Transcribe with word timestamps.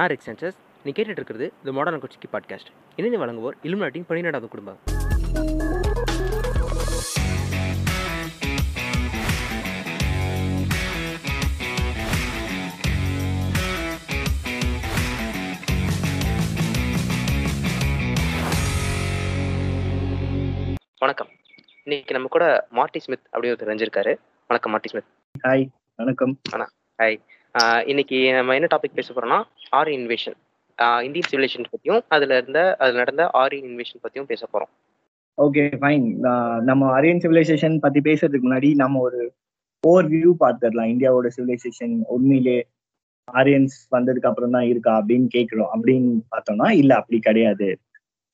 நான் 0.00 0.08
rig 0.08 0.20
census 0.26 0.56
நீ 0.84 0.90
கேட்டுட்டு 0.90 1.10
இருக்கிறது 1.10 1.52
இந்த 1.58 1.72
மாடர்ன் 1.72 2.00
குச்சிக்கு 2.00 2.32
பாட்காஸ்ட் 2.32 2.70
இணைந்து 2.96 3.18
வழங்குவோர் 3.18 3.54
இலுமினாட்டின் 3.62 4.04
பன்னிரெண்டாவது 4.06 4.48
குடும்பம். 4.48 4.78
வணக்கம். 20.98 21.28
இன்னைக்கு 21.84 22.14
நம்ம 22.14 22.28
கூட 22.28 22.66
மார்ட்டி 22.70 22.98
ஸ்மித் 22.98 23.26
அப்படின்னு 23.32 23.52
ஒருத்தர் 23.54 23.70
தெரிஞ்சிருக்காரு 23.70 24.16
வணக்கம் 24.46 24.72
மார்ட்டி 24.72 24.88
ஸ்மித். 24.88 25.04
ஹாய் 25.42 25.68
வணக்கம். 25.96 26.38
ஹாய் 27.00 27.18
இன்னைக்கு 27.86 28.32
நம்ம 28.32 28.54
என்ன 28.54 28.68
டாபிக் 28.70 28.96
பேச 28.96 29.12
போறோம்னா 29.12 29.38
ஆரி 29.72 29.92
இன்வேஷன் 29.98 30.34
இந்தியன் 31.04 31.28
சிவிலேஷன் 31.30 31.66
பத்தியும் 31.70 32.02
அதுல 32.08 32.36
இருந்த 32.36 32.76
அதுல 32.78 32.98
நடந்த 32.98 33.22
ஆரி 33.32 33.58
இன்வேஷன் 33.60 34.02
பத்தியும் 34.02 34.26
பேச 34.26 34.42
போறோம். 34.52 34.70
ஓகே 35.38 35.62
ஃபைன் 35.76 36.04
நம்ம 36.60 36.90
அரியன் 36.92 37.22
சிவிலைசேஷன் 37.24 37.76
பத்தி 37.78 38.00
பேசுறதுக்கு 38.00 38.46
முன்னாடி 38.48 38.74
நம்ம 38.74 39.00
ஒரு 39.00 39.20
ஓவர் 39.84 40.06
வியூ 40.06 40.32
பார்த்துடலாம் 40.40 40.90
இந்தியாவோட 40.90 41.30
சிவிலைசேஷன் 41.36 41.94
உண்மையிலே 42.08 42.58
ஆரியன்ஸ் 43.28 43.78
வந்ததுக்கு 43.90 44.30
அப்புறம் 44.32 44.50
தான் 44.50 44.68
இருக்கா 44.68 44.94
அப்படின்னு 45.00 45.28
கேட்கிறோம் 45.28 45.72
அப்படின்னு 45.72 46.12
பார்த்தோம்னா 46.34 46.68
இல்ல 46.72 46.92
அப்படி 46.94 47.20
கிடையாது. 47.20 47.70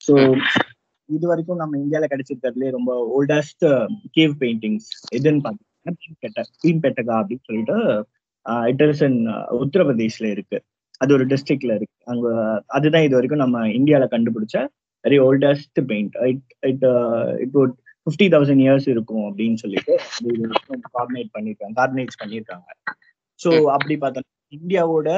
ஸோ 0.01 0.13
இது 1.09 1.25
வரைக்கும் 1.27 1.55
நம்ம 1.55 1.77
இந்தியாவில் 1.77 2.11
கிடைச்சிருக்கிறதுலே 2.11 2.69
ரொம்ப 2.69 2.91
ஓல்டஸ்ட் 3.15 3.65
கேவ் 4.11 4.35
பெயிண்டிங்ஸ் 4.43 4.91
எதுன்னு 5.15 5.43
பார்த்தீங்கன்னா 5.45 6.45
பீம் 6.63 6.83
பெட்டகா 6.83 7.15
அப்படின்னு 7.21 7.47
சொல்லிட்டு 7.49 7.77
இட் 8.69 8.83
உத்தரப்பிரதேஷ்ல 9.61 10.27
இருக்கு. 10.35 10.57
அது 11.01 11.11
ஒரு 11.13 11.25
டிஸ்ட்ரிக்ட்ல 11.31 11.73
இருக்கு. 11.77 11.95
அங்க 12.11 12.27
அதுதான் 12.67 13.05
இது 13.07 13.17
வரைக்கும் 13.17 13.43
நம்ம 13.43 13.65
இந்தியால 13.79 14.05
கண்டுபிடிச்ச 14.13 14.57
very 15.03 15.17
oldest 15.25 15.79
paint 15.89 16.15
it 16.29 16.45
it 16.69 16.85
it 17.43 17.57
fifty 18.07 18.27
thousand 18.33 18.63
years 18.65 18.87
இருக்கும் 18.93 19.25
அப்படின்னு 19.29 19.57
சொல்லிட்டு 19.63 19.93
கார்டினேட் 20.97 21.29
பண்ணிருக்காங்க 21.35 21.75
கார்டினேட்ஸ் 21.81 22.19
பண்ணியிருக்காங்க 22.21 22.67
ஸோ 23.39 23.49
அப்படி 23.75 23.95
பார்த்தோம்னா 24.03 24.33
இந்தியாவோட 24.53 25.09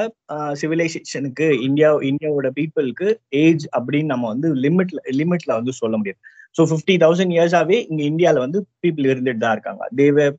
சிவிலைசேஷனுக்கு 0.60 1.46
இந்தியா 1.66 1.88
இந்தியாவோட 2.10 2.48
பீப்புளுக்கு 2.56 3.08
ஏஜ் 3.42 3.64
அப்படின்னு 3.76 4.12
நம்ம 4.14 4.28
வந்து 4.28 4.48
லிமிட்ல 4.64 5.00
லிமிட்ல 5.20 5.50
வந்து 5.60 5.72
சொல்ல 5.80 5.94
முடியாது. 5.96 6.20
ஸோ 6.56 6.62
ஃபிஃப்டி 6.70 6.94
தௌசண்ட் 7.04 7.34
இயர்ஸாவே 7.36 7.78
இங்க 7.90 8.02
இந்தியால 8.10 8.38
வந்து 8.38 8.60
பீப்புள் 8.82 9.10
இருந்துட்டு 9.12 9.42
தான் 9.44 9.54
இருக்காங்க. 9.56 9.82
தேவர் 10.00 10.34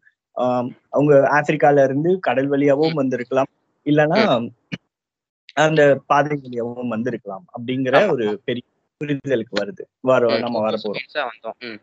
அவங்க 0.93 1.13
ஆப்பிரிக்கால 1.37 1.83
இருந்து 1.83 2.11
கடல் 2.27 2.49
வழியாவும் 2.53 2.99
வந்திருக்கலாம். 3.01 3.51
இல்லைன்னா 3.85 4.19
அந்த 5.57 5.81
பாதை 6.07 6.35
வழியாவும் 6.43 6.93
வந்திருக்கலாம் 6.95 7.45
அப்படிங்கிற 7.55 7.95
ஒரு 8.11 8.25
பெரிய 8.45 8.65
புரிதலுக்கு 9.01 9.55
வருது. 9.61 9.83
வர 10.09 10.37
நம்ம 10.43 10.59
வர 10.59 10.75
போறோம். 10.83 11.79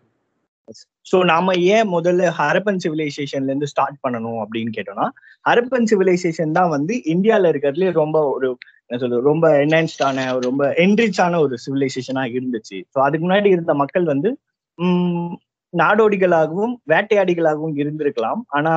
சோ 1.07 1.19
நாம 1.25 1.53
ஏன் 1.75 1.89
முதல்ல 1.95 2.31
ஹரப்பன் 2.39 2.81
சிவிலைசேஷன்ல 2.85 3.51
இருந்து 3.53 3.71
ஸ்டார்ட் 3.73 4.01
பண்ணணும் 4.05 4.41
அப்படின்னு 4.43 4.73
கேட்டோம்னா 4.77 5.07
ஹரப்பன் 5.45 5.89
சிவிலைசேஷன் 5.91 6.57
தான் 6.59 6.73
வந்து 6.75 6.95
இந்தியால 7.15 7.51
இருக்கிறதுலே 7.53 7.93
ரொம்ப 8.01 8.19
ஒரு 8.35 8.49
என்ன 8.85 8.99
சொல்றது 9.01 9.29
ரொம்ப 9.31 9.47
என்ஹான்ஸ்டான 9.63 10.27
ரொம்ப 10.45 10.65
என்ரிச்சான 10.85 11.39
ஒரு 11.45 11.55
சிவிலைசேஷனா 11.65 12.23
இருந்துச்சு. 12.37 12.79
ஸோ 12.93 12.99
அதுக்கு 13.07 13.25
முன்னாடி 13.27 13.49
இருந்த 13.55 13.75
மக்கள் 13.75 14.07
வந்து 14.13 14.31
உம் 14.79 15.33
நாடோடிகளாகவும் 15.75 16.75
வேட்டையாடிகளாகவும் 16.93 17.77
இருந்திருக்கலாம். 17.83 18.41
ஆனா 18.57 18.73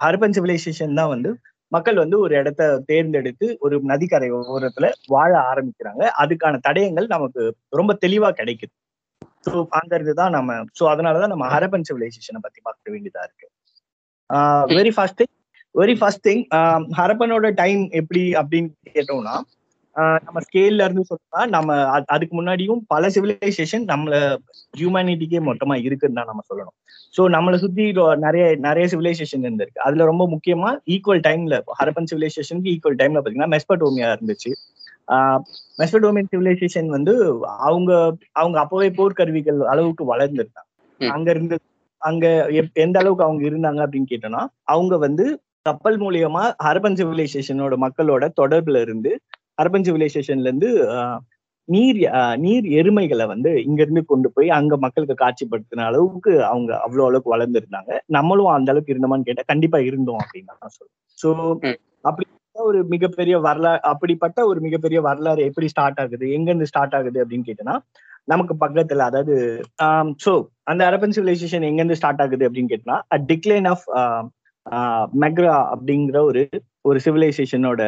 ஹரப்பன் 0.00 0.36
சிவிலைசேஷன் 0.36 0.98
தான் 1.00 1.12
வந்து 1.14 1.30
மக்கள் 1.72 2.02
வந்து 2.02 2.16
ஒரு 2.24 2.32
இடத்த 2.40 2.62
தேர்ந்தெடுத்து 2.90 3.46
ஒரு 3.64 3.76
நதிக்கரை 3.92 4.28
ஓரத்துல 4.54 4.88
வாழ 5.14 5.32
ஆரம்பிக்கிறாங்க. 5.50 6.02
அதுக்கான 6.22 6.60
தடயங்கள் 6.66 7.08
நமக்கு 7.14 7.42
ரொம்ப 7.80 7.92
தெளிவா 8.04 8.30
கிடைக்குது. 8.40 8.74
ஸோ 9.46 9.58
அந்த 9.78 10.14
தான் 10.20 10.34
நம்ம 10.36 10.52
ஸோ 10.78 10.84
அதனாலதான் 10.92 11.32
நம்ம 11.34 11.48
ஹரப்பன் 11.54 11.86
சிவிலைசேஷனை 11.88 12.40
பத்தி 12.46 12.60
பார்க்க 12.68 12.92
வேண்டியதா 12.94 13.24
இருக்கு. 13.26 13.46
Very 14.78 14.92
first 14.96 15.18
thing 15.20 15.34
very 15.74 15.94
first 16.00 16.24
thing 16.28 16.42
ஹரப்பனோட 16.98 17.46
time 17.62 17.82
எப்படி 18.00 18.22
அப்படின்னு 18.40 18.70
கேட்டோம்னா 18.98 19.34
நம்ம 20.26 20.38
ஸ்கேல்ல 20.46 20.86
இருந்து 20.86 21.04
சொன்னா 21.10 21.40
நம்ம 21.54 21.74
அதுக்கு 22.14 22.34
முன்னாடியும் 22.38 22.80
பல 22.88 23.08
சிவிலைசேஷன் 23.14 23.84
நம்மள 23.92 24.14
ஹியூமனிட்டிக்கே 24.74 25.40
மொத்தமா 25.48 25.76
இருக்குன்னு 25.86 26.18
தான் 26.18 26.30
நம்ம 26.30 26.42
சொல்லணும். 26.50 26.76
ஸோ 27.14 27.22
நம்மளை 27.34 27.58
சுத்தி 27.62 27.84
நிறைய 28.24 28.44
நிறைய 28.58 28.86
சிவிலைசேஷன் 28.92 29.44
இருந்திருக்கு. 29.46 29.80
அதுல 29.86 30.04
ரொம்ப 30.04 30.24
முக்கியமா 30.34 30.70
ஈக்குவல் 30.94 31.22
டைம்ல 31.28 31.58
ஹரப்பன் 31.80 32.10
சிவிலைசேஷனுக்கு 32.12 32.72
ஈக்குவல் 32.74 32.98
டைம்ல 33.02 33.20
பாத்தீங்கன்னா 33.20 33.52
மெஸ்படோமியா 33.54 34.10
இருந்துச்சு. 34.16 34.52
மெஸ்படோமியன் 35.78 36.30
சிவிலைசேஷன் 36.32 36.90
வந்து 36.96 37.12
அவங்க 37.68 37.90
அவங்க 38.40 38.56
அப்பவே 38.64 38.90
போர்க்கருவிகள் 38.98 39.60
அளவுக்கு 39.72 40.04
வளர்ந்துருந்தாங்க. 40.12 40.70
அங்க 41.00 41.28
இருந்து 41.30 41.56
அங்க 42.02 42.26
எந்த 42.84 42.96
அளவுக்கு 43.02 43.26
அவங்க 43.26 43.42
இருந்தாங்க 43.50 43.80
அப்படின்னு 43.84 44.10
கேட்டோம்னா 44.12 44.42
அவங்க 44.74 44.94
வந்து 45.06 45.24
கப்பல் 45.66 45.98
மூலியமா 46.02 46.42
ஹரப்பன் 46.64 46.98
சிவிலைசேஷனோட 47.00 47.74
மக்களோட 47.84 48.24
தொடர்புல 48.40 48.80
இருந்து 48.80 49.12
ஹரப்பன் 49.58 49.86
சிவிலைசேஷன்ல 49.88 50.50
இருந்து 50.50 50.70
நீர் 51.68 52.00
நீர் 52.36 52.66
எருமைகளை 52.80 53.24
வந்து 53.26 53.50
இங்க 53.64 53.80
இருந்து 53.82 54.02
கொண்டு 54.04 54.28
போய் 54.34 54.48
அங்க 54.50 54.74
மக்களுக்கு 54.76 55.14
காட்சிப்படுத்தின 55.22 55.84
அளவுக்கு 55.84 56.32
அவங்க 56.44 56.70
அவ்வளவு 56.84 57.06
அளவுக்கு 57.08 57.34
வளர்ந்துருந்தாங்க. 57.34 57.92
நம்மளும் 58.08 58.54
அந்த 58.56 58.70
அளவுக்கு 58.72 58.94
இருந்தோமான்னு 58.94 59.28
கேட்டா 59.28 59.44
கண்டிப்பா 59.46 59.78
இருந்தோம் 59.88 60.20
அப்படின்னு 60.22 60.50
நான் 60.52 60.76
சொல்றேன். 60.76 60.96
ஸோ 61.18 61.28
அப்படி 62.04 62.26
ஒரு 62.56 62.80
மிகப்பெரிய 62.84 63.36
வரலாறு 63.38 63.80
அப்படிப்பட்ட 63.84 64.38
ஒரு 64.46 64.58
மிகப்பெரிய 64.60 64.98
வரலாறு 65.00 65.40
எப்படி 65.48 65.66
ஸ்டார்ட் 65.72 66.00
ஆகுது 66.00 66.26
எங்க 66.30 66.48
இருந்து 66.50 66.68
ஸ்டார்ட் 66.70 66.94
ஆகுது 66.94 67.18
அப்படின்னு 67.22 67.48
கேட்டோம்னா 67.48 67.76
நமக்கு 68.24 68.54
பக்கத்துல 68.62 69.02
அதாவது 69.02 69.34
சோ 70.24 70.32
அந்த 70.64 70.82
அரபன் 70.86 71.14
சிவிலைசேஷன் 71.16 71.66
எங்க 71.68 71.80
இருந்து 71.82 71.98
ஸ்டார்ட் 72.00 72.22
ஆகுது 72.24 72.46
அப்படின்னு 72.48 72.72
கேட்டோம்னா 72.72 72.98
டிக்ளைன் 73.32 73.68
ஆஃப் 73.72 73.84
மெக்ரா 75.24 75.56
அப்படிங்கிற 75.74 76.20
ஒரு 76.22 76.42
ஒரு 76.82 76.98
சிவிலைசேஷனோட 76.98 77.82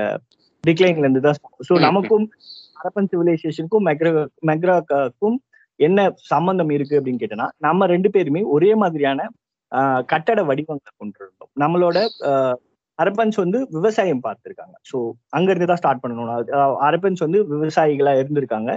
டிக்ளைன்ல 0.65 1.07
இருந்து 1.07 1.23
தான் 1.27 1.39
ஸோ 1.69 1.75
நமக்கும் 1.87 2.25
அரபன் 2.81 3.11
சிவிலைசேஷனுக்கும் 3.13 3.87
மெக்ரா 3.89 4.11
மெக்ராக்கும் 4.51 5.37
என்ன 5.81 6.09
சம்பந்தம் 6.33 6.73
இருக்கு 6.77 6.99
அப்படின்னு 6.99 7.23
கேட்டோம்னா 7.23 7.49
நம்ம 7.67 7.87
ரெண்டு 7.87 8.09
பேருமே 8.15 8.41
ஒரே 8.55 8.71
மாதிரியான 8.83 9.27
கட்டட 10.13 10.41
வடிவங்களை 10.51 10.93
கொண்டிருந்தோம். 10.93 11.51
நம்மளோட 11.63 11.99
அரபன்ஸ் 12.99 13.39
வந்து 13.43 13.59
விவசாயம் 13.77 14.23
பார்த்துருக்காங்க. 14.27 14.75
ஸோ 14.91 14.97
அங்க 15.37 15.49
இருந்து 15.53 15.69
தான் 15.71 15.81
ஸ்டார்ட் 15.83 16.03
பண்ணணும். 16.05 16.31
அரபன்ஸ் 16.89 17.23
வந்து 17.27 17.41
விவசாயிகளா 17.53 18.15
இருந்திருக்காங்க. 18.21 18.71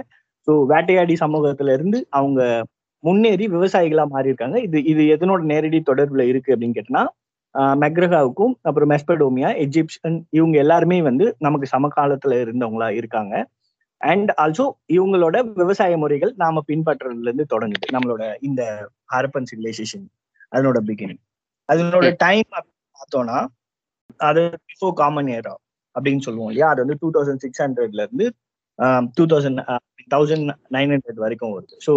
ஸோ 0.48 0.52
வேட்டையாடி 0.72 1.14
சமூகத்துல 1.24 1.74
இருந்து 1.78 1.98
அவங்க 2.18 2.40
முன்னேறி 3.04 3.44
விவசாயிகளா 3.56 4.04
மாறி 4.14 4.30
இருக்காங்க 4.30 4.56
இது 4.66 4.78
இது 4.92 5.02
எதனோட 5.14 5.42
நேரடி 5.52 5.78
தொடர்புல 5.90 6.24
இருக்கு 6.32 6.52
அப்படின்னு 6.54 6.76
கேட்டோம்னா 6.78 7.04
மெக்ரகாவுக்கும் 7.82 8.54
அப்புறம் 8.68 8.90
மெஸ்படோமியா 8.92 9.48
எஜிப்ஷன் 9.64 10.16
இவங்க 10.38 10.56
எல்லாருமே 10.64 10.98
வந்து 11.08 11.24
நமக்கு 11.46 11.66
சமகாலத்துல 11.74 12.38
இருந்தவங்களா 12.44 12.88
இருக்காங்க. 13.00 13.34
அண்ட் 14.00 14.30
ஆல்சோ 14.42 14.64
இவங்களோட 14.96 15.36
விவசாய 15.60 15.96
முறைகள் 16.02 16.32
நாம 16.42 16.62
பின்பற்றுறதுல 16.70 17.28
இருந்து 17.30 17.46
தொடங்குது. 17.54 17.86
நம்மளோட 17.96 18.22
இந்த 18.48 18.62
ஹரப்பன் 19.14 19.48
சிவிலைசேஷன் 19.50 20.06
அதனோட 20.52 20.78
பிகினிங் 20.88 21.22
அதனோட 21.68 22.06
டைம் 22.24 22.48
பார்த்தோம்னா 22.54 23.38
அது 24.28 24.42
பிஃபோர் 24.70 24.96
காமன் 25.02 25.30
ஏரா 25.36 25.54
அப்படின்னு 25.96 26.24
சொல்லுவோம் 26.26 26.50
இல்லையா? 26.50 26.68
அது 26.72 26.82
வந்து 26.84 26.96
டூ 27.02 27.08
தௌசண்ட் 27.16 27.42
சிக்ஸ் 27.44 27.62
ஹண்ட்ரட்ல 27.64 28.04
இருந்து 28.06 28.26
two 29.18 29.24
thousand 29.32 29.60
thousand 30.14 30.46
nine 30.76 30.92
hundred 30.94 31.22
வரைக்கும் 31.24 31.54
வருது. 31.56 31.76
So 31.86 31.92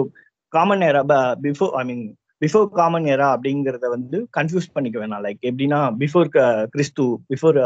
common 0.53 0.83
era 0.89 1.01
before 1.45 1.73
I 1.81 1.83
mean 1.89 2.03
before 2.41 2.67
common 2.79 3.07
era 3.13 3.27
அப்படிங்கறத 3.35 3.89
வந்து 3.95 4.17
கன்ஃபியூஸ் 4.37 4.73
பண்ணிக்க 4.75 4.97
வேணாம் 5.03 5.23
லைக் 5.25 5.39
எப்படின்னா 5.49 5.79
பிஃபோர் 6.01 6.29
கிறிஸ்து 6.73 7.05
பிஃபோர் 7.31 7.59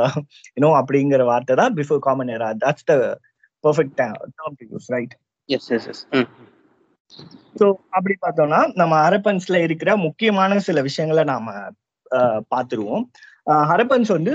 யூனோ 0.57 0.71
அப்படிங்கிற 0.81 1.23
வார்த்தை 1.31 1.55
தான் 1.61 1.75
before 1.79 2.03
common 2.07 2.31
era 2.35 2.49
that's 2.63 2.87
the 2.91 2.95
perfect 3.63 3.97
term 4.01 4.57
to 4.61 4.67
use 4.73 4.89
right 4.95 5.15
yes 5.49 5.69
yes 5.77 5.87
yes 5.93 6.03
so 7.59 7.65
அப்படி 7.97 8.15
பார்த்தோம்னா 8.25 8.59
நம்ம 8.81 8.93
ஹரப்பன்ஸ்ல 9.05 9.57
இருக்கிற 9.67 9.91
முக்கியமான 10.07 10.59
சில 10.67 10.81
விஷயங்களை 10.87 11.23
நாம 11.31 11.55
பார்த்துருவோம். 12.53 13.03
ஹரப்பன்ஸ் 13.71 14.11
வந்து 14.17 14.31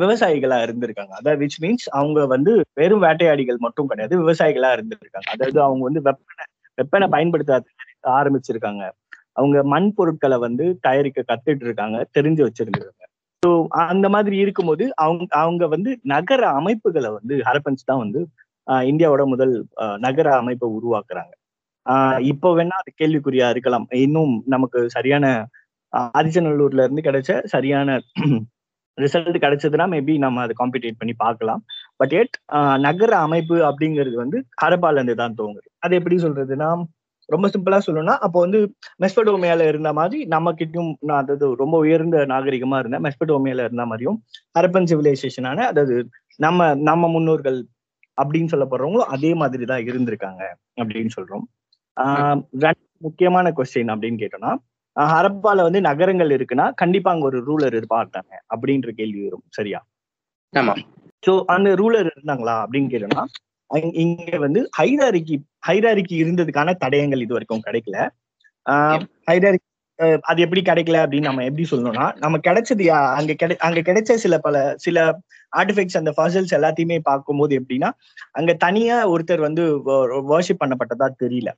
விவசாயிகளா 0.00 0.58
இருந்திருக்காங்க. 0.66 1.12
அதாவது 1.18 1.40
விச் 1.42 1.58
மீன்ஸ் 1.64 1.86
அவங்க 1.98 2.20
வந்து 2.34 2.52
வெறும் 2.80 3.04
வேட்டையாடிகள் 3.06 3.58
மட்டும் 3.66 3.90
கிடையாது 3.90 4.14
விவசாயிகளா 4.22 4.70
இருந்திருக்காங்க. 4.76 5.28
அதாவது 5.34 5.58
அவங்க 5.66 5.82
வந்து 5.88 6.02
வெப்பனை 6.08 6.44
வெப்பனை 6.78 7.06
பயன்படுத்த 7.14 7.60
ஆரம்பிச்சிருக்காங்க. 8.18 8.82
அவங்க 9.36 9.58
மண் 9.72 9.88
பொருட்களை 9.96 10.36
வந்து 10.42 10.64
தயாரிக்க 10.86 11.20
கத்துட்டு 11.28 11.64
இருக்காங்க 11.66 11.98
தெரிஞ்சு 12.16 12.42
வச்சிருந்திருக்காங்க 12.46 13.06
ஸோ 13.42 13.50
அந்த 13.86 14.06
மாதிரி 14.14 14.36
இருக்கும்போது 14.38 14.84
அவங்க 15.04 15.26
அவங்க 15.42 15.64
வந்து 15.74 15.90
நகர 16.12 16.42
அமைப்புகளை 16.58 17.10
வந்து 17.14 17.34
ஹரப்பன்ஸ் 17.46 17.88
தான் 17.88 18.02
வந்து 18.02 18.20
ஆஹ், 18.66 18.84
இந்தியாவோட 18.90 19.22
முதல் 19.26 19.52
நகர 20.02 20.26
அமைப்பை 20.40 20.66
உருவாக்குறாங்க. 20.76 21.32
ஆஹ் 21.86 22.18
இப்போ 22.30 22.48
வேணா 22.56 22.76
அது 22.80 22.90
கேள்விக்குறியா 23.00 23.46
இருக்கலாம். 23.50 23.86
இன்னும் 24.00 24.34
நமக்கு 24.46 24.80
சரியான 24.94 25.24
ஆஹ் 25.92 26.10
ஆதிச்சநல்லூர்ல 26.18 26.84
இருந்து 26.84 27.06
கிடைச்ச 27.06 27.30
சரியான 27.54 27.88
ரிசல்ட் 28.98 29.38
கிடைச்சதுன்னா 29.42 29.86
மேபி 29.92 30.14
நம்ம 30.18 30.42
அதை 30.44 30.54
காம்படிட் 30.56 31.00
பண்ணி 31.00 31.14
பார்க்கலாம். 31.18 31.62
பட் 32.00 32.14
எட் 32.18 32.36
நகர 32.84 33.12
அமைப்பு 33.26 33.56
அப்படிங்கிறது 33.68 34.16
வந்து 34.18 34.38
ஹரபால 34.62 34.98
இருந்து 34.98 35.16
தான் 35.20 35.36
தோங்குது 35.38 35.68
அது 35.80 35.98
எப்படி 35.98 36.16
சொல்றதுன்னா 36.24 36.68
ரொம்ப 37.30 37.46
சிம்பிளா 37.48 37.78
சொல்லணும்னா 37.86 38.16
அப்போ 38.18 38.38
வந்து 38.40 38.58
மெஸ்படோமியால 39.02 39.66
இருந்த 39.68 39.90
மாதிரி 39.92 40.20
நம்ம 40.26 40.52
கிட்டயும் 40.52 40.92
நான் 41.00 41.20
அதாவது 41.22 41.48
ரொம்ப 41.56 41.76
உயர்ந்த 41.78 42.18
நாகரிகமா 42.26 42.78
இருந்த 42.78 42.98
மெஸ்படோமியால 43.00 43.66
இருந்த 43.66 43.84
மாதிரியும் 43.86 44.18
ஹரப்பன் 44.58 44.88
சிவிலைசேஷனான 44.90 45.66
அதாவது 45.70 45.96
நம்ம 46.40 46.74
நம்ம 46.82 47.08
முன்னோர்கள் 47.08 47.58
அப்படின்னு 48.18 48.52
சொல்லப்படுறவங்களும் 48.52 49.12
அதே 49.14 49.30
மாதிரி 49.34 49.64
தான் 49.64 49.86
இருந்திருக்காங்க 49.86 50.42
அப்படின்னு 50.80 51.12
சொல்றோம். 51.16 51.44
முக்கியமான 53.02 53.52
கொஸ்டின் 53.58 53.92
அப்படின்னு 53.94 54.20
கேட்டோம்னா 54.22 54.52
ஹரப்பால 54.96 55.64
வந்து 55.66 55.80
நகரங்கள் 55.80 56.34
இருக்குன்னா 56.36 56.66
கண்டிப்பா 56.74 57.10
அங்க 57.10 57.24
ஒரு 57.24 57.38
ரூலர் 57.46 57.76
இருப்பாட்டாங்க 57.78 58.32
அப்படின்ற 58.52 58.90
கேள்வி 58.98 59.20
வரும். 59.26 59.44
சரியா? 59.50 59.80
ஆமா. 60.52 60.74
சோ 61.22 61.32
அந்த 61.54 61.70
ரூலர் 61.74 62.08
இருந்தாங்களா 62.10 62.56
அப்படின்னு 62.64 62.92
கேட்டோம்னா 62.92 63.24
இங்க 64.00 64.38
வந்து 64.38 64.60
ஹைராரிக்கி 64.78 65.36
ஹைராரிக்கி 65.66 66.14
இருந்ததுக்கான 66.22 66.74
தடயங்கள் 66.84 67.20
இது 67.20 67.32
வரைக்கும் 67.32 67.66
கிடைக்கல. 67.66 67.96
ஹைராரிக்கி 69.28 69.66
அது 70.22 70.40
எப்படி 70.40 70.60
கிடைக்கல 70.62 70.98
அப்படின்னு 71.02 71.20
நம்ம 71.20 71.44
எப்படி 71.44 71.64
சொல்லணும்னா 71.70 72.06
நம்ம 72.16 72.38
கிடைச்சது 72.38 72.84
யா- 72.84 73.10
அங்க 73.16 73.32
கிடை 73.34 73.56
அங்க 73.58 73.80
கிடைச்ச 73.80 74.14
சில 74.16 74.38
பல 74.38 74.56
சில 74.76 74.98
ஆர்டிஃபெக்ட்ஸ் 75.52 75.96
அந்த 75.96 76.10
ஃபசல்ஸ் 76.16 76.54
எல்லாத்தையுமே 76.56 76.98
பார்க்கும்போது 77.00 77.60
எப்படின்னா 77.60 77.90
அங்க 78.30 78.54
தனியா 78.56 79.10
ஒருத்தர் 79.10 79.38
வந்து 79.38 79.62
வர்ஷிப் 80.30 80.62
பண்ணப்பட்டதா 80.62 81.08
தெரியல. 81.22 81.50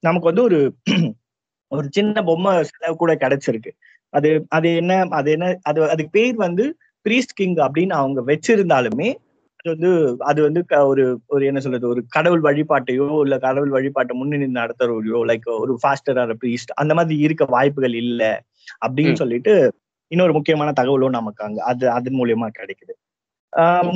நமக்கு 0.00 0.24
வந்து 0.24 0.42
ஒரு 0.42 0.60
ஒரு 1.72 1.86
சின்ன 1.90 2.22
பொம்மை 2.22 2.62
சிலை 2.62 2.94
கூட 2.96 3.14
கிடைச்சிருக்கு. 3.14 3.70
அது 4.12 4.28
அது 4.48 4.76
என்ன 4.76 4.92
அது 5.10 5.30
என்ன 5.30 5.46
அது 5.62 5.90
அதுக்கு 5.90 6.10
பேர் 6.10 6.36
வந்து 6.36 6.64
பிரீஸ்ட் 7.06 7.34
கிங் 7.34 7.56
அப்படின்னு 7.66 7.94
அவங்க 7.94 8.20
வச்சிருந்தாலுமே 8.22 9.08
வந்து 9.74 9.90
அது 10.18 10.40
வந்து 10.42 10.60
ஒரு 10.86 11.04
ஒரு 11.26 11.44
என்ன 11.46 11.60
சொல்றது 11.60 11.88
ஒரு 11.88 12.00
கடவுள் 12.08 12.42
வழிபாட்டையோ 12.42 13.20
இல்ல 13.20 13.38
கடவுள் 13.38 13.68
வழிபாட்டை 13.68 14.14
முன்னணி 14.16 14.46
நடத்துறவையோ 14.52 15.20
லைக் 15.30 15.48
ஒரு 15.58 15.74
ஃபாஸ்டர் 15.82 16.36
பிரீஸ்ட் 16.36 16.72
அந்த 16.74 16.94
மாதிரி 16.94 17.18
இருக்க 17.20 17.44
வாய்ப்புகள் 17.48 17.94
இல்ல 17.94 18.22
அப்படின்னு. 18.86 19.14
சொல்லிட்டு 19.14 19.54
இன்னொரு 20.12 20.32
முக்கியமான 20.32 20.72
தகவலும் 20.72 21.16
நமக்கு 21.18 21.44
அங்க 21.44 21.62
அது 21.62 21.84
அதன் 21.90 22.18
மூலியமா 22.18 22.48
கிடைக்குது 22.58 22.94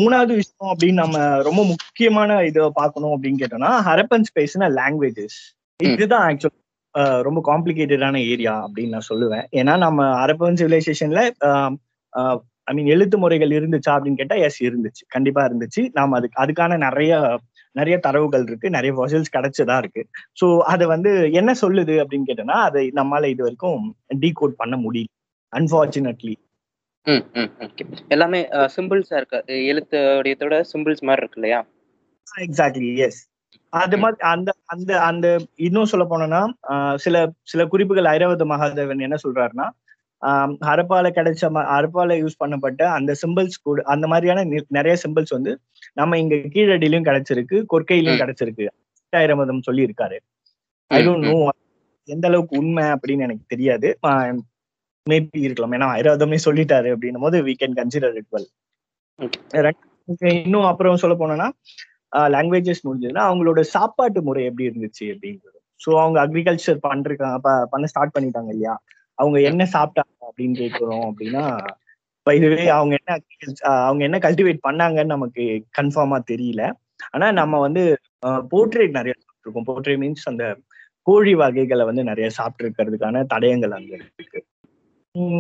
மூணாவது 0.00 0.32
விஷயம் 0.34 0.70
அப்படின்னு 0.72 1.00
நம்ம 1.02 1.16
ரொம்ப 1.42 1.62
முக்கியமான 1.64 2.44
இதை 2.44 2.70
பார்க்கணும் 2.74 3.14
அப்படின்னு 3.16 3.40
கேட்டோம்னா 3.42 3.72
ஹரப்பன் 3.88 4.28
ஸ்பேஸ்னா 4.28 4.68
லாங்குவேஜஸ். 4.78 5.38
இதுதான் 5.80 6.24
ஆக்சுவல் 6.28 7.22
ரொம்ப 7.22 7.40
காம்ப்ளிகேட்டடான 7.46 8.16
ஏரியா 8.28 8.54
அப்படின்னு 8.66 8.88
நான் 8.88 9.08
சொல்லுவேன் 9.08 9.44
ஏன்னா 9.52 9.74
நம்ம 9.78 10.06
ஹரப்பன் 10.20 10.58
சிவிலைசேஷன்ல 10.60 11.20
ஐ 12.70 12.74
மீன் 12.76 12.90
எழுத்து 12.94 13.16
முறைகள் 13.22 13.56
இருந்துச்சா 13.58 13.92
அப்படின்னு 13.94 14.20
கேட்டா 14.20 14.36
எஸ் 14.46 14.58
இருந்துச்சு. 14.66 15.02
கண்டிப்பா 15.14 15.42
இருந்துச்சு. 15.48 15.82
நாம 15.98 16.16
அதுக்கு 16.18 16.40
அதுக்கான 16.42 16.76
நிறைய 16.86 17.12
நிறைய 17.76 17.96
தரவுகள் 18.06 18.44
இருக்கு. 18.48 18.68
நிறைய 18.76 18.92
ஃபசில்ஸ் 18.96 19.34
கிடைச்சதா 19.36 19.76
இருக்கு. 19.82 20.02
ஸோ 20.40 20.46
அதை 20.72 20.86
வந்து 20.92 21.10
என்ன 21.40 21.50
சொல்லுது 21.62 21.96
அப்படின்னு 22.02 22.28
கேட்டோம்னா 22.30 22.58
அதை 22.68 22.84
நம்மளால 22.98 23.30
இது 23.34 23.42
வரைக்கும் 23.46 23.82
டீகோட் 24.24 24.54
பண்ண 24.62 24.76
முடியல. 24.84 25.10
அன்பார்ச்சுனேட்லி 25.52 26.34
எல்லாமே 28.14 28.40
சிம்பிள்ஸா 28.76 29.16
இருக்கு. 29.20 29.38
எழுத்து 29.70 29.98
வடிவத்தோட 30.18 30.56
சிம்பிள்ஸ் 30.72 31.04
மாதிரி 31.08 31.22
இருக்கு 31.24 31.40
இல்லையா? 31.40 31.60
எக்ஸாக்ட்லி 32.46 32.90
எஸ் 33.06 33.20
அது 33.72 33.96
மாதிரி 34.02 34.20
அந்த 34.32 34.50
அந்த 34.72 34.90
அந்த 35.08 35.26
இன்னும் 35.66 35.90
சொல்ல 35.92 36.04
போனோம்னா 36.10 36.42
சில 37.04 37.16
சில 37.52 37.64
குறிப்புகள் 37.72 38.10
ஐராவத 38.12 38.44
மகாதேவன் 38.52 39.06
என்ன 39.06 39.16
சொல்றாருன்னா 39.24 39.66
ஹரப்பால 40.66 41.06
கிடைச்ச 41.10 41.42
ஹரப்பால 41.70 42.16
யூஸ் 42.22 42.40
பண்ணப்பட்ட 42.44 42.82
அந்த 42.82 43.14
சிம்பிள்ஸ் 43.22 43.62
கூட 43.62 43.82
அந்த 43.84 44.06
மாதிரியான 44.06 44.44
நிறைய 44.68 44.96
சிம்பிள்ஸ் 45.04 45.30
வந்து 45.30 45.52
நம்ம 45.92 46.18
இங்க 46.18 46.34
கீழடியிலயும் 46.34 47.08
கிடைச்சிருக்கு 47.08 47.56
கொற்கையிலயும் 47.72 48.18
ம். 48.18 48.22
கிடைச்சிருக்கு. 48.22 48.66
ஐராவதம் 49.12 49.62
சொல்லி 49.62 49.86
இருக்காரு 49.86 50.18
ஐ 50.90 51.06
டோன்ட் 51.06 51.26
நோ 51.26 51.48
எந்த 52.08 52.28
அளவுக்கு 52.28 52.58
உண்மை 52.58 52.84
அப்படின்னு 52.84 53.18
எனக்கு 53.18 53.44
தெரியாது. 53.46 53.88
மேபி 55.06 55.38
இருக்கலாம். 55.38 55.72
ஏன்னா 55.72 55.88
ஐராவதமே 55.98 56.38
சொல்லிட்டாரு 56.44 56.88
அப்படின்னும் 56.94 57.20
போது 57.20 57.42
we 57.44 57.54
can 57.60 57.76
consider 57.76 58.14
it 58.14 58.30
well. 58.32 58.48
இன்னும் 60.44 60.64
அப்புறம் 60.64 60.96
சொல்ல 60.96 61.16
போனோம்னா 61.16 61.48
லாங்குவேஜஸ் 62.16 62.84
முடிஞ்சதுன்னா 62.84 63.22
அவங்களோட 63.30 63.60
சாப்பாட்டு 63.60 64.22
முறை 64.22 64.44
எப்படி 64.44 64.68
இருந்துச்சு 64.68 65.04
அப்படின்றது 65.04 65.58
ஸோ 65.80 66.00
அவங்க 66.00 66.26
அக்ரிகல்ச்சர் 66.26 66.78
பண்றாங்க 66.80 67.38
ப- 67.38 67.66
பண்ண 67.70 67.86
ஸ்டார்ட் 67.86 68.16
பண்ணிட்டாங்க 68.18 68.48
இல்லையா? 68.48 68.74
அவங்க 69.20 69.38
என்ன 69.50 69.62
சாப்பிட்டாங்க 69.72 70.28
அப்படின்னு 70.28 70.56
கேட்கிறோம் 70.56 71.06
அப்படின்னா 71.08 71.44
by 72.26 72.34
அவங்க 72.76 72.94
என்ன 72.98 73.10
அவங்க 73.78 74.02
என்ன 74.04 74.18
கல்டிவேட் 74.18 74.64
பண்ணாங்கன்னு 74.68 75.14
நமக்கு 75.14 75.44
கன்ஃபார்மா 75.78 76.18
தெரியல. 76.30 76.62
ஆனா 77.10 77.26
நம்ம 77.32 77.60
வந்து 77.60 77.82
போர்ட்ரேட் 78.52 78.96
நிறைய 78.98 79.14
சாப்பிட்ருக்கோம் 79.18 79.68
போர்ட்ரேட் 79.68 80.00
மீன்ஸ் 80.02 80.30
அந்த 80.32 80.44
கோழி 81.06 81.32
வகைகளை 81.34 81.84
வந்து 81.84 82.02
நிறைய 82.04 82.26
சாப்பிட்டுருக்கிறதுக்கான 82.38 83.24
தடயங்கள் 83.34 83.76
அங்க 83.78 83.92
இருக்கு. 83.98 84.40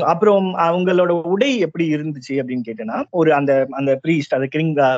அப்புறம் 0.04 0.46
அவங்களோட 0.66 1.12
உடை 1.32 1.50
எப்படி 1.58 1.84
இருந்துச்சு 1.96 2.34
அப்படின்னு 2.38 2.66
கேட்டேன்னா 2.68 2.98
ஒரு 3.10 3.30
அந்த 3.34 3.52
அந்த 3.70 3.92
ப்ரீஸ்ட் 4.04 4.36
அந்த 4.38 4.48
கிரிங்கா 4.54 4.88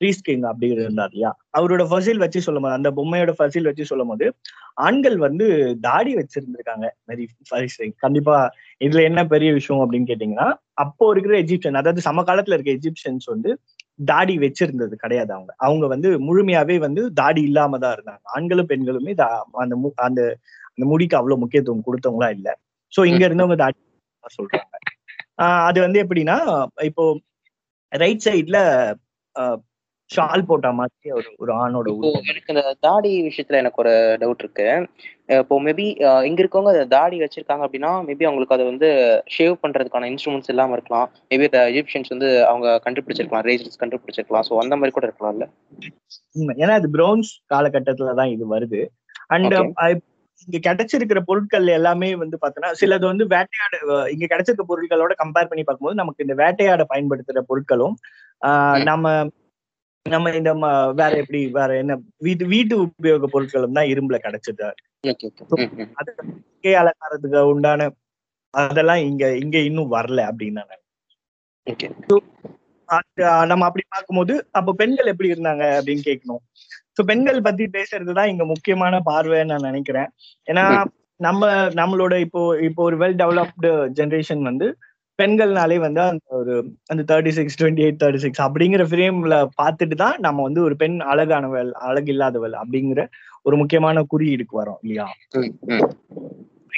ப்ரீஸ்ட் 0.00 0.26
கிங் 0.26 0.44
அப்படி 0.50 0.68
இருந்தார் 0.76 1.10
இல்லையா? 1.10 1.30
அவரோட 1.56 1.82
ஃபசில் 1.90 2.22
வச்சு 2.22 2.38
சொல்லும் 2.40 2.64
போது 2.64 2.76
அந்த 2.78 2.90
பொம்மையோட 2.96 3.32
ஃபசில் 3.38 3.68
வச்சு 3.68 3.84
சொல்லும் 3.90 4.10
போது 4.12 4.26
ஆண்கள் 4.86 5.16
வந்து 5.26 5.46
தாடி 5.80 6.12
வச்சிருந்திருக்காங்க 6.20 6.86
வெரி 7.10 7.24
கண்டிப்பா 8.04 8.36
இதுல 8.80 9.02
என்ன 9.08 9.20
பெரிய 9.34 9.50
விஷயம் 9.58 9.82
அப்படின்னு 9.84 10.10
கேட்டீங்கன்னா 10.10 10.48
அப்போ 10.84 11.06
இருக்கிற 11.14 11.36
எஜிப்சியன் 11.44 11.80
அதாவது 11.82 12.02
சமகாலத்துல 12.08 12.56
இருக்க 12.56 12.72
எஜிப்சியன்ஸ் 12.78 13.28
வந்து 13.34 13.50
தாடி 14.04 14.34
வச்சிருந்தது 14.38 14.94
கிடையாது 14.96 15.30
அவங்க. 15.34 15.52
அவங்க 15.66 15.84
வந்து 15.86 16.08
முழுமையாவே 16.26 16.76
வந்து 16.86 17.02
தாடி 17.20 17.42
இல்லாம 17.48 17.78
தான் 17.78 17.94
இருந்தாங்க. 17.96 18.24
ஆண்களும் 18.36 18.70
பெண்களுமே 18.72 19.12
அந்த 19.62 19.74
அந்த 19.98 20.20
அந்த 20.72 20.84
முடிக்கு 20.92 21.18
அவ்வளவு 21.18 21.42
முக்கியத்துவம் 21.42 21.86
கொடுத்தவங்களா 21.88 22.30
இல்ல. 22.36 22.48
சோ 22.92 23.00
இங்க 23.10 23.22
இருந்தவங்க 23.28 23.56
தாடி 23.62 23.78
சொல்றாங்க. 24.34 24.74
ஆஹ் 25.38 25.62
அது 25.68 25.78
வந்து 25.80 25.98
எப்படின்னா 26.04 26.36
இப்போ 26.88 27.04
ரைட் 27.92 28.24
சைட்ல 28.26 28.58
ஷால் 30.10 30.46
போட்ட 30.48 30.68
மாதிரி 30.78 31.10
ஒரு 31.18 31.28
ஒரு 31.42 31.52
ஆணோட 31.54 31.88
எனக்கு 32.22 32.52
இந்த 32.54 32.62
தாடி 32.80 33.10
விஷயத்துல 33.26 33.60
எனக்கு 33.62 33.80
ஒரு 33.82 33.92
டவுட் 34.22 34.42
இருக்கு 34.44 34.66
இப்போ 35.34 35.56
மேபி 35.66 35.86
இங்க 36.28 36.40
இருக்கவங்க 36.42 36.72
அந்த 36.74 36.86
தாடி 36.94 37.16
வச்சிருக்காங்க 37.22 37.64
அப்படின்னா 37.66 37.92
மேபி 38.08 38.26
அவங்களுக்கு 38.28 38.56
அதை 38.56 38.66
வந்து 38.70 38.88
ஷேவ் 39.34 39.54
பண்றதுக்கான 39.62 40.08
இன்ஸ்ட்ருமெண்ட்ஸ் 40.12 40.52
இல்லாம 40.54 40.76
இருக்கலாம் 40.76 41.06
மேபி 41.30 41.46
இந்த 41.50 41.60
எஜிப்ஷியன்ஸ் 41.72 42.12
வந்து 42.14 42.30
அவங்க 42.50 42.76
கண்டுபிடிச்சிருக்கலாம் 42.86 43.46
ரேசர்ஸ் 43.48 43.80
கண்டுபிடிச்சிருக்கலாம் 43.82 44.46
ஸோ 44.48 44.56
அந்த 44.64 44.76
மாதிரி 44.76 44.94
கூட 44.96 45.06
இருக்கலாம்ல 45.08 45.46
உண்மை. 46.36 46.54
ஏன்னா 46.62 46.74
அது 46.80 46.90
பிரவுன்ஸ் 46.96 47.32
காலகட்டத்துல 47.54 48.14
தான் 48.20 48.32
இது 48.34 48.46
வருது 48.54 48.82
அண்ட். 49.34 49.56
இங்க 50.48 50.58
கிடைச்சிருக்கிற 50.64 51.18
பொருட்கள் 51.28 51.66
எல்லாமே 51.76 52.08
வந்து 52.22 52.36
பாத்தோம்னா 52.40 52.70
சிலது 52.80 53.04
வந்து 53.10 53.24
வேட்டையாட 53.32 53.74
இங்க 54.14 54.24
கிடைச்சிருக்க 54.26 54.64
பொருட்களோட 54.70 55.12
கம்பேர் 55.20 55.48
பண்ணி 55.50 55.62
பார்க்கும்போது 55.64 56.00
நமக்கு 56.00 56.24
இந்த 56.26 56.34
வேட்டையாட 56.42 56.84
பயன்படுத்துற 56.92 57.42
பொருட்களும். 57.50 57.94
நம்ம 58.90 59.06
நம்ம 60.06 60.30
இந்த 60.30 60.50
வேற 60.92 61.12
எப்படி 61.16 61.38
வேற 61.50 61.76
என்ன 61.76 61.92
வீட்டு 62.18 62.44
வீட்டு 62.46 62.74
உபயோக 62.80 63.28
பொருட்களும் 63.32 63.76
தான் 63.78 63.90
இரும்புல 63.92 64.16
கிடைச்சது 64.24 64.66
இயற்கை 65.04 66.72
அலங்காரத்துக்கு 66.74 67.40
உண்டான 67.52 67.86
அதெல்லாம் 68.54 69.02
இங்க 69.02 69.24
இங்க 69.36 69.58
இன்னும் 69.60 69.94
வரல 69.94 70.26
அப்படின்னு 70.30 70.64
நம்ம 73.48 73.64
அப்படி 73.64 73.84
பார்க்கும்போது 73.88 74.34
அப்போ 74.50 74.72
பெண்கள் 74.72 75.10
எப்படி 75.12 75.32
இருந்தாங்க 75.32 75.64
அப்படின்னு 75.76 76.04
கேட்கணும் 76.06 76.42
ஸோ 76.96 77.02
பெண்கள் 77.02 77.38
பத்தி 77.42 77.64
பேசுறதுதான் 77.68 78.30
இங்க 78.32 78.44
முக்கியமான 78.44 79.00
பார்வைன்னு 79.06 79.52
நான் 79.52 79.68
நினைக்கிறேன். 79.70 80.08
ஏன்னா 80.48 80.64
நம்ம 81.20 81.42
நம்மளோட 81.74 82.14
இப்போ 82.20 82.40
இப்போ 82.60 82.82
ஒரு 82.82 82.96
வெல் 82.96 83.16
டெவலப்டு 83.16 83.70
ஜென்ரேஷன் 83.96 84.42
வந்து 84.42 84.66
பெண்கள்னாலே 85.18 85.76
வந்து 85.78 86.00
அந்த 86.02 86.26
ஒரு 86.34 86.54
அந்த 86.88 87.02
thirty 87.10 87.32
six 87.36 87.58
twenty 87.60 87.84
eight 87.84 88.00
thirty 88.00 88.22
six 88.24 88.42
அப்படிங்கிற 88.46 88.84
ஃப்ரேம்ல 88.90 89.36
பார்த்துட்டு 89.60 89.96
தான் 89.96 90.16
நம்ம 90.20 90.42
வந்து 90.42 90.60
ஒரு 90.62 90.76
பெண் 90.76 90.96
அழகானவள் 91.12 91.70
அழகு 91.88 92.10
இல்லாதவள் 92.14 92.54
அப்படிங்கிற 92.62 93.02
ஒரு 93.46 93.56
முக்கியமான 93.56 94.04
குறியீடுக்கு 94.12 94.54
வரோம் 94.60 94.80
இல்லையா? 94.82 95.06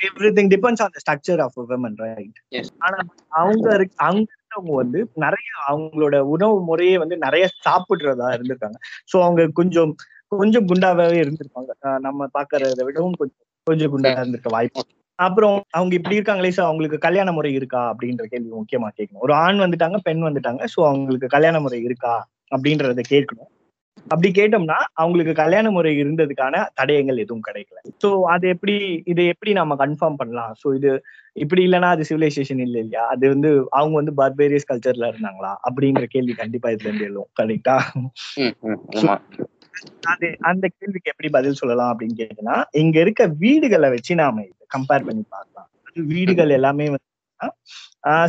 Everything 0.38 0.50
depends 0.54 0.82
on 0.84 0.92
the 0.94 1.00
structure 1.04 1.40
of 1.44 1.56
women 1.70 1.96
right 2.02 2.38
Yes. 2.50 2.66
ஆனா 2.78 2.96
அவங்க 3.40 3.66
அங்க 4.08 4.26
இருக்கவங்க 4.28 4.74
வந்து 4.74 5.00
நிறைய 5.16 5.48
அவங்களோட 5.68 6.16
உணவு 6.34 6.58
முறையே 6.62 6.96
வந்து 6.98 7.16
நிறைய 7.18 7.46
சாப்பிடுறதா 7.64 8.28
இருந்திருக்காங்க. 8.36 8.78
சோ 9.10 9.16
அவங்க 9.24 9.48
கொஞ்சம் 9.52 9.92
கொஞ்சம் 10.32 10.66
குண்டாவே 10.68 11.08
இருந்திருப்பாங்க. 11.22 11.70
நம்ம 12.00 12.28
பாக்குறத 12.34 12.84
விடவும் 12.88 13.18
கொஞ்சம் 13.20 13.42
கொஞ்சம் 13.66 13.92
குண்டா 13.92 14.12
இருந்திருக்க 14.16 14.50
வாய்ப்பு. 14.50 14.82
அப்புறம் 15.18 15.56
அவங்க 15.76 15.92
இப்படி 15.98 16.16
இருக்காங்களே 16.18 16.54
சோ 16.56 16.62
அவங்களுக்கு 16.68 16.98
கல்யாண 17.04 17.28
முறை 17.32 17.50
இருக்கா 17.58 17.82
அப்படின்ற 17.92 18.24
கேள்வி 18.32 18.50
முக்கியமா 18.60 18.88
கேட்கணும். 18.96 19.24
ஒரு 19.26 19.34
ஆண் 19.44 19.62
வந்துட்டாங்க 19.64 19.98
பெண் 20.08 20.24
வந்துட்டாங்க 20.28 20.64
சோ 20.74 20.80
அவங்களுக்கு 20.90 21.28
கல்யாண 21.36 21.60
முறை 21.66 21.78
இருக்கா 21.88 22.14
அப்படின்றத 22.52 23.04
கேட்கணும். 23.12 23.50
அப்படி 24.06 24.28
கேட்டோம்னா 24.38 24.76
அவங்களுக்கு 25.00 25.32
கல்யாண 25.40 25.66
முறை 25.70 25.92
இருந்ததுக்கான 26.02 26.56
தடயங்கள் 26.78 27.22
எதுவும் 27.22 27.46
கிடைக்கல. 27.46 27.78
சோ 28.02 28.08
அது 28.34 28.44
எப்படி 28.54 28.74
இதை 29.12 29.24
எப்படி 29.32 29.52
நம்ம 29.60 29.76
கன்ஃபார்ம் 29.82 30.18
பண்ணலாம்? 30.20 30.52
சோ 30.62 30.66
இது 30.78 30.90
இப்படி 31.36 31.62
இல்லைன்னா 31.66 31.90
அது 31.94 32.04
சிவிலைசேஷன் 32.10 32.62
இல்ல 32.66 32.76
இல்லையா? 32.84 33.04
அது 33.14 33.24
வந்து 33.34 33.50
அவங்க 33.78 33.94
வந்து 34.00 34.14
பர்பேரியஸ் 34.20 34.68
கல்ச்சர்ல 34.70 35.10
இருந்தாங்களா? 35.12 35.52
அப்படின்ற 35.68 36.04
கேள்வி 36.14 36.36
கண்டிப்பா 36.42 36.70
இதுல 36.74 36.90
இருந்து 36.90 37.08
எழும். 37.10 37.30
கரெக்டா 37.40 37.76
அது 40.12 40.28
அந்த 40.50 40.66
கேள்விக்கு 40.76 41.12
எப்படி 41.12 41.28
பதில் 41.30 41.58
சொல்லலாம் 41.60 41.90
அப்படின்னு 41.92 42.18
கேட்டீங்கன்னா 42.20 42.58
இங்க 42.82 42.96
இருக்க 43.00 43.22
வீடுகளை 43.42 43.88
வச்சு 43.94 44.12
நாம 44.22 44.44
கம்பேர் 44.70 45.06
பண்ணி 45.08 45.24
பார்க்கலாம். 45.34 45.68
வீடுகள் 46.12 46.56
எல்லாமே 46.58 46.86
வந்து 46.94 47.04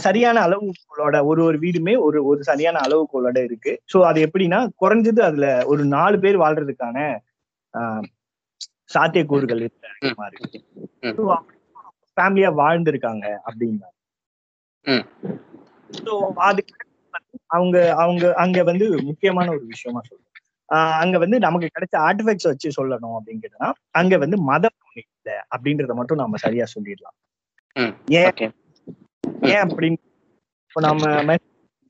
சரியான 0.06 0.38
அளவுகளோட 0.48 1.16
ஒரு 1.30 1.42
ஒரு 1.44 1.58
வீடுமே 1.58 1.94
ஒரு 2.06 2.20
ஒரு 2.30 2.42
சரியான 2.44 2.78
அளவுகளோட 2.86 3.38
இருக்கு. 3.48 3.74
சோ 3.92 3.98
அது 4.10 4.20
எப்படின்னா 4.28 4.60
குறைஞ்சது 4.82 5.22
அதுல 5.30 5.48
ஒரு 5.66 5.84
நாலு 5.96 6.18
பேர் 6.24 6.42
வாழ்றதுக்கான 6.44 6.98
சாத்தியக்கூறுகள் 8.90 9.62
இருக்கு 9.64 9.88
அதிகமா 9.94 10.26
இருக்கு. 10.30 10.60
ஃபேமிலியா 12.18 12.50
வாழ்ந்திருக்காங்க 12.62 13.26
அப்படின்னா. 13.48 13.90
ஸோ 16.00 16.14
அதுக்கு 16.50 16.76
அவங்க 17.56 17.78
அவங்க 18.04 18.26
அங்க 18.44 18.64
வந்து 18.70 18.86
முக்கியமான 19.10 19.48
ஒரு 19.52 19.66
விஷயமா 19.74 20.00
சொல்றேன். 20.08 20.24
அங்க 21.04 21.16
வந்து 21.24 21.38
நமக்கு 21.46 21.68
கிடைச்ச 21.76 21.96
ஆர்டிஃபெக்ட்ஸ் 22.08 22.50
வச்சு 22.50 22.70
சொல்லணும் 22.78 23.16
அப்படின்னு 23.18 23.44
கேட்டா 23.46 23.68
அங்க 24.00 24.18
வந்து 24.24 24.38
ஒண்ணு 24.88 25.04
இல்லை 25.28 25.38
அப்படின்றத 25.56 25.94
மட்டும் 26.00 26.22
நம்ம 26.24 26.38
சரியா 26.38 26.66
சொல்லிடலாம். 26.76 27.16
ஏன் 28.18 28.28
ஏன் 29.52 29.64
அப்படின்னு 29.66 30.00
இப்போ 30.68 30.82
நம்ம 30.88 31.36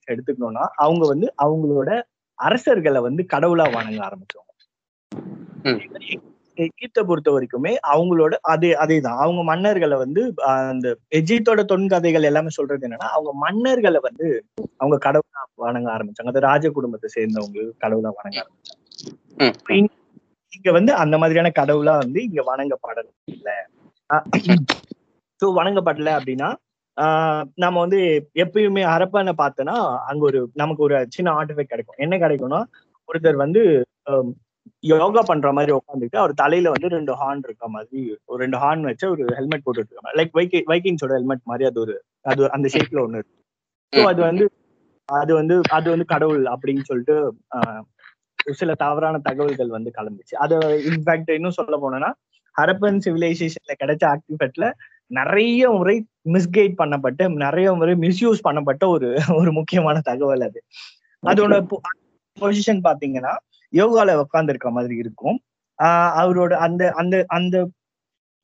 எடுத்துக்கணும்னா 0.08 0.65
அவங்க 0.86 1.03
வந்து 1.08 1.27
அவங்களோட 1.46 1.89
அரசர்களை 2.39 3.00
வந்து 3.01 3.22
கடவுளா 3.34 3.65
வணங்க 3.75 4.00
ஆரம்பிச்சவங்க. 4.08 4.44
எகிப்தை 6.58 7.01
பொறுத்த 7.08 7.29
வரைக்குமே 7.32 7.72
அவங்களோட 7.94 8.34
அதே 8.51 8.70
அதேதான். 8.84 9.20
அவங்க 9.24 9.41
மன்னர்களை 9.50 9.98
வந்து 9.98 10.22
அந்த 10.51 10.88
எஜிப்தோட 11.20 11.62
தொன்கதைகள் 11.72 12.29
எல்லாமே 12.29 12.51
சொல்றது 12.58 12.86
என்னன்னா 12.88 13.10
அவங்க 13.15 13.32
மன்னர்களை 13.44 14.00
வந்து 14.08 14.27
அவங்க 14.77 14.98
கடவுளா 15.08 15.44
வணங்க 15.65 15.89
ஆரம்பிச்சாங்க. 15.96 16.34
அது 16.34 16.48
ராஜ 16.50 16.70
குடும்பத்தை 16.70 17.10
சேர்ந்தவங்க 17.17 17.67
கடவுளா 17.84 18.12
வணங்க 18.20 18.39
ஆரம்பிச்சாங்க. 18.44 18.82
இங்க- 20.54 20.75
வந்து 20.75 20.92
அந்த 21.01 21.16
மாதிரியான 21.18 21.51
கடவுளா 21.58 21.94
வந்து 22.01 22.20
இங்க 22.27 22.42
வணங்கப்படல. 22.50 23.08
இல்ல 23.34 23.50
ஸோ 25.42 25.48
வணங்கப்படல 25.58 26.12
அப்படின்னா 26.18 26.50
ஆஹ் 26.98 27.44
நம்ம 27.63 27.82
வந்து 27.82 27.98
எப்பயுமே 28.42 28.84
ஹரப்பான 28.88 29.34
பார்த்தோன்னா 29.39 29.75
அங்க 30.10 30.22
ஒரு 30.25 30.39
நமக்கு 30.56 30.82
ஒரு 30.84 30.96
சின்ன 31.16 31.34
ஆர்டிஃபெக்ட் 31.39 31.74
கிடைக்கும். 31.74 32.00
என்ன 32.04 32.16
கிடைக்கும்னா 32.18 32.62
ஒருத்தர் 33.10 33.38
வந்து 33.42 33.62
யோகா 34.84 35.22
பண்ற 35.24 35.48
மாதிரி 35.54 35.72
உட்காந்துட்டு 35.75 36.18
அவர் 36.18 36.34
தலையில 36.42 36.72
வந்து 36.74 36.88
ரெண்டு 36.96 37.13
ஹார்ன் 37.20 37.44
இருக்க 37.46 37.68
மாதிரி 37.75 38.00
ஒரு 38.27 38.39
ரெண்டு 38.44 38.58
ஹார்ன் 38.63 38.88
வச்சு 38.89 39.06
ஒரு 39.13 39.36
ஹெல்மெட் 39.38 39.66
போட்டுட்டு 39.66 39.92
இருக்காங்க 39.92 40.16
லைக் 40.20 40.34
வைக்கி 40.36 40.60
வைக்கிங்ஸோட 40.72 41.13
ஹெல்மெட் 41.18 41.46
மாதிரி 41.46 41.68
அது 41.70 41.80
ஒரு 41.84 41.96
அது 42.25 42.50
அந்த 42.56 42.68
ஷேப்ல 42.74 43.00
ஒண்ணு 43.06 43.20
இருக்கு. 43.20 43.36
ஸோ 43.94 44.01
அது 44.10 44.22
வந்து 44.24 44.46
அது 45.10 45.32
வந்து 45.36 45.56
அது 45.72 45.88
வந்து 45.92 46.08
கடவுள் 46.08 46.44
அப்படின்னு 46.54 46.84
சொல்லிட்டு 46.86 47.16
ஆஹ், 47.56 47.84
சில 48.56 48.74
தவறான 48.75 49.16
தகவல்கள் 49.20 49.70
வந்து 49.70 49.92
கலந்துச்சு. 49.98 50.36
அது 50.36 50.56
இன்ஃபேக்ட் 50.89 51.32
இன்னும் 51.32 51.58
சொல்ல 51.60 51.77
போனோம்னா 51.77 52.12
ஹரப்பன் 52.56 53.01
சிவிலைசேஷன்ல 53.06 53.74
கிடைச்ச 53.82 54.04
ஆர்டிஃபெக்ட்ல 54.12 54.68
நிறைய 55.12 55.70
முறை 55.72 55.96
மிஸ்கைட் 56.34 56.77
பண்ணப்பட்ட 56.80 57.27
நிறைய 57.44 57.68
முறை 57.74 57.94
மிஸ்யூஸ் 57.98 58.46
பண்ணப்பட்ட 58.48 58.84
ஒரு 58.88 59.10
ஒரு 59.38 59.51
முக்கியமான 59.51 59.98
தகவல் 60.01 60.46
அது. 60.48 60.60
அதோட 61.24 61.54
பொசிஷன் 62.38 62.82
பாத்தீங்கன்னா 62.84 63.34
யோகால 63.74 64.16
உட்கார்ந்து 64.20 64.54
இருக்க 64.54 64.70
மாதிரி 64.72 64.96
இருக்கும். 64.98 65.38
ஆஹ் 65.80 66.12
அவரோட 66.20 66.54
அந்த 66.66 66.84
அந்த 66.94 67.16
அந்த 67.30 67.56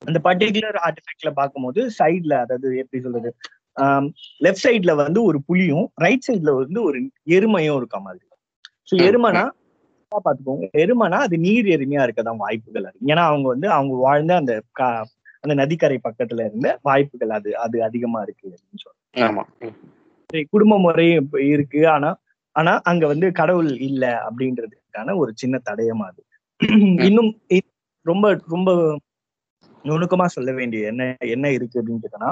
அந்த 0.02 0.18
பர்டிகுலர் 0.24 0.78
ஆர்டிஃபெக்ட்ல 0.86 1.30
பார்க்கும்போது 1.32 1.80
சைட்ல 1.98 2.34
அதாவது 2.36 2.68
எப்படி 2.76 3.00
சொல்றது 3.02 3.30
லெஃப்ட் 4.40 4.64
சைட்ல 4.64 4.92
வந்து 5.02 5.20
ஒரு 5.22 5.38
புலியும் 5.46 5.86
ரைட் 5.96 6.26
சைட்ல 6.26 6.50
வந்து 6.58 6.80
ஒரு 6.82 6.98
எருமையும் 7.36 7.78
இருக்க 7.80 7.98
மாதிரி. 8.00 8.24
ஸோ 8.88 8.94
எருமைனா 9.06 9.44
பாத்துக்கோங்க 10.24 10.66
எருமைனா 10.74 11.18
அது 11.18 11.38
நீர் 11.38 11.66
எருமையா 11.66 12.02
இருக்கதான் 12.04 12.36
வாய்ப்புகள் 12.36 12.82
இருக்கு 12.82 13.10
ஏன்னா 13.12 13.24
அவங்க 13.24 13.48
வந்து 13.48 13.68
அவங்க 13.70 13.94
வாழ்ந்த 14.00 14.34
அந்த 14.36 14.54
அந்த 15.44 15.54
நதிக்கரை 15.54 15.98
பக்கத்துல 16.04 16.44
இருந்த 16.44 16.78
வாய்ப்புகள் 16.82 17.30
அது 17.30 17.50
அது 17.58 17.82
அதிகமா 17.82 18.22
இருக்கு 18.22 18.46
அப்படின்னு 18.48 18.84
சொல்றேன் 18.84 20.46
குடும்ப 20.50 20.78
முறை 20.78 21.12
இப்ப 21.12 21.42
இருக்கு. 21.44 21.88
ஆனா 21.88 22.10
ஆனா 22.56 22.80
அங்க 22.82 23.06
வந்து 23.06 23.32
கடவுள் 23.32 23.70
இல்ல 23.80 24.04
அப்படின்றதுக்கான 24.26 25.16
ஒரு 25.16 25.32
சின்ன 25.34 25.60
தடயமா 25.64 26.06
அது. 26.06 26.22
இன்னும் 27.04 27.30
ரொம்ப 28.06 28.40
ரொம்ப 28.48 28.70
நுணுக்கமா 29.84 30.26
சொல்ல 30.26 30.52
வேண்டிய 30.52 30.86
என்ன 30.86 31.02
என்ன 31.26 31.50
இருக்கு 31.50 31.80
அப்படின்னு 31.80 32.04
கேட்டோம்னா 32.04 32.30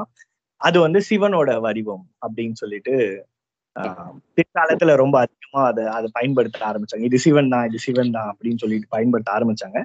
அது 0.60 0.80
வந்து 0.80 1.00
சிவனோட 1.10 1.60
வடிவம் 1.60 2.04
அப்படின்னு 2.26 2.52
சொல்லிட்டு 2.52 2.94
பிற்காலத்துல 4.36 4.94
ரொம்ப 5.02 5.16
அதிகமா 5.24 5.62
அதை 5.68 5.84
அதை 5.96 6.08
பயன்படுத்த 6.16 6.60
ஆரம்பிச்சாங்க. 6.70 7.06
இது 7.08 7.18
சிவன் 7.24 7.52
தான் 7.54 7.66
இது 7.68 7.78
சிவன் 7.86 8.14
தான் 8.16 8.30
அப்படின்னு 8.30 8.62
சொல்லிட்டு 8.62 8.94
பயன்படுத்த 8.94 9.30
ஆரம்பிச்சாங்க. 9.36 9.78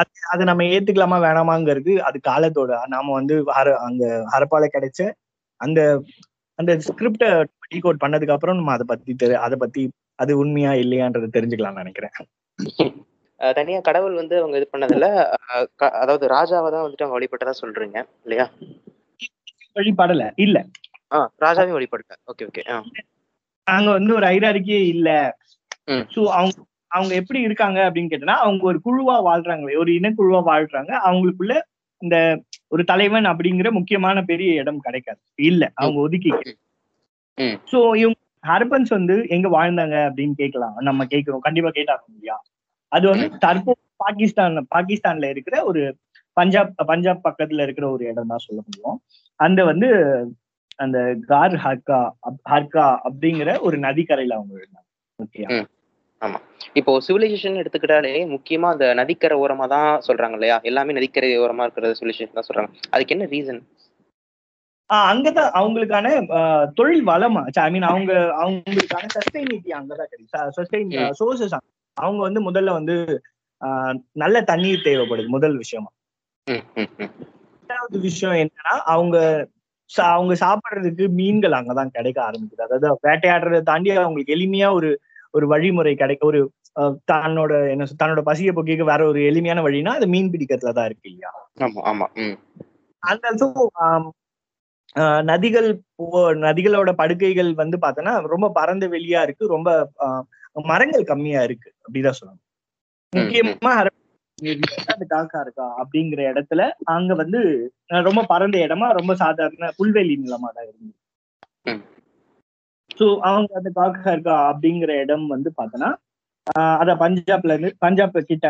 அது 0.00 0.10
அதை 0.32 0.42
நம்ம 0.50 0.64
ஏத்துக்கலாமா 0.72 1.18
வேணாமாங்கிறது 1.24 1.92
அது 2.08 2.18
காலத்தோட. 2.24 2.72
நாம 2.94 3.12
வந்து 3.12 3.34
ஹர 3.56 3.68
அங்க 3.86 4.04
ஹரப்பால 4.32 4.68
கிடைச்ச 4.74 5.00
அந்த 5.60 5.80
அந்த 6.58 6.72
ஸ்கிரிப்டை 6.86 7.28
டீகோட் 7.72 8.02
பண்ணதுக்கு 8.02 8.34
அப்புறம் 8.34 8.58
நம்ம 8.58 8.72
அதை 8.72 8.86
பத்தி 8.88 9.12
தெரி- 9.22 9.40
அதை 9.44 9.56
பத்தி 9.58 9.82
அது 10.18 10.32
உண்மையா 10.38 10.72
இல்லையான்றதை 10.82 11.28
தெரிஞ்சுக்கலாம்னு 11.30 11.82
நினைக்கிறேன். 11.82 12.14
தனியா 13.56 13.80
கடவுள் 13.80 14.14
வந்து 14.14 14.34
அவங்க 14.40 14.56
இது 14.56 14.66
பண்ணதுல 14.72 15.06
அஹ் 15.48 15.66
க- 15.76 15.94
அதாவது 16.00 16.24
ராஜாவை 16.32 16.68
தான் 16.70 16.84
வந்துட்டு 16.84 17.04
அவங்க 17.04 17.16
வழிபட்டதா 17.16 17.52
சொல்றீங்க 17.60 17.98
இல்லையா? 18.24 18.46
வழிபடல 19.76 20.24
இல்ல. 20.44 20.56
ஆ 21.10 21.18
ராஜாவையும் 21.42 21.76
வழிபடல 21.76 22.14
ஓகே 22.30 22.46
ஓகே 22.48 22.62
அங்க 23.66 23.88
வந்து 23.92 24.12
ஒரு 24.18 24.26
ஐராரிக்கே 24.34 24.80
இல்ல. 24.92 25.08
சோ 26.12 26.20
அவங்க 26.36 26.54
அவங்க 26.90 27.12
எப்படி 27.20 27.40
இருக்காங்க 27.40 27.78
அப்படின்னு 27.86 28.10
கேட்டோம்னா 28.10 28.38
அவங்க 28.44 28.62
ஒரு 28.70 28.78
குழுவா 28.84 29.16
வாழ்றாங்களே 29.26 29.80
ஒரு 29.82 29.90
இனக்குழுவா 29.98 30.40
வாழ்றாங்க. 30.48 30.92
அவங்களுக்குள்ள 31.06 31.54
இந்த 32.02 32.16
ஒரு 32.72 32.82
தலைவன் 32.84 33.26
அப்படிங்கிற 33.30 33.68
முக்கியமான 33.78 34.18
பெரிய 34.24 34.60
இடம் 34.60 34.80
கிடைக்காது. 34.80 35.20
இல்ல 35.42 35.62
அவங்க 35.76 35.98
ஒதுக்கி. 36.00 36.32
சோ 37.70 37.78
இவங்க 38.02 38.18
ஹர்பன்ஸ் 38.44 38.92
வந்து 38.96 39.16
எங்க 39.28 39.48
வாழ்ந்தாங்க 39.50 39.96
அப்படின்னு 40.08 40.34
கேட்கலாம். 40.34 40.76
நம்ம 40.88 41.06
கேட்கிறோம். 41.12 41.44
கண்டிப்பா 41.46 41.70
கேட்டாங்க 41.70 42.04
இல்லையா? 42.12 42.36
அது 42.92 43.06
வந்து 43.08 43.28
தற்போது 43.44 43.80
பாகிஸ்தான் 44.00 44.56
பாகிஸ்தான்ல 44.74 45.28
இருக்கிற 45.34 45.56
ஒரு 45.70 45.82
பஞ்சாப் 46.36 46.72
பஞ்சாப் 46.88 47.24
பக்கத்துல 47.24 47.64
இருக்கிற 47.66 47.86
ஒரு 47.90 48.02
இடம் 48.10 48.30
தான் 48.32 48.44
சொல்ல 48.46 48.60
முடியும். 48.66 48.98
அந்த 49.40 49.60
வந்து 49.64 49.88
அந்த 50.78 50.98
கார் 51.28 51.56
ஹர்கா 51.62 51.98
ஹர்கா 52.50 52.86
அப்படிங்கிற 53.06 53.50
ஒரு 53.66 53.76
நதிக்கரையில 53.84 54.36
அவங்க 54.38 54.54
இருந்தாங்க 54.58 54.86
ஓகே. 55.18 55.42
இப்போ 56.76 56.92
சிவிலைசேஷன் 57.06 57.58
எடுத்துக்கிட்டாலே 57.60 58.12
முக்கியமா 58.32 58.68
அந்த 58.72 58.86
நதிக்கரை 58.94 59.36
ஓரமா 59.38 59.66
தான் 59.68 59.90
சொல்றாங்க 60.06 60.36
இல்லையா? 60.38 60.56
எல்லாமே 60.64 60.96
நதிக்கரை 60.96 61.28
ஓரமா 61.42 61.64
இருக்கிற 61.66 61.90
சிவிலைசேஷன் 61.98 62.38
தான் 62.38 62.48
சொல்றாங்க. 62.48 62.70
அதுக்கு 62.90 63.14
என்ன 63.16 63.28
ரீசன் 63.32 63.60
அங்கதான் 64.90 65.50
அவங்களுக்கான 65.58 66.06
தொழில் 66.76 67.04
வளம் 67.04 67.34
ஐ 67.60 67.70
மீன் 67.70 67.88
அவங்க 67.88 68.12
அவங்களுக்கான 68.42 69.08
சஸ்டைனிட்டி 69.16 69.70
அங்கதான் 69.78 70.08
கிடைக்கும் 70.08 70.54
சஸ்டைன். 70.56 70.88
சோர்சஸ் 71.20 71.56
அவங்க 71.96 72.20
வந்து 72.22 72.40
முதல்ல 72.48 72.72
வந்து 72.72 72.96
ஆஹ், 73.62 73.94
நல்ல 74.14 74.36
தண்ணீர் 74.42 74.84
தேவைப்படுது 74.84 75.28
முதல் 75.28 75.56
விஷயமா. 75.56 75.88
ரெண்டாவது 76.46 77.98
விஷயம் 78.04 78.36
என்னன்னா 78.42 78.74
அவங்க 78.92 79.16
அவங்க 80.10 80.34
சாப்பிடுறதுக்கு 80.34 81.04
மீன்கள் 81.10 81.52
அங்கதான் 81.52 81.90
கிடைக்க 81.90 82.18
ஆரம்பிக்குது. 82.22 82.62
அதாவது 82.62 82.88
வேட்டையாடுறதை 83.08 83.60
தாண்டி 83.62 83.90
அவங்களுக்கு 83.96 84.36
எளிமையா 84.36 84.70
ஒரு 84.72 84.90
ஒரு 85.34 85.46
வழிமுறை 85.46 85.94
கிடைக்க 85.94 86.22
ஒரு 86.26 86.40
தன்னோட 87.10 87.52
என்ன 87.70 87.86
தன்னோட 88.02 88.20
பசியை 88.20 88.52
போக்கிக்க 88.52 88.84
வேற 88.84 89.02
ஒரு 89.06 89.20
எளிமையான 89.24 89.62
வழினா 89.62 89.92
அது 89.94 90.06
மீன் 90.06 90.32
பிடிக்கிறதுல 90.32 90.72
தான் 90.72 90.84
இருக்கு 90.84 91.08
இல்லையா? 91.10 91.30
ஆமா 91.60 91.80
ஆமா 91.90 92.06
ஆல்சோ 93.02 93.48
நதிகள் 95.28 95.68
நதிகளோட 96.42 96.90
படுகைகள் 96.92 97.50
வந்து 97.54 97.76
பார்த்தோன்னா 97.76 98.26
ரொம்ப 98.26 98.50
பரந்த 98.50 98.86
வெளியா 98.88 99.22
இருக்கு 99.22 99.46
ரொம்ப 99.46 99.70
மரங்கள் 100.66 101.04
கம்மியா 101.04 101.42
இருக்கு. 101.42 101.70
அப்படிதான் 101.84 102.18
சொல்லணும். 102.20 102.44
முக்கியமா 103.12 103.72
அந்த 104.92 105.04
காக்கா 105.10 105.38
இருக்கா 105.44 105.66
அப்படிங்கிற 105.80 106.20
இடத்துல 106.30 106.62
அங்க 106.92 107.12
வந்து 107.14 107.40
ரொம்ப 108.04 108.22
பரந்த 108.30 108.56
இடமா 108.66 108.88
ரொம்ப 108.98 109.12
சாதாரண 109.22 109.70
புல்வெளி 109.78 110.14
நிலமா 110.18 110.50
தான் 110.50 110.68
இருந்தது. 110.68 110.94
ஸோ 112.90 113.06
அவங்க 113.28 113.50
அந்த 113.56 113.70
காக்கா 113.76 114.12
இருக்கா 114.12 114.36
அப்படிங்கிற 114.50 114.92
இடம் 115.02 115.26
வந்து 115.28 115.50
பார்த்தோன்னா 115.58 115.90
ஆஹ், 116.52 116.76
அத 116.78 116.90
பஞ்சாப்ல 117.00 117.54
இருந்து 117.54 117.70
பஞ்சாப் 117.78 118.18
கிட்ட 118.28 118.46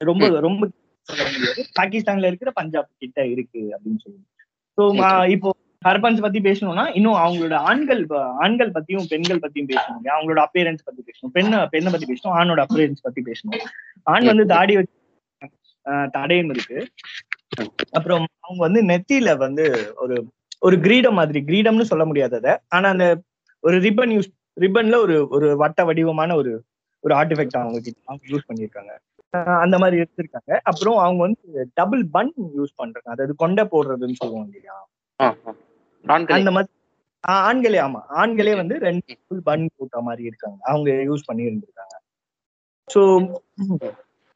ரொம்ப 0.00 0.24
ரொம்ப 0.40 0.62
சொல்ல 1.08 1.26
பாகிஸ்தான்ல 1.76 2.30
இருக்கிற 2.30 2.50
பஞ்சாப் 2.52 2.90
கிட்ட 3.02 3.20
இருக்கு 3.34 3.62
அப்படின்னு 3.74 4.00
சொல்லுவாங்க. 4.02 4.26
ஸோ 4.78 4.82
இப்போ 5.34 5.50
ஹர்பன்ஸ் 5.86 6.20
பத்தி 6.20 6.40
பேசணும்னா 6.40 6.84
இன்னும் 6.94 7.18
அவங்களோட 7.24 7.54
ஆண்கள் 7.54 8.06
ஆண்கள் 8.44 8.70
பத்தியும் 8.70 9.08
பெண்கள் 9.08 9.38
பத்தியும் 9.38 9.70
பேசணும் 9.70 9.96
இல்லையா? 9.96 10.14
அவங்களோட 10.18 10.40
அப்பேரன்ஸ் 10.46 10.84
பத்தி 10.84 11.02
பேசணும். 11.08 11.32
பெண்ண 11.32 11.66
பெண்ணை 11.66 11.92
பத்தி 11.92 12.06
பேசணும் 12.12 12.32
ஆணோட 12.32 12.60
அப்பேரன்ஸ் 12.64 13.02
பத்தி 13.02 13.22
பேசணும். 13.22 13.62
ஆண் 14.02 14.24
வந்து 14.24 14.46
தாடி 14.46 14.74
வச்சு 14.74 14.94
ஆஹ் 15.84 16.48
இருக்கு. 16.50 16.78
அப்புறம் 17.92 18.26
அவங்க 18.40 18.62
வந்து 18.66 18.80
நெத்தியில 18.82 19.36
வந்து 19.36 19.92
ஒரு 19.96 20.16
ஒரு 20.58 20.76
கிரீடம் 20.80 21.14
மாதிரி 21.14 21.40
கிரீடம்னு 21.40 21.90
சொல்ல 21.90 22.04
முடியாது 22.04 22.36
அதை. 22.36 22.56
ஆனா 22.68 22.88
அந்த 22.88 23.06
ஒரு 23.60 23.76
ரிப்பன் 23.80 24.12
யூஸ் 24.16 24.30
ரிப்பன்ல 24.60 24.96
ஒரு 24.96 25.16
ஒரு 25.28 25.56
வட்ட 25.56 25.84
வடிவமான 25.84 26.34
ஒரு 26.34 26.52
ஒரு 27.00 27.14
ஆர்டிஃபெக்ட் 27.14 27.58
அவங்க 27.60 27.80
கிட்ட 27.80 28.00
அவங்க 28.04 28.24
யூஸ் 28.30 28.48
பண்ணியிருக்காங்க. 28.48 28.92
அந்த 29.60 29.78
மாதிரி 29.78 29.96
எடுத்திருக்காங்க. 30.02 30.52
அப்புறம் 30.62 30.98
அவங்க 30.98 31.20
வந்து 31.22 31.70
டபுள் 31.74 32.02
பன் 32.06 32.32
யூஸ் 32.58 32.76
பண்றாங்க. 32.76 33.10
அதாவது 33.10 33.34
கொண்டை 33.34 33.64
போடுறதுன்னு 33.64 34.20
சொல்லுவாங்க 34.20 34.56
இல்லையா? 34.56 34.76
அந்த 36.36 36.50
மாதிரி 36.50 36.70
ஆண்களே 37.44 37.78
ஆமா. 37.84 38.00
ஆண்களே 38.16 38.52
வந்து 38.56 38.74
ரெண்டு 38.78 39.12
ஃபுல் 39.22 39.42
பன் 39.42 39.64
போட்ட 39.76 40.00
மாதிரி 40.00 40.22
இருக்காங்க. 40.24 40.58
அவங்க 40.64 40.90
யூஸ் 41.08 41.26
பண்ணி 41.26 41.48
இருந்திருக்காங்க 41.48 41.94
ஸோ 42.88 43.00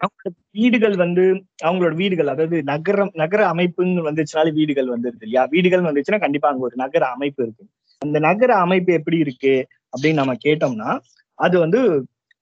அவங்களோட 0.01 0.31
வீடுகள் 0.57 0.95
வந்து 0.97 1.25
அவங்களோட 1.65 1.95
வீடுகள் 1.95 2.31
அதாவது 2.33 2.59
நகரம் 2.63 3.13
நகர 3.15 3.41
அமைப்புன்னு 3.53 4.07
வந்துச்சுனாலே 4.09 4.51
வீடுகள் 4.53 4.93
வந்துருது 4.95 5.25
இல்லையா? 5.27 5.43
வீடுகள் 5.51 5.89
வந்துச்சுன்னா 5.89 6.21
கண்டிப்பா 6.21 6.49
அங்க 6.49 6.65
ஒரு 6.69 6.77
நகர 6.77 7.03
அமைப்பு 7.09 7.41
இருக்கு. 7.43 7.65
அந்த 8.03 8.19
நகர 8.21 8.51
அமைப்பு 8.57 8.91
எப்படி 8.93 9.19
இருக்கு 9.19 9.55
அப்படின்னு 9.93 10.21
நம்ம 10.23 10.37
கேட்டோம்னா 10.47 10.91
அது 11.39 11.57
வந்து 11.59 11.81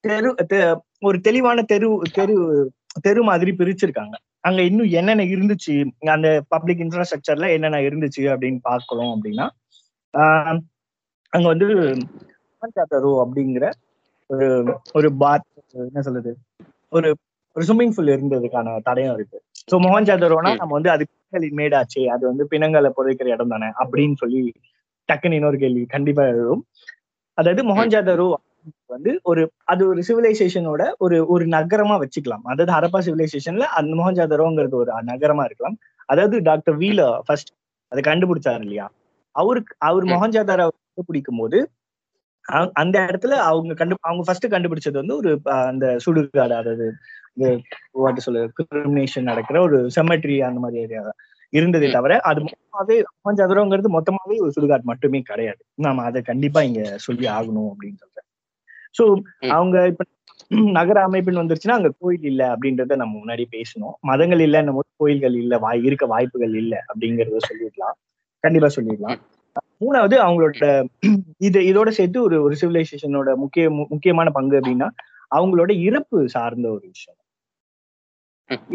தெரு 0.04 0.30
ஒரு 1.00 1.18
தெளிவான 1.20 1.62
தெரு 1.64 1.88
தெரு 2.12 2.36
தெரு 3.00 3.22
மாதிரி 3.22 3.50
பிரிச்சிருக்காங்க. 3.52 4.14
அங்க 4.48 4.60
இன்னும் 4.62 4.90
என்னென்ன 4.98 5.24
இருந்துச்சு? 5.28 5.74
அந்த 6.14 6.28
பப்ளிக் 6.48 6.82
இன்ஃப்ராஸ்ட்ரக்சர்ல 6.84 7.48
என்னென்ன 7.54 7.80
இருந்துச்சு 7.80 8.22
அப்படின்னு 8.32 8.60
பார்க்கிறோம் 8.62 9.12
அப்படின்னா 9.14 9.46
அங்க 11.32 11.46
வந்து 11.48 11.66
ரோ 12.98 13.10
அப்படிங்கிற 13.22 13.64
ஒரு 14.30 14.46
ஒரு 14.92 15.08
பாத் 15.20 15.46
என்ன 15.84 16.02
சொல்றது? 16.02 16.30
ஒரு 16.92 17.08
ஒரு 17.56 17.64
ஸ்விம்மிங் 17.66 17.94
பூல் 17.94 18.14
இருந்ததுக்கான 18.14 18.74
தடயம் 18.86 19.14
இருக்கு. 19.14 19.38
ஸோ 19.70 19.76
மொஹன்ஜாதரோனா 19.84 20.50
ம். 20.52 20.58
நம்ம 20.58 20.74
வந்து 20.74 20.90
அது 20.90 21.04
பிணங்களின் 21.06 21.56
மேடாச்சு 21.58 22.02
அது 22.14 22.24
வந்து 22.26 22.44
பிணங்களை 22.46 22.90
புதைக்கிற 22.96 23.28
இடம் 23.28 23.48
தானே 23.48 23.68
அப்படின்னு 23.80 24.16
சொல்லி 24.16 24.42
டக்குன்னு 25.08 25.38
இன்னொரு 25.38 25.58
கேள்வி 25.58 25.82
கண்டிப்பா 25.86 26.24
எழுதும் 26.24 26.62
அதாவது 27.38 27.62
மொஹன்ஜாதரோ 27.62 28.28
வந்து 28.90 29.12
ஒரு 29.24 29.42
அது 29.66 29.82
ஒரு 29.88 30.00
சிவிலைசேஷனோட 30.08 30.82
ஒரு 31.00 31.16
ஒரு 31.28 31.44
நகரமா 31.54 31.96
வச்சுக்கலாம். 32.02 32.44
அதாவது 32.46 32.72
ஹரப்பா 32.76 33.00
சிவிலைசேஷன்ல 33.06 33.66
அந்த 33.78 33.92
மொஹன்ஜாதரோங்கிறது 34.00 34.76
ஒரு 34.76 34.92
நகரமா 35.10 35.44
இருக்கலாம். 35.44 35.76
அதாவது 36.08 36.36
டாக்டர் 36.48 36.78
வீல 36.80 37.00
ஃபர்ஸ்ட் 37.26 37.52
அதை 37.92 38.02
கண்டுபிடிச்சாரு 38.04 38.62
இல்லையா? 38.62 38.86
அவருக்கு 39.34 39.72
அவர் 39.86 40.04
ம். 40.06 40.12
மொஹன்ஜாதாரோ 40.12 40.66
கண்டுபிடிக்கும் 40.76 41.40
போது 41.40 41.58
அந்த 42.76 42.96
இடத்துல 43.06 43.34
அவங்க 43.48 43.72
கண்டு 43.74 43.96
அவங்க 44.02 44.22
ஃபர்ஸ்ட் 44.26 44.46
கண்டுபிடிச்சது 44.52 44.98
வந்து 45.00 45.16
ஒரு 45.16 45.30
அந்த 45.64 45.86
சுடுகாடு 46.04 46.54
அதாவது 46.56 46.86
வாட்டு 47.98 48.22
சொல்ல 48.24 48.40
கிரிமினேஷன் 48.58 49.28
நடக்கிற 49.30 49.58
ஒரு 49.66 49.78
செமெட்ரி 49.96 50.36
அந்த 50.46 50.60
மாதிரி 50.62 50.82
ஏரியா 50.84 51.02
இருந்ததே 51.52 51.88
ம். 51.88 51.94
தவிர 51.94 52.14
அது 52.30 52.40
மொத்தமாவே 52.46 52.96
மொஹன்ஜாதரோங்கிறது 53.18 53.90
மொத்தமாவே 53.94 54.36
ஒரு 54.44 54.52
சுடுகாடு 54.56 54.84
மட்டுமே 54.90 55.20
கிடையாது. 55.28 55.60
நாம 55.84 56.04
அதை 56.08 56.20
கண்டிப்பா 56.24 56.62
இங்க 56.68 56.82
சொல்லி 57.06 57.26
ஆகணும் 57.36 57.70
அப்படின்னு 57.72 58.00
சொல்றேன் 58.02 58.17
சோ. 58.98 59.04
அவங்க 59.56 59.76
இப்ப 59.92 60.04
நகர 60.76 60.98
அமைப்புன்னு 61.08 61.42
வந்துருச்சுன்னா 61.42 61.78
அங்க 61.78 61.90
கோயில் 62.00 62.26
இல்ல 62.30 62.42
அப்படின்றத 62.54 62.96
நம்ம 63.02 63.14
முன்னாடி 63.20 63.44
பேசணும். 63.56 63.96
மதங்கள் 64.10 64.42
இல்லைன்னும் 64.46 64.78
போது 64.78 64.90
கோயில்கள் 65.02 65.36
இல்ல 65.42 65.54
வாய் 65.64 65.82
இருக்க 65.88 66.06
வாய்ப்புகள் 66.14 66.54
இல்ல 66.62 66.74
அப்படிங்கறத 66.90 67.40
சொல்லிடலாம். 67.48 67.96
கண்டிப்பா 68.44 68.70
சொல்லிடலாம். 68.76 69.18
மூணாவது 69.82 70.16
அவங்களோட 70.24 70.66
இது 71.48 71.60
இதோட 71.70 71.90
சேர்த்து 71.98 72.18
ஒரு 72.22 72.36
ஒரு 72.46 72.54
சிவிலைசேஷனோட 72.62 73.30
முக்கிய 73.44 73.64
முக்கியமான 73.86 74.28
பங்கு 74.38 74.58
அப்படின்னா 74.60 74.88
அவங்களோட 75.32 75.70
இறப்பு 75.88 76.18
சார்ந்த 76.34 76.66
ஒரு 76.76 76.84
விஷயம். 76.88 77.18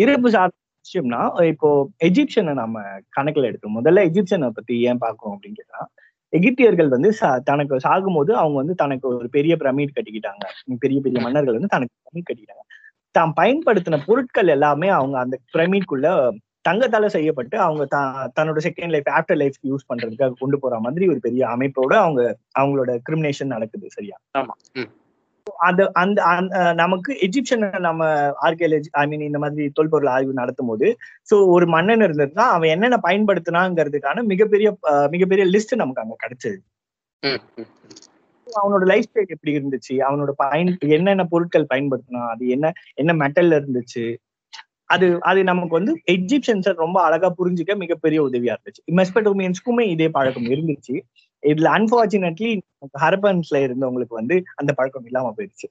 இறப்பு 0.02 0.30
சார்ந்த 0.36 0.56
விஷயம்னா 0.86 1.22
இப்போ 1.52 1.70
எஜிப்சியனை 2.08 2.54
நம்ம 2.62 2.78
கணக்குல 3.18 3.50
எடுத்தோம். 3.52 3.78
முதல்ல 3.80 4.04
எஜிப்சியனை 4.10 4.50
பத்தி 4.58 4.76
ஏன் 4.90 5.04
பார்க்கறோம் 5.06 5.36
அப்படின்னு 5.36 5.60
கேட்டா 5.62 5.82
எகிப்தியர்கள் 6.34 6.88
வந்து 6.88 7.14
சா- 7.22 7.40
தனக்கு 7.40 7.76
சாகும்போது 7.76 8.32
அவங்க 8.32 8.54
வந்து 8.54 8.76
தனக்கு 8.76 9.08
ஒரு 9.08 9.30
பெரிய 9.30 9.56
பிரமிட் 9.56 9.96
கட்டிக்கிட்டாங்க. 9.96 10.46
பெரிய 10.80 11.00
பெரிய 11.02 11.22
மன்னர்கள் 11.22 11.54
வந்து 11.54 11.68
தனக்கு 11.68 11.96
பிரமிட் 12.02 12.30
கட்டிக்கிட்டாங்க. 12.34 12.64
தாம் 13.12 13.34
பயன்படுத்தின 13.42 14.04
பொருட்கள் 14.06 14.48
எல்லாமே 14.48 14.88
அவங்க 14.88 15.20
அந்த 15.20 15.40
பிரமிட்குள்ள 15.54 16.08
தங்கத்தால 16.70 17.06
செய்யப்பட்டு 17.06 17.60
அவங்க 17.60 17.86
த- 17.86 18.32
தன்னோட 18.40 18.58
second 18.64 18.90
life 18.90 19.10
after 19.10 19.36
life 19.36 19.54
use 19.64 19.88
பண்றதுக்காக 19.94 20.34
கொண்டு 20.40 20.60
போற 20.60 20.80
மாதிரி 20.80 21.08
ஒரு 21.08 21.20
பெரிய 21.20 21.48
அமைப்போட 21.48 21.94
அவங்க 21.96 22.38
அவங்களோட 22.60 23.00
கிரிமினேஷன் 23.10 23.46
நடக்குது 23.46 23.90
சரியா? 23.90 24.18
ஆமா. 24.38 24.56
அது 25.64 25.84
அந்த 26.02 26.20
நமக்கு 26.74 27.12
எஜிப்சியன் 27.26 27.66
நம்ம 27.80 28.04
ஆர்கியாலஜி 28.46 28.90
ஐ 29.02 29.04
மீன் 29.08 29.26
இந்த 29.28 29.40
மாதிரி 29.40 29.66
தொல்பொருள் 29.80 30.12
ஆய்வு 30.16 30.40
நடத்தும் 30.42 30.70
போது 30.72 30.88
சோ 31.30 31.38
ஒரு 31.56 31.66
மன்னன் 31.76 32.06
இருந்திருந்தா 32.08 32.46
அவன் 32.56 32.74
என்னென்ன 32.76 33.00
பயன்படுத்தினாங்கிறதுக்கான 33.08 34.24
மிகப்பெரிய 34.32 34.70
மிகப்பெரிய 35.12 35.46
லிஸ்ட் 35.54 35.82
நமக்கு 35.82 36.04
அங்க 36.06 36.18
கிடைச்சது. 36.24 36.60
அவனோட 38.48 38.84
லைஃப் 38.92 39.08
ஸ்டைல் 39.08 39.34
எப்படி 39.36 39.54
இருந்துச்சு? 39.58 39.94
அவனோட 40.08 40.32
பயன் 40.44 40.72
என்னென்ன 40.96 41.24
பொருட்கள் 41.26 41.72
பயன்படுத்தினா 41.74 42.22
அது 42.34 42.44
என்ன 42.56 42.66
என்ன 43.02 43.12
மெட்டல்ல 43.24 43.60
இருந்துச்சு? 43.62 44.06
அது 44.90 45.08
அது 45.22 45.40
நமக்கு 45.44 45.74
வந்து 45.80 45.94
எஜிப்சியன்ஸை 46.14 46.72
ரொம்ப 46.84 46.98
அழகா 47.04 47.30
புரிஞ்சுக்க 47.40 47.74
மிகப்பெரிய 47.84 48.20
உதவியா 48.28 48.56
இருந்துச்சு. 48.56 48.82
மெஸ்பெட்டோமியன்ஸ்க்குமே 49.00 49.86
இதே 49.94 50.08
பழக்கம் 50.10 50.50
இருந்துச்சு. 50.54 50.96
இதுல 51.44 51.70
அன்பார்ச்சுனேட்லி 51.78 52.52
ஹரப்பன்ஸ்ல 53.02 53.60
இருந்தவங்களுக்கு 53.66 54.18
வந்து 54.20 54.44
அந்த 54.56 54.74
பழக்கம் 54.74 55.06
இல்லாம 55.06 55.34
போயிடுச்சு. 55.38 55.68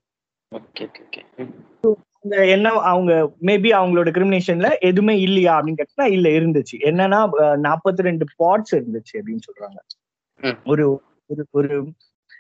என்ன 2.55 2.71
அவங்க 2.93 3.13
மேபி 3.41 3.71
அவங்களோட 3.79 4.11
கிரிமினேஷன்ல 4.17 4.69
எதுவுமே 4.79 5.15
இல்லையா 5.21 5.53
அப்படின்னு 5.61 5.81
கேட்டா 5.83 6.05
இல்ல 6.07 6.29
இருந்துச்சு. 6.29 6.77
என்னன்னா 6.89 7.21
நாற்பத்தி 7.67 8.03
ரெண்டு 8.09 8.27
பாட்ஸ் 8.39 8.75
இருந்துச்சு 8.79 9.15
அப்படின்னு 9.15 9.47
சொல்றாங்க. 9.49 9.79
ஒரு 10.65 10.85
ஒரு 11.27 11.47
ஒரு 11.51 11.69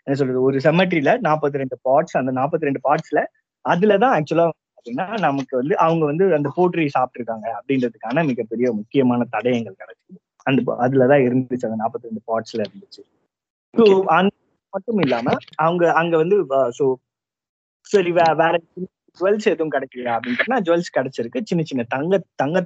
என்ன 0.04 0.18
சொல்றது 0.18 0.42
ஒரு 0.42 0.58
செமெட்ரியில 0.58 1.10
நாற்பத்தி 1.28 1.58
ரெண்டு 1.62 1.76
பாட்ஸ் 1.88 2.18
அந்த 2.20 2.32
நாற்பத்தி 2.32 2.66
ரெண்டு 2.68 2.80
பாட்ஸ்ல 2.86 3.20
அதுலதான் 3.64 4.14
ஆக்சுவலா 4.18 4.46
அப்படின்னா 4.78 5.06
நமக்கு 5.20 5.54
வந்து 5.56 5.74
அவங்க 5.86 6.04
வந்து 6.04 6.24
அந்த 6.34 6.48
போட்ரி 6.56 6.86
சாப்பிட்டுருக்காங்க 6.96 7.46
அப்படின்றதுக்கான 7.58 8.26
மிகப்பெரிய 8.26 8.72
முக்கியமான 8.72 9.26
தடயங்கள் 9.32 9.80
கிடைச்சது. 9.82 10.18
அந்த 10.46 10.62
அதுலதான் 10.84 11.24
இருந்துச்சு 11.26 11.66
அந்த 11.68 11.78
நாற்பத்தி 11.82 12.08
ரெண்டு 12.08 12.22
பாட்ஸ்ல 12.30 12.62
இருந்துச்சு. 12.66 13.02
மட்டும் 13.74 14.98
இல்லாம 14.98 15.36
அவங்க 15.54 15.92
அங்க 15.92 16.16
வந்து 16.16 16.46
ஸோ 16.70 16.94
சரி 17.80 18.12
வேற 18.12 18.60
ஜுவல்ஸ் 19.20 19.44
எதுவும் 19.44 19.70
கிடைக்கலையா 19.70 20.18
அப்படின்னு 20.18 20.60
ஜுவல்ஸ் 20.60 20.94
கிடைச்சிருக்கு. 20.94 21.40
சின்ன 21.44 21.64
சின்ன 21.64 21.82
தங்க 21.88 22.24
தங்க 22.34 22.60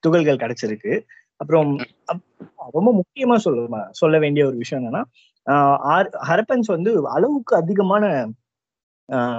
துகள்கள் 0.00 0.36
கிடைச்சிருக்கு. 0.36 1.02
அப்புறம் 1.36 1.78
அப்- 2.04 2.48
ரொம்ப 2.70 2.94
முக்கியமா 2.94 3.36
சொல்ல 3.36 3.88
சொல்ல 3.90 4.18
வேண்டிய 4.18 4.46
ஒரு 4.46 4.56
விஷயம் 4.56 4.84
என்னன்னா 4.84 5.02
ஹரப்பன்ஸ் 6.28 6.66
வந்து 6.66 7.08
அளவுக்கு 7.08 7.56
அதிகமான 7.56 8.28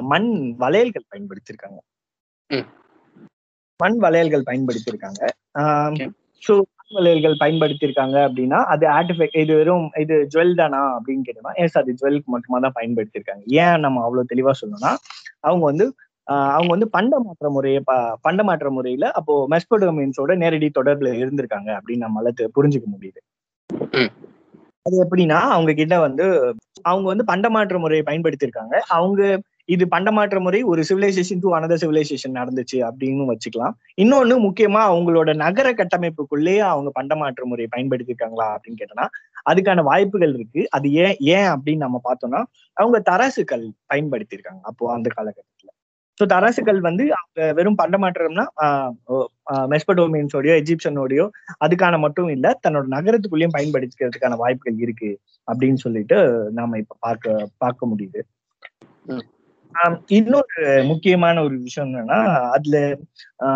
மண் 0.02 0.56
வளையல்கள் 0.56 1.06
பயன்படுத்தியிருக்காங்க. 1.10 1.80
மண் 3.78 3.98
வளையல்கள் 3.98 4.44
பயன்படுத்தியிருக்காங்க. 4.46 5.28
ஸோ 6.48 6.62
மண் 6.86 6.98
வளையல்கள் 6.98 7.42
பயன்படுத்தியிருக்காங்க 7.42 8.18
அப்படின்னா 8.28 8.58
அது 8.74 8.86
ஆர்டிஃபெக்ட் 8.98 9.38
இது 9.44 9.54
வெறும் 9.60 9.86
இது 10.02 10.16
ஜுவல் 10.34 10.58
தானா 10.60 10.82
அப்படின்னு 10.96 11.26
கேட்டோம்னா 11.28 11.54
எஸ் 11.64 11.78
அது 11.82 11.92
ஜுவல்க்கு 12.00 12.34
மட்டுமா 12.34 12.58
தான் 12.66 12.76
பயன்படுத்தியிருக்காங்க. 12.76 13.44
ஏன் 13.64 13.80
நம்ம 13.86 14.04
அவ்வளவு 14.06 14.30
தெளிவா 14.34 14.52
சொல்லணும்னா 14.60 14.92
அவங்க 15.48 15.64
வந்து 15.72 15.86
அவங்க 16.52 16.70
வந்து 16.76 16.88
பண்ட 16.96 17.16
மாற்ற 17.26 17.50
முறையை 17.56 17.82
பண்ட 18.28 18.42
மாற்ற 18.44 18.70
முறையில 18.78 19.10
அப்போ 19.20 19.34
மெஸ்போடோமியன்ஸோட 19.54 20.36
நேரடி 20.44 20.70
தொடர்புல 20.80 21.12
இருந்திருக்காங்க 21.22 21.70
அப்படின்னு 21.78 22.06
நம்மளால 22.06 22.50
புரிஞ்சுக்க 22.58 22.88
முடியுது. 22.94 23.20
அது 24.86 24.96
எப்படின்னா 25.04 25.40
அவங்க 25.56 25.72
கிட்ட 25.74 25.96
வந்து 26.08 26.26
அவங்க 26.90 27.06
வந்து 27.12 27.26
பண்டமாற்று 27.32 27.78
முறையை 27.84 28.04
பயன்படுத்தியிருக்காங்க. 28.10 28.76
அவங்க 28.98 29.22
இது 29.70 29.84
பண்டமாற்று 29.94 30.40
முறை 30.46 30.60
ஒரு 30.72 30.82
சிவிலைசேஷன் 30.90 31.42
டு 31.44 31.50
அனதர் 31.58 31.82
சிவிலைசேஷன் 31.84 32.36
நடந்துச்சு 32.40 32.78
அப்படின்னு 32.88 33.24
வச்சுக்கலாம். 33.32 33.76
இன்னொன்னு 34.04 34.36
முக்கியமா 34.48 34.82
அவங்களோட 34.90 35.30
நகர 35.44 35.68
கட்டமைப்புக்குள்ளேயே 35.80 36.64
அவங்க 36.72 36.92
பண்டமாற்று 37.00 37.50
முறையை 37.52 37.70
பயன்படுத்தியிருக்காங்களா 37.76 38.48
அப்படின்னு 38.56 38.80
கேட்டோம்னா 38.82 39.08
அதுக்கான 39.52 39.84
வாய்ப்புகள் 39.92 40.36
இருக்கு. 40.38 40.62
அது 40.78 40.88
ஏன் 41.06 41.18
ஏன் 41.38 41.50
அப்படின்னு 41.54 41.86
நம்ம 41.88 42.02
பார்த்தோம்னா 42.10 42.42
அவங்க 42.78 43.00
தராசுகள் 43.10 43.66
பயன்படுத்தியிருக்காங்க 43.94 44.62
அப்போ 44.72 44.92
அந்த 44.98 45.10
காலகட்டத்துல. 45.18 45.70
ஸோ 46.18 46.24
தராசுகள் 46.34 46.80
வந்து 46.88 47.04
அவங்க 47.18 47.48
வெறும் 47.58 47.80
பண்டமாற்றம்னா 47.82 48.46
மெஸ்படோமியன்ஸோடயோ 49.74 50.54
எஜிப்சனோடயோ 50.62 51.26
அதுக்கான 51.66 51.98
மட்டும் 52.06 52.30
இல்ல 52.36 52.54
தன்னோட 52.66 52.86
நகரத்துக்குள்ளேயும் 52.96 53.56
பயன்படுத்திக்கிறதுக்கான 53.58 54.38
வாய்ப்புகள் 54.44 54.80
இருக்கு 54.86 55.12
அப்படின்னு 55.48 55.82
சொல்லிட்டு 55.86 56.20
நாம 56.60 56.78
இப்ப 56.84 56.98
பார்க்க 57.08 57.52
பார்க்க 57.64 57.92
முடியுது. 57.94 58.22
இன்னொரு 60.16 60.58
முக்கியமான 60.90 61.42
ஒரு 61.42 61.56
விஷயம் 61.64 61.90
என்னன்னா 61.92 62.20
அதுல 62.54 62.78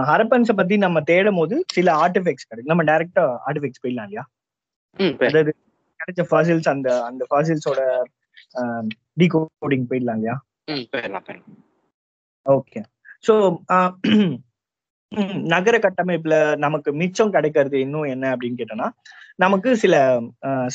ஹரப்பன்ஸை 0.09 0.55
பத்தி 0.55 0.75
நம்ம 0.77 1.01
தேடும் 1.07 1.39
போது 1.39 1.55
சில 1.73 1.87
ஆர்டிஃபெக்ட்ஸ் 2.03 2.47
கிடைக்கும். 2.47 2.71
நம்ம 2.73 2.85
டைரக்டா 2.89 3.23
ஆர்டிஃபெக்ட்ஸ் 3.47 3.81
போயிடலாம் 3.83 4.07
இல்லையா? 4.07 4.23
அதாவது 5.27 5.51
கிடைச்ச 5.99 6.23
ஃபாசில்ஸ் 6.29 6.69
அந்த 6.69 6.89
அந்த 7.05 7.23
ஃபாசில்ஸோட 7.29 7.81
டீகோடிங் 9.17 9.87
போயிடலாம் 9.89 10.19
இல்லையா? 10.19 10.35
ஓகே 12.45 12.81
ஸோ 13.23 13.33
நகர 15.49 15.75
கட்டமைப்புல 15.79 16.35
நமக்கு 16.57 16.89
மிச்சம் 16.93 17.31
கிடைக்கிறது 17.31 17.77
இன்னும் 17.79 18.09
என்ன 18.09 18.25
அப்படின்னு 18.33 18.59
கேட்டோம்னா 18.59 18.89
நமக்கு 19.39 19.69
சில 19.77 19.95
ஆஹ், 20.47 20.67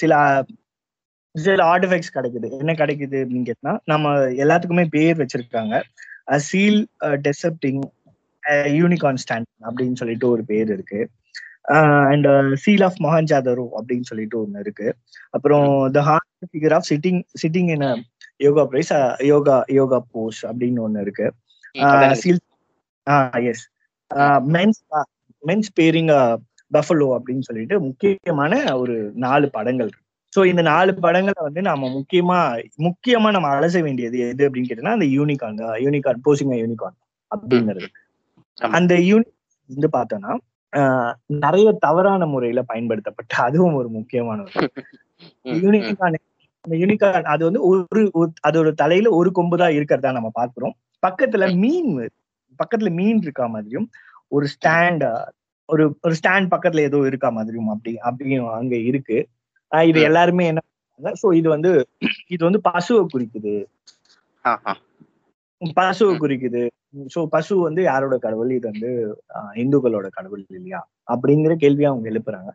சில 1.34 1.44
சில 1.46 1.62
ஆர்டிஃபெக்ட்ஸ் 1.74 2.14
கிடைக்குது. 2.16 2.48
என்ன 2.62 2.72
கிடைக்குது 2.80 3.18
அப்படின்னு 3.24 3.72
நம்ம 3.92 4.12
எல்லாத்துக்குமே 4.44 4.84
பேர் 4.96 5.20
வச்சிருக்காங்க. 5.20 5.74
சீல் 6.48 6.80
டெசப்டிங் 7.26 7.80
யூனிகான் 8.78 9.20
ஸ்டாண்ட் 9.22 9.48
அப்படின்னு 9.68 9.98
சொல்லிட்டு 10.00 10.26
ஒரு 10.34 10.42
பேர் 10.50 10.70
இருக்கு. 10.76 11.00
அண்ட் 12.12 12.28
சீல் 12.62 12.84
ஆஃப் 12.86 12.98
மொஹன்ஜாதரோ 13.04 13.66
அப்படின்னு 13.78 14.08
சொல்லிட்டு 14.10 14.36
ஒன்று 14.42 14.62
இருக்கு. 14.64 14.88
அப்புறம் 15.30 15.68
the 15.96 16.00
hard 16.08 16.48
figure 16.50 16.74
of 16.78 16.88
sitting 16.90 17.20
sitting 17.42 17.70
in 17.76 17.86
yoga 18.46 18.64
prize 18.70 18.92
yoga 19.32 19.56
yoga 19.78 19.98
pose 20.14 20.40
அப்படின்னு 20.46 20.84
ஒன்று 20.86 21.04
இருக்கு. 21.06 21.26
Seals 23.52 23.64
men's 24.56 24.80
men's 25.42 25.70
bearing 25.80 26.12
buffalo 26.76 27.08
அப்படின்னு 27.16 27.46
சொல்லிட்டு 27.48 27.76
முக்கியமான 27.88 28.52
ஒரு 28.82 28.96
நாலு 29.26 29.46
படங்கள் 29.56 29.88
இருக்கு. 29.88 30.03
ஸோ 30.34 30.40
இந்த 30.50 30.62
நாலு 30.70 30.92
படங்களை 31.04 31.40
வந்து 31.46 31.60
நாம 31.68 31.88
முக்கியமா 31.96 32.38
முக்கியமா 32.86 33.28
நம்ம 33.36 33.50
அலச 33.56 33.76
வேண்டியது 33.86 34.18
எது 34.26 34.46
அப்படின்னு 34.46 34.68
கேட்டோம்னா 34.70 34.96
அந்த 34.98 35.06
யூனிகான் 35.16 35.58
யூனிகான் 35.84 36.24
போசிங்க 36.26 36.56
யூனிகான் 36.62 36.96
அப்படிங்கிறது. 37.30 37.88
அந்த 38.58 38.94
யூனி 39.08 39.28
வந்து 39.70 39.88
பார்த்தோம்னா 39.96 40.32
நிறைய 41.44 41.68
தவறான 41.84 42.22
முறையில 42.32 42.60
பயன்படுத்தப்பட்ட 42.70 43.34
அதுவும் 43.46 43.78
ஒரு 43.80 43.88
முக்கியமான 43.98 44.38
யூனிகான் 45.58 46.16
அந்த 46.64 46.76
யூனிகான் 46.80 47.26
அது 47.32 47.42
வந்து 47.46 47.60
ஒரு 47.70 48.00
அதோட 48.46 48.68
தலையில 48.82 49.08
ஒரு 49.18 49.30
கொம்பு 49.38 49.56
தான் 49.62 49.74
இருக்கிறதா 49.78 50.10
நம்ம 50.18 50.28
பாக்குறோம் 50.38 50.74
பக்கத்துல 51.02 51.44
மீன். 51.62 51.90
பக்கத்துல 52.60 52.90
மீன் 52.98 53.20
இருக்கா 53.24 53.46
மாதிரியும் 53.54 53.86
ஒரு 54.32 54.46
ஸ்டாண்ட் 54.54 55.04
ஒரு 55.68 55.84
ஒரு 56.04 56.14
ஸ்டாண்ட் 56.18 56.48
பக்கத்துல 56.54 56.84
ஏதோ 56.88 56.98
இருக்கா 57.10 57.30
மாதிரியும் 57.36 57.70
அப்படி 57.74 57.92
அப்படியும் 58.08 58.48
அங்க 58.58 58.74
இருக்கு 58.90 59.18
இது. 59.90 60.00
எல்லாருமே 60.10 60.44
என்ன 60.52 60.62
சோ 61.22 61.28
இது 61.38 61.48
வந்து 61.54 61.70
இது 62.34 62.42
வந்து 62.48 62.60
பசுவை 62.68 63.02
குறிக்குது. 63.14 63.54
பசுவை. 65.78 66.14
குறிக்குது. 66.22 66.62
சோ 67.14 67.20
பசு 67.34 67.54
வந்து 67.66 67.80
யாரோட 67.90 68.16
கடவுள்? 68.24 68.50
இது 68.58 68.66
வந்து 68.72 68.90
இந்துக்களோட 69.62 70.08
கடவுள் 70.18 70.42
இல்லையா? 70.58 70.80
அப்படிங்கிற 71.12 71.54
கேள்வியை 71.62 71.88
அவங்க 71.90 72.06
எழுப்புறாங்க. 72.12 72.50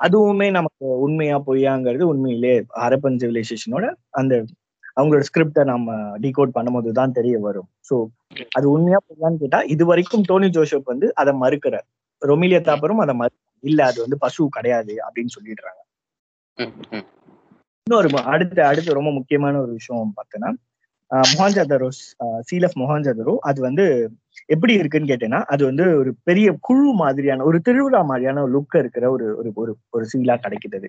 அதுவுமே 0.00 0.48
நமக்கு 0.58 0.86
உண்மையா 1.06 1.36
பொய்யாங்கிறது 1.48 2.04
உண்மையிலே 2.12 2.52
ஹரப்பன் 2.82 3.18
சிவிலைசேஷனோட 3.22 3.86
அந்த 4.20 4.34
அவங்களோட 4.96 5.24
ஸ்கிரிப்டை 5.28 5.62
நம்ம 5.72 5.90
டிகோட் 6.24 6.54
பண்ணும்போது 6.56 6.90
தான் 7.00 7.16
தெரிய 7.18 7.34
வரும். 7.46 7.68
சோ 7.88 7.94
அது 8.58 8.66
உண்மையா 8.74 8.98
பொய்யான்னு 9.08 9.40
கேட்டா 9.42 9.60
இது 9.74 9.84
வரைக்கும் 9.90 10.24
டோனி 10.30 10.48
ஜோசப் 10.56 10.90
வந்து 10.92 11.08
அதை 11.22 11.32
மறுக்கிறார். 11.44 11.86
ரொமிலியா 12.22 12.60
தாப்பரும் 12.68 13.02
அதை 13.04 13.14
மறு 13.20 13.34
இல்ல 13.64 13.80
அது 13.90 13.98
வந்து 14.04 14.18
பசு 14.24 14.48
கிடையாது 14.56 14.94
அப்படின்னு 15.06 15.34
சொல்லிடுறாங்க. 15.36 15.79
இன்னொரு 17.86 18.08
மு- 18.12 18.26
அடுத்த 18.32 18.58
அடுத்து 18.68 18.98
ரொம்ப 18.98 19.10
முக்கியமான 19.18 19.54
ஒரு 19.64 19.72
விஷயம் 19.78 20.16
பார்த்தோன்னா 20.18 20.50
மொஹாஞ்சதரோ 21.30 21.88
சீல் 22.48 22.66
ஆஃப் 22.66 22.76
மொஹான்ஜாதரோ 22.80 23.34
அது 23.48 23.60
வந்து 23.68 23.84
எப்படி 24.54 24.72
இருக்குன்னு 24.80 25.10
கேட்டேன்னா 25.10 25.40
அது 25.52 25.62
வந்து 25.70 25.84
ஒரு 26.00 26.10
பெரிய 26.28 26.48
குழு 26.66 26.90
மாதிரியான 27.00 27.44
ஒரு 27.48 27.58
திருவிழா 27.66 28.00
மாதிரியான 28.10 28.42
ஒரு 28.44 28.52
லுக் 28.56 28.76
இருக்கிற 28.82 29.04
ஒரு 29.16 29.26
ஒரு 29.40 29.50
ஒரு 29.62 29.72
ஒரு 29.94 30.04
சீலா 30.12 30.36
கிடைக்குது. 30.44 30.88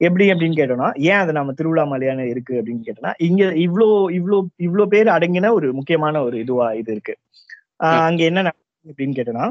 எப்படி 0.00 0.24
அப்படின்னு 0.32 0.58
கேட்டோம்னா 0.58 0.88
ஏன் 1.08 1.20
அது 1.22 1.32
நம்ம 1.38 1.52
திருவிழா 1.58 1.84
மாதிரியான 1.90 2.26
இருக்கு 2.32 2.54
அப்படின்னு 2.60 2.86
கேட்டோம்னா 2.86 3.12
இங்க 3.28 3.42
இவ்ளோ 3.66 3.88
இவ்ளோ 4.18 4.38
இவ்ளோ 4.66 4.84
பேர் 4.94 5.10
அடங்கின 5.16 5.52
ஒரு 5.58 5.68
முக்கியமான 5.78 6.22
ஒரு 6.28 6.36
இதுவா 6.44 6.68
இது 6.80 6.90
இருக்கு. 6.94 7.14
அங்க 8.02 8.22
என்ன 8.30 8.40
நடக்குது 8.48 8.60
அப்படின்னு 8.86 9.16
கேட்டோம்னா 9.18 9.46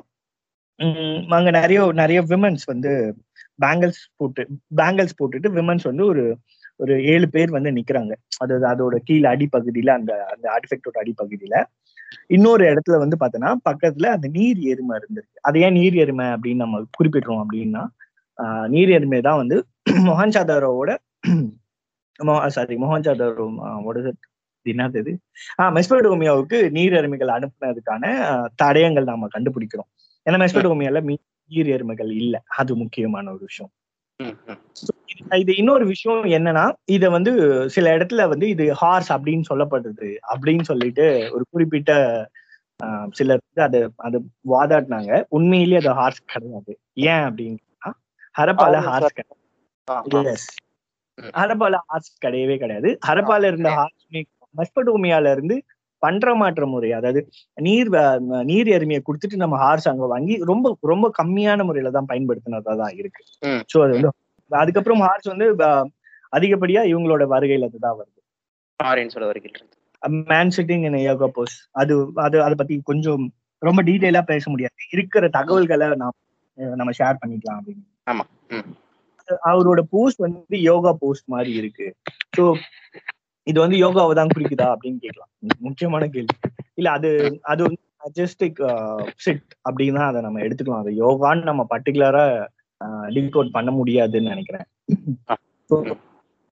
உம் 0.79 0.99
அங்க 1.37 1.49
நிறைய 1.57 1.79
நிறைய 1.99 2.19
விமன்ஸ் 2.29 2.65
வந்து 2.71 2.91
பேங்கிள்ஸ் 3.61 4.09
போட்டு 4.15 4.47
பேங்கிள்ஸ் 4.75 5.17
போட்டுட்டு 5.23 5.51
விமன்ஸ் 5.53 5.83
வந்து 5.83 6.05
ஒரு 6.05 6.37
ஒரு 6.75 7.05
ஏழு 7.05 7.29
பேர் 7.29 7.51
வந்து 7.51 7.71
நிக்கிறாங்க. 7.71 8.11
அதாவது 8.37 8.67
அதோட 8.67 8.95
கீழே 8.95 9.29
அடிப்பகுதியில 9.29 9.89
அந்த 9.89 10.25
அந்த 10.25 10.45
ஆர்டிஃபெக்டோட 10.51 10.97
அடிப்பகுதியில. 10.97 11.63
இன்னொரு 12.27 12.73
இடத்துல 12.73 13.07
வந்து 13.07 13.17
பார்த்தோன்னா 13.19 13.55
பக்கத்துல 13.69 14.05
அந்த 14.05 14.27
நீர் 14.27 14.57
எருமை 14.57 14.99
இருந்திருக்கு. 14.99 15.37
அது 15.41 15.59
ஏன் 15.59 15.73
நீர் 15.73 15.93
எருமை 15.93 16.25
அப்படின்னு 16.25 16.55
நம்ம 16.55 16.81
குறிப்பிடுறோம் 16.81 17.43
அப்படின்னா 17.45 17.87
நீர் 18.67 18.89
எருமை 18.89 19.21
தான் 19.21 19.35
வந்து 19.35 19.65
மொஹன்சாதாரோட 19.89 20.97
சாரி 22.47 22.75
மொஹன்சாதாரோ 22.75 24.11
என்னது 24.69 25.15
ஆஹ் 25.61 25.81
மெஸ்படோமியாவுக்கு 25.81 26.69
நீர் 26.69 26.93
எருமைகள் 26.93 27.31
அனுப்புனதுக்கான 27.31 28.05
தடயங்கள் 28.63 29.03
நாம 29.03 29.27
கண்டுபிடிக்கிறோம். 29.39 29.89
ஏன்னா 30.29 30.33
மெஸ்படோமியால 30.33 31.01
மீ- 31.03 31.23
நீர் 31.51 31.67
எருமைகள் 31.67 32.11
இல்ல. 32.11 32.43
அது 32.57 32.75
முக்கியமான 32.75 33.29
ஒரு 33.29 33.39
விஷயம். 33.39 33.71
இது- 35.31 35.57
இன்னொரு 35.57 35.85
விஷயம் 35.85 36.23
என்னன்னா 36.25 36.73
இத 36.85 37.09
வந்து 37.09 37.31
சில 37.69 37.97
இடத்துல 37.97 38.27
வந்து 38.27 38.49
இது 38.49 38.73
ஹார்ஸ் 38.73 39.13
அப்படின்னு 39.13 39.41
சொல்லப்படுது 39.49 40.09
அப்படின்னு 40.33 40.61
சொல்லிட்டு 40.61 41.29
ஒரு 41.33 41.45
குறிப்பிட்ட 41.49 41.91
ஆஹ், 42.83 43.07
சிலர் 43.11 43.41
வந்து 43.53 43.79
அது 43.79 43.93
அது 43.95 44.17
வாதாடினாங்க. 44.49 45.23
உண்மையிலேயே 45.29 45.77
அது 45.77 45.91
ஹார்ஸ் 45.91 46.25
கிடையாது. 46.25 46.79
ஏன் 46.93 47.25
அப்படின்னா 47.27 47.91
ஹரப்பால 48.37 48.75
ஹார்ஸ் 48.81 49.13
கிடையாது. 49.13 50.35
ஹரப்பால 51.37 51.75
ஹார்ஸ் 51.87 52.17
கிடையவே 52.25 52.57
கிடையாது. 52.57 52.99
ஹரப்பால 53.07 53.43
இருந்த 53.43 53.69
ஹார்ஸ் 53.75 54.07
மெஸ்படோமியால 54.57 55.31
இருந்து 55.31 55.63
பண்ற 56.01 56.33
மாற்ற 56.41 56.65
முறை 56.65 56.89
அதாவது 56.99 57.21
நீர் 57.57 57.89
நீர் 58.51 58.69
எருமையை 58.77 59.01
கொடுத்துட்டு 59.07 59.43
நம்ம 59.43 59.57
ஹார்ஸ் 59.63 59.89
அங்க 59.91 60.07
வாங்கி 60.13 60.35
ரொம்ப 60.51 60.73
ரொம்ப 60.83 61.09
கம்மியான 61.19 61.65
முறையில 61.69 61.91
தான் 61.97 62.09
பயன்படுத்தினதா 62.11 62.75
தான் 62.83 62.95
இருக்கு. 63.01 63.21
சோ 63.71 63.77
அது 63.85 63.93
வந்து 63.97 64.11
அதுக்கப்புறம் 64.51 65.03
ஹார்ஸ் 65.07 65.31
வந்து 65.33 65.47
அதிகப்படியா 66.33 66.81
இவங்களோட 66.91 67.23
வருகையில 67.33 67.69
தான் 67.85 67.97
வருது. 67.99 68.19
Man 70.31 70.53
sitting 70.55 70.83
in 70.87 70.99
yoga 71.07 71.27
pose 71.37 71.55
அது 71.81 71.95
அது 72.25 72.37
அதை 72.45 72.55
பத்தி 72.61 72.75
கொஞ்சம் 72.91 73.23
ரொம்ப 73.61 73.79
டீடைலா 73.87 74.21
பேச 74.31 74.43
முடியாது. 74.51 74.75
இருக்கிற 74.95 75.25
தகவல்களை 75.37 75.87
நாம் 76.03 76.17
நம்ம 76.79 76.91
ஷேர் 76.99 77.19
பண்ணிக்கலாம் 77.21 77.59
அப்படின்னு. 77.59 77.83
ஆமா. 78.11 78.23
அவரோட 79.49 79.81
போஸ்ட் 79.93 80.23
வந்து 80.25 80.57
யோகா 80.69 80.91
போஸ்ட் 81.03 81.27
மாதிரி 81.33 81.51
இருக்கு. 81.59 81.87
ஸோ 82.37 82.43
இது 83.47 83.59
வந்து 83.59 83.77
யோகாவை 83.77 84.13
தான் 84.13 84.33
குறிக்குதா 84.35 84.65
அப்படின்னு 84.73 84.99
கேட்கலாம். 84.99 85.29
முக்கியமான 85.59 86.07
கேள்வி. 86.07 86.35
இல்ல 86.73 86.91
அது 86.91 87.09
அது 87.43 87.61
வந்து 87.63 87.81
மஜஸ்டிக் 88.03 88.59
சிட் 89.15 89.49
அப்படின்னு 89.69 90.01
அதை 90.09 90.19
நம்ம 90.21 90.39
எடுத்துக்கலாம். 90.39 90.83
அது 90.83 90.91
யோகான்னு 91.01 91.43
நம்ம 91.43 91.65
பர்டிகுலரா 91.69 92.25
டிகோட் 93.15 93.49
பண்ண 93.51 93.71
முடியாதுன்னு 93.71 94.29
நினைக்கிறேன். 94.29 94.67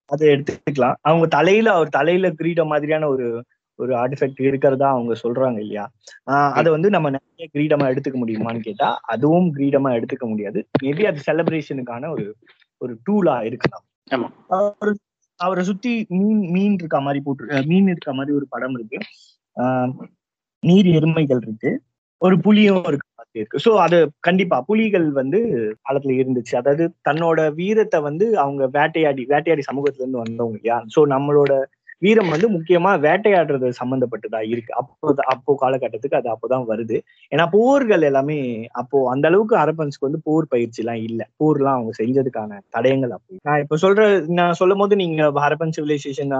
அதை 0.09 0.25
எடுத்துக்கலாம். 0.27 0.97
அவங்க 1.01 1.25
தலையில 1.27 1.73
அவர் 1.73 1.89
தலையில 1.89 2.29
கிரீட 2.29 2.65
மாதிரியான 2.65 3.07
ஒரு 3.07 3.27
ஒரு 3.79 3.93
ஆர்டிஃபெக்ட் 3.93 4.41
இருக்கிறதா 4.41 4.89
அவங்க 4.89 5.13
சொல்றாங்க 5.23 5.59
இல்லையா? 5.59 5.83
ஆஹ் 6.31 6.51
அதை 6.51 6.71
வந்து 6.71 6.89
நம்ம 6.89 7.09
நிறைய 7.09 7.45
கிரீடமா 7.53 7.85
எடுத்துக்க 7.91 8.17
முடியுமான்னு 8.21 8.59
கேட்டா 8.59 8.99
அதுவும் 9.13 9.47
கிரீடமா 9.55 9.89
எடுத்துக்க 9.97 10.25
முடியாது. 10.27 10.59
மேபி 10.83 11.03
அது 11.03 11.19
செலிப்ரேஷனுக்கான 11.27 12.09
ஒரு 12.09 12.25
ஒரு 12.81 12.93
டூலா 13.05 13.43
இருக்கலாம். 13.43 13.85
அவரை 15.39 15.63
சுத்தி 15.69 15.91
மீன் 16.17 16.41
மீன் 16.55 16.75
இருக்க 16.79 16.99
மாதிரி 17.01 17.19
போட்டு 17.25 17.61
மீன் 17.71 17.89
இருக்க 17.93 18.11
மாதிரி 18.13 18.31
ஒரு 18.39 18.45
படம் 18.53 18.75
இருக்கு. 18.77 18.99
நீர் 20.63 20.89
எருமைகள் 20.97 21.41
இருக்கு. 21.45 21.71
ஒரு 22.21 22.35
புலியும் 22.45 22.85
இருக்கு 22.89 23.07
இருக்கு. 23.35 23.59
சோ 23.65 23.71
அது 23.85 23.97
கண்டிப்பா 24.27 24.57
புலிகள் 24.69 25.07
வந்து 25.19 25.39
காலத்துல 25.85 26.15
இருந்துச்சு. 26.21 26.53
அதாவது 26.61 26.85
தன்னோட 27.09 27.39
வீரத்தை 27.59 27.99
வந்து 28.07 28.25
அவங்க 28.43 28.63
வேட்டையாடி 28.77 29.23
வேட்டையாடி 29.33 29.63
சமூகத்துல 29.69 30.03
இருந்து 30.03 30.23
வந்தவங்க 30.23 30.57
இல்லையா? 30.59 30.77
சோ 30.95 31.01
நம்மளோட 31.15 31.51
வீரம் 32.01 32.31
வந்து 32.33 32.47
முக்கியமா 32.47 32.91
வேட்டையாடுறது 33.05 33.69
சம்பந்தப்பட்டதா 33.79 34.39
இருக்கு. 34.51 34.71
அப்போ 34.73 35.13
அப்போ 35.33 35.51
காலகட்டத்துக்கு 35.61 36.19
அது 36.19 36.29
அப்போதான் 36.33 36.65
வருது. 36.71 36.97
ஏன்னா 37.31 37.45
போர்கள் 37.55 38.05
எல்லாமே 38.09 38.39
அப்போ 38.81 38.97
அந்த 39.13 39.27
அளவுக்கு 39.31 39.55
அரபன்ஸ்க்கு 39.63 40.07
வந்து 40.07 40.21
போர் 40.27 40.51
பயிற்சி 40.53 40.81
எல்லாம் 40.83 41.01
இல்ல. 41.07 41.21
போர்லாம் 41.39 41.77
அவங்க 41.77 41.93
செஞ்சதுக்கான 42.01 42.59
தடயங்கள் 42.77 43.15
அப்போ 43.17 43.39
நான் 43.49 43.63
இப்ப 43.65 43.77
சொல்ற 43.85 44.03
நான் 44.39 44.59
சொல்லும் 44.61 44.83
போது 44.83 44.95
நீங்க 44.95 45.31
அரபன் 45.47 45.75
சிவிலைசேஷன் 45.77 46.35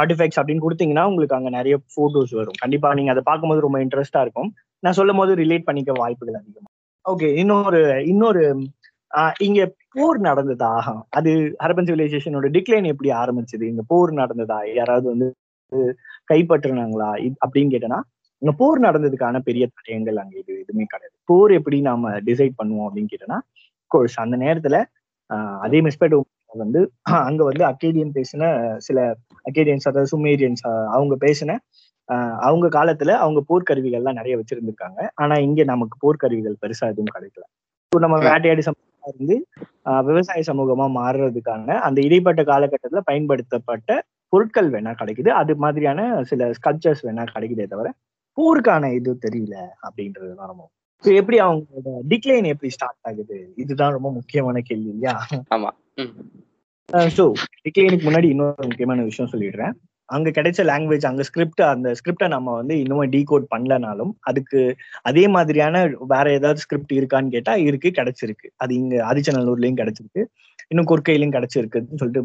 ஆர்டிஃபெக்ட்ஸ் 0.00 0.38
அப்படின்னு 0.40 0.64
கொடுத்தீங்கன்னா 0.64 1.04
உங்களுக்கு 1.10 1.38
அங்க 1.38 1.50
நிறைய 1.56 1.76
போட்டோஸ் 1.96 2.34
வரும். 2.40 2.58
கண்டிப்பா 2.60 2.88
நீங்க 2.98 3.12
அதை 3.14 3.22
பார்க்கும்போது 3.30 3.64
ரொம்ப 3.66 3.78
இன்ட்ரெஸ்டா 3.84 4.20
இருக்கும். 4.20 4.50
நான் 4.82 4.98
சொல்லும் 4.98 5.20
போது 5.20 5.32
ரிலேட் 5.42 5.66
பண்ணிக்க 5.68 5.92
வாய்ப்புகள் 6.02 6.38
அதிகம். 6.40 6.68
ஓகே 7.04 7.28
இன்னொரு 7.42 7.80
இன்னொரு 8.06 8.42
இங்க 9.46 9.60
போர் 9.94 10.18
நடந்ததா? 10.20 10.72
அது 11.10 11.30
ஹரப்பன் 11.62 11.88
சிவிலைசேஷனோட 11.88 12.48
டிக்ளைன் 12.56 12.90
எப்படி 12.92 13.10
ஆரம்பிச்சது? 13.22 13.64
இங்க 13.72 13.82
போர் 13.92 14.12
நடந்ததா? 14.20 14.58
யாராவது 14.78 15.06
வந்து 15.12 15.28
கைப்பற்றினாங்களா? 16.30 17.10
அப்படின்னு 17.44 17.72
கேட்டனா 17.74 17.98
இங்க 18.42 18.52
போர் 18.60 18.80
நடந்ததுக்கான 18.80 19.40
பெரிய 19.48 19.64
தடயங்கள் 19.70 20.20
அங்க 20.22 20.34
இது 20.42 20.52
எதுவுமே 20.62 20.84
கிடையாது. 20.84 21.14
போர் 21.30 21.52
எப்படி 21.58 21.78
நாம 21.88 22.12
டிசைட் 22.28 22.54
பண்ணுவோம் 22.60 22.86
அப்படின்னு 22.88 23.12
கேட்டனா 23.14 23.38
கோர்ஸ் 23.90 24.16
அந்த 24.24 24.36
நேரத்துல 24.44 24.76
அதே 25.64 25.80
மிஸ்பெட் 25.80 26.14
வந்து 26.54 26.80
அங்க 27.28 27.42
வந்து 27.48 27.64
அக்கேடியன் 27.70 28.14
பேசின 28.16 28.44
சில 28.86 28.98
அக்கேடியன்ஸ் 29.44 29.88
அதாவது 29.90 30.12
சுமேரியன்ஸ் 30.14 30.62
அவங்க 30.96 31.14
பேசின 31.26 31.56
அவங்க 32.46 32.66
காலத்துல 32.78 33.10
அவங்க 33.24 33.40
போர்க்கருவிகள்லாம் 33.50 34.18
நிறைய 34.20 34.34
வச்சிருந்திருக்காங்க. 34.38 35.00
ஆனா 35.22 35.34
இங்க 35.46 35.64
நமக்கு 35.64 35.96
போர்க்கருவிகள் 36.04 36.60
பெருசா 36.62 36.86
எதுவும் 36.92 37.14
கிடைக்கல. 37.16 37.44
நம்ம 37.92 38.16
வேட்டையாடி 38.28 38.62
சமூகமா 38.62 38.88
இருந்து 39.20 39.36
விவசாய 40.08 40.42
சமூகமா 40.50 40.86
மாறுறதுக்கான 40.98 41.76
அந்த 41.86 41.98
இடைப்பட்ட 42.06 42.42
காலகட்டத்துல 42.50 43.02
பயன்படுத்தப்பட்ட 43.10 43.90
பொருட்கள் 44.32 44.68
வேணா 44.74 44.92
கிடைக்குது. 45.00 45.30
அது 45.40 45.52
மாதிரியான 45.56 46.00
சில 46.30 46.50
ஸ்கல்ச்சர்ஸ் 46.58 47.04
வேணா 47.06 47.24
கிடைக்குதே 47.34 47.66
தவிர 47.72 47.88
போருக்கான 48.38 48.90
இது 48.98 49.12
தெரியல 49.24 49.56
அப்படின்றது 49.86 50.32
தான் 50.34 50.50
ரொம்ப. 50.52 50.64
எப்படி 51.04 51.36
அவங்களோட 51.44 51.90
டிக்ளைன் 52.10 52.46
எப்படி 52.52 52.70
ஸ்டார்ட் 52.74 53.06
ஆகுது? 53.10 53.38
இதுதான் 53.56 53.94
ரொம்ப 53.96 54.08
முக்கியமான 54.18 54.60
கேள்வி 54.68 54.90
இல்லையா? 54.94 55.14
ஆமா. 55.56 55.70
ஸோ 57.16 57.24
டிக்ளைனுக்கு 57.64 58.06
முன்னாடி 58.08 58.28
இன்னொரு 58.34 58.68
முக்கியமான 58.70 59.02
விஷயம் 59.02 59.30
சொல்லிடுறேன். 59.32 59.74
அங்க 60.10 60.28
கிடைச்ச 60.36 60.60
லாங்குவேஜ் 60.70 61.06
அங்க 61.08 61.22
ஸ்கிரிப்ட் 61.28 61.62
அந்த 61.70 61.88
ஸ்கிரிப்டை 61.98 62.28
நம்ம 62.34 62.54
வந்து 62.60 62.74
இன்னும் 62.82 63.12
டீகோட் 63.14 63.46
பண்ணலனாலும் 63.54 64.12
அதுக்கு 64.30 64.60
அதே 65.10 65.24
மாதிரியான 65.36 65.82
வேற 66.14 66.26
ஏதாவது 66.38 66.62
ஸ்கிரிப்ட் 66.64 66.94
இருக்கான்னு 66.98 67.34
கேட்டா 67.36 67.54
இருக்கு 67.68 67.90
கிடைச்சிருக்கு. 67.98 68.48
அது 68.62 68.72
இங்க 68.80 68.96
ஆதிச்சநல்லூர்லயும் 69.10 69.80
கிடைச்சிருக்கு. 69.80 70.22
இன்னும் 70.72 70.88
கொற்கையிலும் 70.90 71.34
கிடைச்சிருக்குன்னு 71.36 72.00
சொல்லிட்டு 72.00 72.22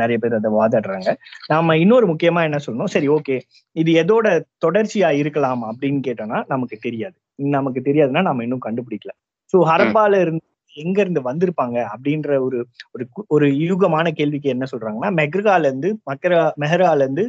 நிறைய 0.00 0.16
பேர் 0.22 0.38
அதை 0.38 0.50
வாதாடுறாங்க. 0.58 1.10
நாம 1.52 1.76
இன்னொரு 1.84 2.06
முக்கியமா 2.12 2.40
என்ன 2.48 2.58
சொல்லணும்? 2.66 2.92
சரி 2.94 3.08
ஓகே 3.16 3.36
இது 3.76 3.90
எதோட 4.02 4.26
தொடர்ச்சியா 4.66 5.10
இருக்கலாம் 5.22 5.62
அப்படின்னு 5.70 6.00
கேட்டோம்னா 6.08 6.40
நமக்கு 6.54 6.78
தெரியாது. 6.86 7.16
நமக்கு 7.56 7.80
தெரியாதுன்னா 7.88 8.22
நம்ம 8.28 8.44
இன்னும் 8.46 8.64
கண்டுபிடிக்கல. 8.66 9.12
ஸோ 9.52 9.58
ஹரப்பால 9.70 10.20
இருந்து 10.24 10.44
எங்க 10.78 10.98
இருந்து 11.00 11.20
வந்திருப்பாங்க 11.28 11.76
அப்படின்ற 11.92 12.30
ஒரு 12.46 12.58
ஒரு 12.94 13.04
ஒரு 13.28 13.46
யூகமான 13.62 14.12
கேள்விக்கு 14.12 14.48
என்ன 14.48 14.66
சொல்றாங்கன்னா 14.72 15.10
மெக்ரகால 15.20 15.70
இருந்து 15.70 15.90
மக்கரா 16.10 16.40
மெஹரால 16.62 17.06
இருந்து 17.06 17.24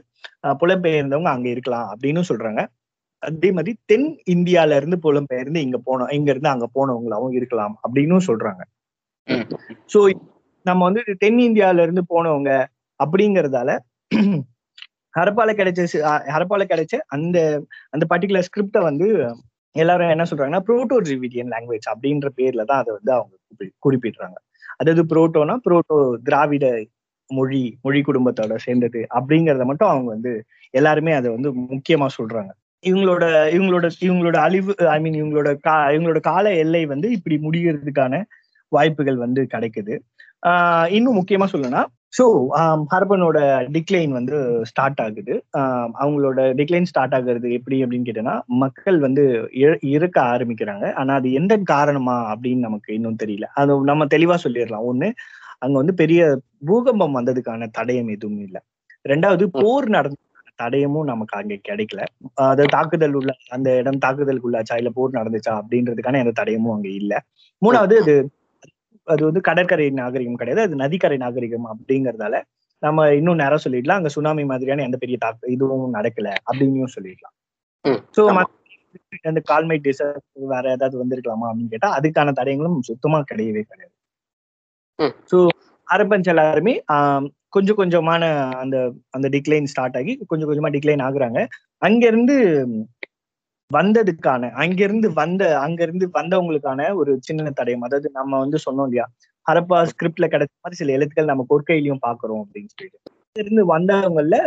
புலம்பெயர்ந்தவங்க 0.62 1.32
அங்க 1.36 1.48
இருக்கலாம் 1.50 1.88
அப்படின்னு 1.94 2.24
சொல்றாங்க. 2.32 2.62
அதே 3.24 3.50
மாதிரி 3.52 3.72
தென் 3.86 4.10
இந்தியால 4.34 4.76
இருந்து 4.80 4.98
புலம்பெயர்ந்து 5.06 5.60
இங்க 5.66 5.78
போனோம் 5.88 6.12
இங்க 6.18 6.30
இருந்து 6.32 6.54
அங்க 6.54 6.68
போனவங்களாவும் 6.78 7.36
இருக்கலாம் 7.40 7.74
அப்படின்னு 7.84 8.28
சொல்றாங்க. 8.30 8.62
சோ 9.94 10.00
நம்ம 10.66 10.82
வந்து 10.88 11.02
தென் 11.24 11.42
இந்தியால 11.48 11.84
இருந்து 11.86 12.04
போனவங்க 12.14 12.52
அப்படிங்கறதால 13.00 13.70
ஹரப்பால 15.14 15.52
கிடைச்ச 15.60 15.82
ஹரப்பால 16.34 16.64
கிடைச்ச 16.72 16.96
அந்த 17.16 17.38
அந்த 17.94 18.04
பர்டிகுலர் 18.12 18.48
ஸ்கிரிப்டை 18.48 18.82
வந்து 18.90 19.08
எல்லாரும் 19.76 20.14
என்ன 20.14 20.26
சொல்றாங்கன்னா 20.30 20.64
புரோட்டோ 20.68 20.98
டிரிவிடியன் 21.08 21.52
லாங்குவேஜ் 21.54 21.88
அப்படின்ற 21.94 22.30
பேர்ல 22.38 22.64
தான் 22.70 22.82
அதை 22.84 22.92
வந்து 22.98 23.12
அவங்க 23.18 23.34
குறிப்பிடுறாங்க. 23.86 24.38
அதாவது 24.78 25.04
புரோட்டோனா 25.12 25.56
புரோட்டோ 25.66 25.98
திராவிட 26.24 26.66
மொழி 27.32 27.64
மொழி 27.84 28.00
குடும்பத்தோட 28.02 28.56
சேர்ந்தது 28.60 29.02
அப்படிங்கிறத 29.18 29.66
மட்டும் 29.66 29.92
அவங்க 29.92 30.10
வந்து 30.12 30.32
எல்லாருமே 30.74 31.12
அதை 31.14 31.30
வந்து 31.32 31.50
முக்கியமா 31.72 32.08
சொல்றாங்க. 32.18 32.52
இவங்களோட 32.84 33.26
இவங்களோட 33.54 33.88
இவங்களோட 34.02 34.38
அழிவு 34.40 34.74
ஐ 34.90 35.00
மீன் 35.00 35.18
இவங்களோட 35.22 35.50
கா 35.60 35.76
இவங்களோட 35.96 36.20
கால 36.28 36.46
எல்லை 36.64 36.82
வந்து 36.86 37.08
இப்படி 37.18 37.36
முடிகிறதுக்கான 37.40 38.14
வாய்ப்புகள் 38.72 39.18
வந்து 39.18 39.42
கிடைக்குது. 39.54 39.96
ஆஹ் 40.44 40.88
இன்னும் 40.98 41.20
முக்கியமா 41.20 41.48
சொல்லணும்னா 41.52 41.84
ஸோ 42.14 42.24
ஹர்பனோட 42.92 43.40
டிக்ளைன் 43.76 44.14
வந்து 44.18 44.36
ஸ்டார்ட் 44.70 45.02
ஆகுது. 45.04 45.34
அவங்களோட 46.02 46.40
டிக்ளைன் 46.60 46.88
ஸ்டார்ட் 46.92 47.16
ஆகுறது 47.18 47.48
எப்படி 47.58 47.78
அப்படின்னு 47.84 48.08
கேட்டோன்னா 48.08 48.34
மக்கள் 48.64 48.98
வந்து 49.06 49.24
இறக்க 49.92 50.18
ஆரம்பிக்கிறாங்க. 50.34 50.86
ஆனா 51.02 51.14
அது 51.20 51.30
எந்த 51.40 51.56
காரணமா 51.74 52.16
அப்படின்னு 52.32 52.66
நமக்கு 52.68 52.90
இன்னும் 52.98 53.20
தெரியல. 53.24 53.48
அது 53.60 53.78
நம்ம 53.92 54.08
தெளிவா 54.16 54.38
சொல்லிடலாம். 54.46 54.88
ஒண்ணு 54.92 55.10
அங்க 55.64 55.76
வந்து 55.82 55.96
பெரிய 56.02 56.22
பூகம்பம் 56.68 57.18
வந்ததுக்கான 57.20 57.70
தடயம் 57.78 58.12
எதுவும் 58.16 58.42
இல்லை. 58.48 58.62
ரெண்டாவது 59.06 59.46
போர் 59.58 59.88
நடந்த 59.90 60.20
தடயமும் 60.60 61.10
நமக்கு 61.10 61.36
அங்க 61.38 61.56
கிடைக்கல. 61.68 62.02
அது 62.46 62.64
தாக்குதல் 62.74 63.16
உள்ள 63.20 63.32
அந்த 63.56 63.70
இடம் 63.82 64.02
தாக்குதலுக்கு 64.06 64.50
உள்ளாச்சா 64.50 64.78
இல்ல 64.82 64.92
போர் 64.98 65.18
நடந்துச்சா? 65.20 65.54
அப்படின்றதுக்கான 65.62 66.20
எந்த 66.24 66.34
தடயமும் 66.42 66.76
அங்க 66.76 66.90
இல்ல. 67.02 67.14
மூணாவது 67.62 67.96
அது 68.04 68.16
அது 69.10 69.22
வந்து 69.28 69.41
கடற்கரை 69.48 69.86
நாகரிகம் 70.00 70.39
கிடையாது. 70.41 70.62
அது 70.67 70.76
நதிக்கரை 70.84 71.17
நாகரிகம் 71.24 71.67
அப்படிங்கறதால 71.74 72.36
நம்ம 72.84 73.08
இன்னும் 73.19 73.39
நேரம் 73.41 73.63
சொல்லிடலாம். 73.63 74.00
அங்க 74.00 74.12
சுனாமி 74.15 74.43
மாதிரியான 74.52 74.84
எந்த 74.88 74.98
பெரிய 75.04 75.17
தாக்கு 75.24 75.54
இதுவும் 75.56 75.95
நடக்கல 75.98 76.28
அப்படின்னு 76.50 76.89
சொல்லிடலாம். 76.95 77.36
சோ 78.15 78.22
அந்த 79.30 79.41
கால்மைட் 79.52 79.86
டிசர் 79.88 80.17
வேற 80.54 80.65
ஏதாவது 80.76 80.95
வந்திருக்கலாமா 81.02 81.48
அப்படின்னு 81.50 81.74
கேட்டா 81.74 81.89
அதுக்கான 81.98 82.34
தடயங்களும் 82.39 82.78
சுத்தமா 82.89 83.19
கிடையவே 83.32 83.63
கிடையாது. 83.63 83.95
சோ 85.32 85.38
அரபன்ஸ் 85.88 86.30
எல்லாருமே 86.34 86.74
கொஞ்சம் 87.56 87.78
கொஞ்சமான 87.80 88.24
அந்த 88.62 88.78
அந்த 89.15 89.28
டிக்ளைன் 89.36 89.69
ஸ்டார்ட் 89.72 89.98
ஆகி 90.00 90.13
கொஞ்சம் 90.32 90.50
கொஞ்சமா 90.50 90.69
டிக்ளைன் 90.76 91.04
ஆகுறாங்க. 91.08 91.39
அங்கிருந்து 91.82 92.36
வந்ததுக்கான 93.72 94.44
அங்கிருந்து 94.62 95.08
வந்த 95.14 95.44
அங்கிருந்து 95.60 96.06
வந்தவங்களுக்கான 96.16 96.88
ஒரு 97.02 97.12
சின்ன 97.28 97.52
தடயம். 97.60 97.86
அதாவது 97.88 98.08
நம்ம 98.16 98.40
வந்து 98.44 98.58
சொன்னோம் 98.66 98.88
இல்லையா 98.90 99.06
ஹரப்பா 99.46 99.78
ஸ்கிரிப்ட்ல 99.92 100.26
கிடைச்ச 100.34 100.54
மாதிரி 100.60 100.80
சில 100.80 100.96
எழுத்துக்கள் 100.98 101.32
நம்ம 101.32 101.46
கொற்கையிலையும் 101.52 102.04
பாக்குறோம் 102.08 102.42
அப்படின்னு 102.44 102.72
சொல்லிட்டு. 102.74 103.00
இருந்து 103.36 103.64
வந்தவங்கல 103.74 104.38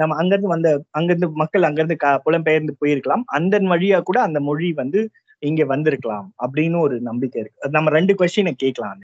நம்ம 0.00 0.16
அங்கிருந்து 0.20 0.50
வந்த 0.54 0.68
அங்கிருந்து 0.98 1.28
மக்கள் 1.42 1.66
அங்கிருந்து 1.68 1.96
புலம்பெயர்ந்து 2.26 2.74
போயிருக்கலாம். 2.80 3.24
அந்த 3.38 3.60
வழியா 3.72 3.98
கூட 4.02 4.18
அந்த 4.28 4.40
மொழி 4.48 4.68
வந்து 4.82 5.00
இங்க 5.42 5.62
வந்திருக்கலாம் 5.72 6.28
அப்படின்னு 6.44 6.78
ஒரு 6.86 6.96
நம்பிக்கை 7.08 7.38
இருக்கு. 7.42 7.74
நம்ம 7.76 7.90
ரெண்டு 7.90 8.12
கொஸ்டினை 8.20 8.52
கேட்கலாம். 8.56 9.00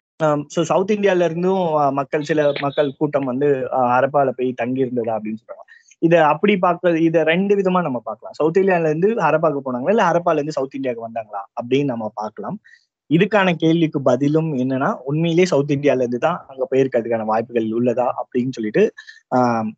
ஸோ 0.55 0.61
சவுத் 0.71 0.95
இந்தியால 0.97 1.27
இருந்தும் 1.29 1.65
மக்கள் 2.01 2.29
சில 2.31 2.41
மக்கள் 2.61 2.97
கூட்டம் 2.99 3.31
வந்து 3.33 3.49
ஹரப்பால 3.93 4.31
போய் 4.39 4.59
தங்கி 4.61 4.85
இருந்ததா 4.85 5.15
அப்படின்னு 5.19 5.41
சொல்றாங்க. 5.43 5.65
இதை 6.03 6.19
அப்படி 6.31 6.55
பார்க்க 6.59 6.93
இதை 7.07 7.21
ரெண்டு 7.31 7.53
விதமா 7.59 7.81
நம்ம 7.83 7.99
பார்க்கலாம் 8.07 8.37
சவுத் 8.39 8.59
இந்தியால 8.61 8.89
இருந்து 8.89 9.09
ஹரப்பாக்கு 9.25 9.61
போனாங்களா? 9.67 9.93
இல்ல 9.95 10.05
ஹரப்பால 10.11 10.39
இருந்து 10.39 10.57
சவுத் 10.59 10.77
இந்தியாவுக்கு 10.79 11.07
வந்தாங்களா? 11.09 11.43
அப்படின்னு 11.59 11.91
நம்ம 11.93 12.07
பார்க்கலாம் 12.17 12.57
இதுக்கான 13.11 13.49
கேள்விக்கு 13.63 13.99
பதிலும் 14.03 14.51
என்னன்னா 14.61 14.89
உண்மையிலேயே 15.09 15.49
சவுத் 15.53 15.73
இந்தியால 15.77 16.05
இருந்து 16.05 16.21
தான் 16.21 16.39
அங்க 16.51 16.65
போயிருக்கிறதுக்கான 16.71 17.27
வாய்ப்புகள் 17.31 17.67
உள்ளதா 17.79 18.07
அப்படின்னு 18.21 18.55
சொல்லிட்டு 18.59 18.83
ஆஹ் 19.33 19.69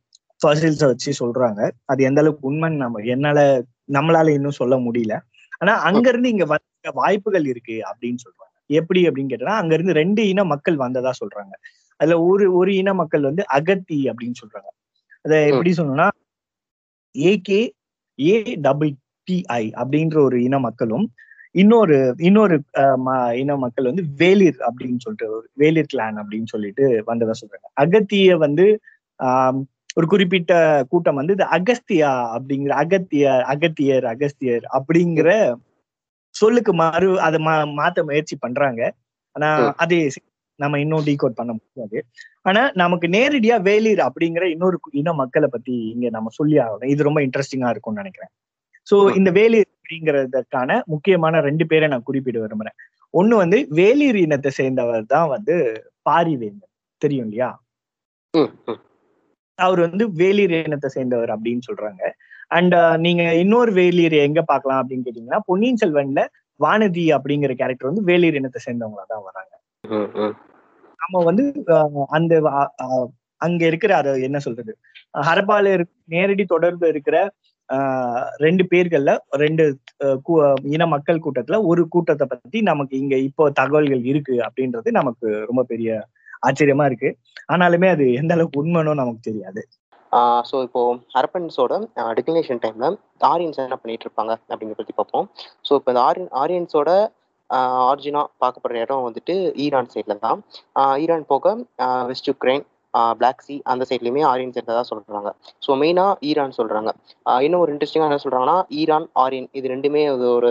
ஃபசில்ஸை 0.41 0.87
வச்சு 0.93 1.11
சொல்றாங்க. 1.21 1.61
அது 1.91 2.01
எந்த 2.09 2.21
அளவுக்கு 2.23 2.49
உண்மைன்னு 2.51 2.83
நம்ம 2.85 3.03
என்னால 3.15 3.41
நம்மளால 3.93 4.35
இன்னும் 4.39 4.59
சொல்ல 4.61 4.77
முடியல. 4.87 5.15
ஆனா 5.61 5.75
அங்க 5.89 6.07
இருந்து 6.13 6.33
இங்க 6.35 6.47
வந்த 6.53 6.67
வாய்ப்புகள் 6.97 7.47
இருக்கு 7.53 7.77
அப்படின்னு 7.91 8.21
சொல்றாங்க. 8.25 8.51
எப்படி 8.71 9.01
அப்படின்னு 9.09 9.33
கேட்டா 9.33 9.57
அங்க 9.63 9.75
இருந்து 9.77 9.95
ரெண்டு 10.01 10.23
இன 10.33 10.45
மக்கள் 10.53 10.79
வந்ததா 10.85 11.13
சொல்றாங்க. 11.21 11.55
அதுல 12.01 12.17
ஒரு 12.29 12.47
ஒரு 12.57 12.73
இன 12.77 12.95
மக்கள் 13.01 13.29
வந்து 13.31 13.45
அகத்தி 13.59 13.99
அப்படின்னு 14.11 14.39
சொல்றாங்க. 14.43 14.71
அத 15.25 15.35
எப்படி 15.51 15.71
சொல்லணும்னா 15.77 16.09
ஏகே 17.15 17.61
ஏ 18.19 18.35
டபுள் 18.65 18.91
டிஐ 19.29 19.65
அப்படின்ற 19.81 20.17
ஒரு 20.25 20.39
இன 20.45 20.57
மக்களும் 20.61 21.07
இன்னொரு 21.55 21.97
இன்னொரு 22.29 22.57
இன 23.41 23.57
மக்கள் 23.57 23.89
வந்து 23.91 24.05
வேலிர் 24.21 24.59
அப்படின்னு 24.67 25.03
சொல்லிட்டு 25.05 25.27
வேலிர் 25.61 25.91
கிளான் 25.93 26.17
அப்படின்னு 26.23 26.49
சொல்லிட்டு 26.51 26.85
வந்ததா 27.07 27.35
சொல்றாங்க. 27.41 27.67
அகத்திய 27.83 28.37
வந்து 28.45 28.67
ஆஹ் 29.21 29.61
ஒரு 29.97 30.07
குறிப்பிட்ட 30.07 30.53
கூட்டம் 30.91 31.19
வந்து 31.21 31.35
இது 31.37 31.45
அகஸ்தியா 31.57 32.13
அப்படிங்கிற 32.37 32.73
அகத்திய 32.83 33.25
அகத்தியர் 33.53 34.07
அகஸ்தியர் 34.13 34.65
அப்படிங்கிற 34.79 35.29
சொல்லுக்கு 36.35 36.73
மாறு 36.75 37.09
அதை 37.27 37.39
மா 37.41 37.55
மாத்த 37.79 38.05
முயற்சி 38.09 38.37
பண்றாங்க. 38.39 38.81
ஆனா 39.37 39.49
அதே 39.85 40.01
நம்ம 40.63 40.79
இன்னும் 40.85 41.07
டீகோட் 41.09 41.39
பண்ண 41.41 41.53
முடியாது. 41.59 41.99
ஆனா 42.49 42.63
நமக்கு 42.83 43.07
நேரடியா 43.17 43.57
வேலிர் 43.69 44.03
அப்படிங்கிற 44.09 44.45
இன்னொரு 44.55 44.79
இன 45.01 45.15
மக்களை 45.23 45.49
பத்தி 45.55 45.75
இங்க 45.95 46.09
நம்ம 46.17 46.33
சொல்லி 46.39 46.57
ஆகணும். 46.65 46.91
இது 46.95 47.09
ரொம்ப 47.09 47.21
இன்ட்ரெஸ்டிங்கா 47.27 47.71
இருக்கும்னு 47.75 48.03
நினைக்கிறேன். 48.03 48.33
சோ 48.87 48.97
இந்த 49.19 49.31
வேலிர் 49.39 49.71
அப்படிங்கறதுக்கான 49.77 50.81
முக்கியமான 50.93 51.41
ரெண்டு 51.49 51.65
பேரை 51.71 51.87
நான் 51.93 52.07
குறிப்பிட 52.09 52.39
விரும்புறேன். 52.45 52.79
ஒண்ணு 53.15 53.35
வந்து 53.43 53.59
வேலூர் 53.81 54.19
இனத்தை 54.27 54.51
சேர்ந்தவர் 54.61 55.11
தான் 55.15 55.29
வந்து 55.35 55.55
பாரிவேந்தர் 56.09 56.73
தெரியும் 57.03 57.27
இல்லையா. 57.27 57.51
அவர் 59.59 59.81
வந்து 59.87 60.05
வேலூர் 60.21 60.55
இனத்தை 60.69 60.89
சேர்ந்தவர் 60.97 61.33
அப்படின்னு 61.35 61.65
சொல்றாங்க. 61.69 62.03
அண்ட் 62.57 62.75
நீங்க 63.05 63.23
இன்னொரு 63.43 63.73
வேலூர் 63.81 64.17
எங்க 64.27 64.41
பார்க்கலாம் 64.53 64.81
அப்படின்னு 64.81 65.07
கேட்டீங்கன்னா 65.07 65.41
பொன்னியின் 65.51 65.81
செல்வன்ல 65.83 66.23
வானதி 66.61 67.05
அப்படிங்கிற 67.17 67.53
கேரக்டர் 67.61 67.91
வந்து 67.91 68.05
வேலூர் 68.11 68.39
இனத்தை 68.41 68.61
சேர்ந்தவங்களா 68.67 69.07
தான் 69.13 69.25
வராங்க. 69.29 69.53
நம்ம 71.01 71.23
வந்து 71.29 71.45
அந்த 72.11 72.35
அங்க 73.41 73.63
இருக்கிற 73.71 73.93
அத 73.97 74.11
என்ன 74.27 74.39
சொல்றது? 74.45 74.73
ஹரப்பால 75.27 75.73
நேரடி 76.13 76.45
தொடர்பு 76.53 76.87
இருக்கிற 76.93 77.17
ஆஹ், 77.69 78.25
ரெண்டு 78.41 78.65
பேர்கள்ல 78.71 79.11
ரெண்டு 79.43 79.65
இன 80.73 80.87
மக்கள் 80.87 81.23
கூட்டத்துல 81.25 81.59
ஒரு 81.71 81.83
கூட்டத்தை 81.89 82.27
பத்தி 82.27 82.59
நமக்கு 82.63 82.95
இங்க 82.99 83.15
இப்போ 83.29 83.45
தகவல்கள் 83.59 84.03
இருக்கு 84.11 84.35
அப்படின்றது 84.47 84.89
நமக்கு 84.99 85.29
ரொம்ப 85.49 85.63
பெரிய 85.71 85.91
ஆச்சரியமா 86.43 86.85
இருக்கு. 86.87 87.11
ஆனாலுமே 87.49 87.89
அது 87.91 88.07
எந்த 88.21 88.35
அளவுக்கு 88.37 88.61
உண்மைனோ 88.63 88.95
நமக்கு 89.01 89.23
தெரியாது. 89.29 89.63
ஸோ 90.45 90.57
இப்போ 90.67 90.81
ஹரப்பன்ஸோட 91.15 91.73
டிக்ளினேஷன் 92.19 92.61
டைம்ல 92.65 92.89
ஆரியன்ஸ் 93.31 93.61
என்ன 93.63 93.79
பண்ணிட்டு 93.81 94.07
இருப்பாங்க 94.07 94.33
அப்படிங்கிறத 94.45 94.81
பத்தி 94.81 94.95
பார்ப்போம். 94.95 95.27
ஸோ 95.67 95.73
இப்போ 95.79 95.91
இந்த 95.95 96.03
ஆரியன் 96.09 96.31
ஆரியன்ஸோட 96.43 96.91
ஆர்ஜினா 97.91 98.23
பார்க்கப்படுற 98.43 98.83
இடம் 98.85 99.07
வந்துட்டு 99.09 99.35
ஈரான் 99.65 99.91
சைட்ல 99.95 100.15
தான். 100.27 100.39
ஈரான் 101.05 101.27
போக 101.33 101.55
வெஸ்ட் 102.11 102.31
யுக்ரைன் 102.31 102.65
பிளாக் 103.19 103.45
சி 103.47 103.55
அந்த 103.73 103.85
சைட்லயுமே 103.91 104.23
ஆரியன்ஸ் 104.33 104.59
தான் 104.71 104.91
சொல்றாங்க. 104.91 105.31
ஸோ 105.63 105.71
மெயினா 105.81 106.05
ஈரான் 106.31 106.57
சொல்றாங்க. 106.59 106.91
இன்னும் 107.47 107.63
ஒரு 107.65 107.73
இன்ட்ரெஸ்டிங்காக 107.75 108.11
என்ன 108.11 108.21
சொல்றாங்கன்னா 108.25 108.59
ஈரான் 108.81 109.09
ஆரியன் 109.25 109.49
இது 109.59 109.73
ரெண்டுமே 109.75 110.03
அது 110.15 110.27
ஒரு 110.39 110.51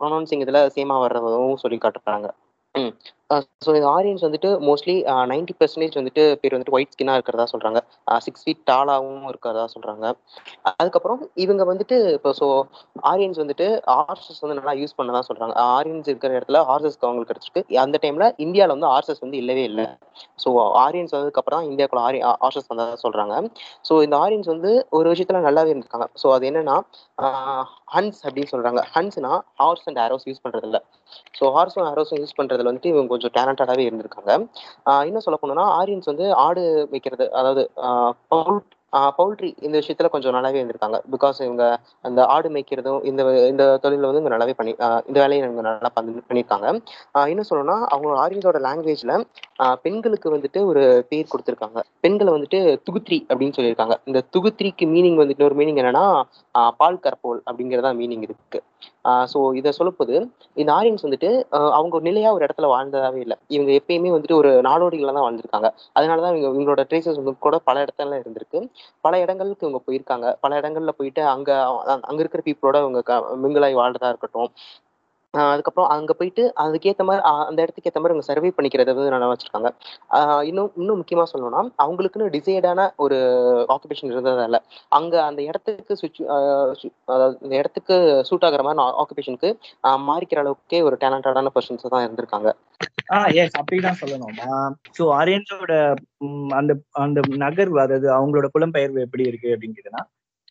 ப்ரொனவுன்சிங் 0.00 0.44
இதுல 0.46 0.62
சேமா 0.76 0.96
வர்றதும் 1.04 1.60
சொல்லி 1.64 1.78
காட்டுறாங்க. 1.84 2.28
ஸோ 3.64 3.70
இந்த 3.76 3.86
ஆரியன்ஸ் 3.94 4.24
வந்துட்டு 4.24 4.50
மோஸ்ட்லி 4.66 4.94
நைன்டி 5.30 5.54
பர்சன்டேஜ் 5.60 5.96
வந்துட்டு 5.98 6.24
பேர் 6.40 6.54
வந்துட்டு 6.54 6.74
ஒயிட் 6.76 6.92
ஸ்கின்னாக 6.94 7.18
இருக்கிறதா 7.18 7.46
சொல்கிறாங்க 7.52 7.78
சிக்ஸ் 8.26 8.44
ஃபீட் 8.44 8.60
டாலாகவும் 8.68 9.24
இருக்கிறதா 9.30 9.64
சொல்கிறாங்க 9.72 10.04
அதுக்கப்புறம் 10.72 11.22
இவங்க 11.44 11.62
வந்துட்டு 11.70 11.96
இப்போ 12.16 12.30
ஸோ 12.40 12.46
ஆரியன்ஸ் 13.10 13.40
வந்துட்டு 13.42 13.66
ஆர்சஸ் 13.96 14.42
வந்து 14.44 14.58
நல்லா 14.58 14.74
யூஸ் 14.80 14.96
பண்ணதான் 14.98 15.26
சொல்கிறாங்க 15.30 15.54
ஆரியன்ஸ் 15.72 16.10
இருக்கிற 16.10 16.32
இடத்துல 16.38 16.60
ஆர்சஸ்க்கு 16.74 17.06
அவங்களுக்கு 17.08 17.32
கிடச்சிருக்கு. 17.32 17.64
அந்த 17.84 17.98
டைமில் 18.04 18.26
இந்தியாவில் 18.46 18.74
வந்து 18.76 18.88
ஆர்சஸ் 18.94 19.22
வந்து 19.24 19.40
இல்லவே 19.42 19.64
இல்லை. 19.70 19.86
ஸோ 20.42 20.48
ஆரியன்ஸ் 20.84 21.14
வந்ததுக்கு 21.16 21.42
அப்புறம் 21.42 21.60
தான் 21.60 21.70
இந்தியாவுக்குள்ள 21.70 22.04
ஆரி 22.08 22.20
ஆர்சஸ் 22.46 22.70
வந்ததா 22.72 22.96
சொல்கிறாங்க 23.04 23.34
ஸோ 23.88 23.94
இந்த 24.06 24.16
ஆரியன்ஸ் 24.24 24.52
வந்து 24.54 24.70
ஒரு 24.98 25.06
விஷயத்துல 25.12 25.42
நல்லாவே 25.48 25.72
இருந்திருக்காங்க. 25.72 26.08
ஸோ 26.22 26.28
அது 26.36 26.44
என்னன்னா 26.52 26.76
ஹன்ஸ் 27.94 28.20
அப்படின்னு 28.26 28.52
சொல்கிறாங்க 28.54 28.80
ஹன்ஸ்னா 28.94 29.32
ஹார்ஸ் 29.60 29.86
அண்ட் 29.90 30.00
ஆரோஸ் 30.06 30.26
யூஸ் 30.30 30.44
பண்ணுறதில்ல 30.44 30.78
ஸோ 31.38 31.44
ஹார்ஸும் 31.56 31.86
ஆரோஸும் 31.90 32.20
யூஸ் 32.22 32.38
பண்ணுறதுல 32.38 32.70
வந்துட்டு 32.70 32.92
இவங்க 32.94 33.15
கொஞ்சம் 33.16 33.36
டேலண்டடாகவே 33.38 33.86
இருந்திருக்காங்க. 33.88 34.32
இன்னும் 35.04 35.26
சொல்ல 35.26 35.38
போனோம்னா 35.42 35.66
ஆரியன்ஸ் 35.80 36.12
வந்து 36.12 36.34
ஆடு 36.46 36.64
வைக்கிறது 36.90 37.26
அதாவது 37.32 37.64
பவுல்ட்ரி 39.16 39.48
இந்த 39.66 39.76
விஷயத்துல 39.80 40.08
கொஞ்சம் 40.12 40.34
நல்லாவே 40.36 40.58
இருந்திருக்காங்க. 40.60 40.98
பிகாஸ் 41.14 41.38
இவங்க 41.46 41.64
அந்த 42.04 42.20
ஆடு 42.34 42.48
மேய்க்கிறதும் 42.54 43.00
இந்த 43.10 43.22
இந்த 43.52 43.64
தொழில 43.84 44.08
வந்து 44.08 44.20
இவங்க 44.20 44.34
நல்லாவே 44.34 44.54
பண்ணி 44.58 44.72
இந்த 45.08 45.18
வேலையை 45.22 45.40
இவங்க 45.44 45.64
நல்லா 45.68 45.90
பண்ணியிருக்காங்க. 45.96 46.66
இன்னும் 47.32 47.48
சொல்லணும்னா 47.50 47.78
அவங்க 47.94 48.14
ஆரியன்ஸோட 48.24 48.60
லாங்குவேஜ்ல 48.68 49.14
பெண்களுக்கு 49.84 50.28
வந்துட்டு 50.36 50.60
ஒரு 50.70 50.82
பேர் 51.10 51.32
கொடுத்துருக்காங்க. 51.32 51.78
பெண்களை 52.04 52.30
வந்துட்டு 52.36 52.58
துகுத்ரி 52.88 53.18
அப்படின்னு 53.30 53.56
சொல்லியிருக்காங்க. 53.58 53.96
இந்த 54.10 54.22
துகுத்ரிக்கு 54.36 54.86
மீனிங் 54.94 55.20
வந்துட்டு 55.22 55.46
ஒரு 55.48 55.58
மீனிங் 55.60 55.80
என்னன்னா 55.82 56.04
பால் 56.80 57.02
கற்போல் 57.06 57.40
அப்படிங்கிறதா 57.48 57.92
மீனிங் 58.00 58.24
இருக்கு. 58.28 58.60
ஸோ 59.32 59.38
இதை 59.58 59.70
சொல்லப்போது 59.78 60.14
இந்த 60.56 60.70
ஆரியன்ஸ் 60.78 61.04
வந்துட்டு 61.06 61.28
அவங்க 61.76 61.92
ஒரு 61.98 62.04
நிலையா 62.08 62.28
ஒரு 62.36 62.44
இடத்துல 62.46 62.68
வாழ்ந்ததாவே 62.72 63.20
இல்லை. 63.24 63.36
இவங்க 63.54 63.70
எப்பயுமே 63.80 64.10
வந்துட்டு 64.14 64.36
ஒரு 64.40 64.50
நாடோடிகளா 64.68 65.12
தான் 65.16 65.26
வாழ்ந்திருக்காங்க. 65.26 65.68
அதனாலதான் 65.96 66.32
இவங்க 66.32 66.48
இவங்களோட 66.52 66.82
ட்ரேசஸ் 66.90 67.20
வந்து 67.20 67.34
கூட 67.46 67.58
பல 67.68 67.84
இடத்துல 67.84 68.18
இருந்திருக்கு. 68.22 68.60
பல 69.04 69.20
இடங்களுக்கு 69.20 69.66
இவங்க 69.66 69.80
போயிருக்காங்க. 69.86 70.04
பல 70.40 70.60
இடங்கள்ல 70.60 70.94
போயிட்டு 70.98 71.22
அங்க 71.34 71.50
அங்க 72.04 72.20
இருக்கிற 72.22 72.42
பீப்புளோட 72.46 72.78
இவங்க 72.84 73.00
மிங்கிளாய் 73.42 73.80
வாழ்றதா 73.80 74.10
இருக்கட்டும். 74.12 74.50
ஆஹ் 75.34 75.50
அதுக்கப்புறம் 75.52 75.90
அங்க 75.94 76.12
போயிட்டு 76.14 76.42
அதுக்கேத்த 76.62 77.04
மாதிரி 77.04 77.22
அந்த 77.42 77.58
இடத்துக்கு 77.62 77.88
ஏத்த 77.90 78.00
மாதிரி 78.00 78.14
அவங்க 78.14 78.26
சர்வே 78.28 78.50
பண்ணிக்கிறத 78.56 78.92
வந்து 78.92 79.14
நல்லா 79.14 79.28
வச்சிருக்காங்க. 79.32 79.70
ஆஹ் 80.16 80.42
இன்னும் 80.50 80.70
இன்னும் 80.76 81.00
முக்கியமா 81.00 81.24
சொல்லணும்னா 81.32 81.62
அவங்களுக்குன்னு 81.84 82.28
டிசைடான 82.36 82.86
ஒரு 83.04 83.18
ஆக்குபேஷன் 83.74 84.12
இருந்ததால 84.12 84.60
அங்க 84.92 85.14
அந்த 85.26 85.42
இடத்துக்கு 85.48 85.98
சுவிட்ச் 86.00 86.22
அதாவது 87.08 87.36
இந்த 87.42 87.54
இடத்துக்கு 87.60 87.96
சூட் 88.30 88.46
ஆகுற 88.48 88.62
மாதிரி 88.62 88.82
ஆக்குபேஷனுக்கு 89.02 89.50
மாறிக்கிற 90.06 90.40
அளவுக்கே 90.40 90.80
ஒரு 90.88 90.98
டேலண்டடான 91.02 91.52
பர்சன்ஸ் 91.56 91.86
தான் 91.88 92.04
இருந்திருக்காங்க. 92.06 92.50
ஆஹ் 93.08 93.30
எஸ் 93.34 93.56
அப்படிதான் 93.58 93.98
சொல்லணும். 94.00 94.32
ஸோ 94.98 95.02
ஆரியன்ஸோட 95.18 95.72
அந்த 96.50 96.72
அந்த 96.96 97.20
நகர்வு 97.36 97.78
அதாவது 97.80 98.08
அவங்களோட 98.12 98.48
புலம்பெயர்வு 98.54 99.00
எப்படி 99.00 99.24
இருக்கு 99.24 99.48
அப்படின்னு 99.48 99.78
கேட்டனா 99.78 100.02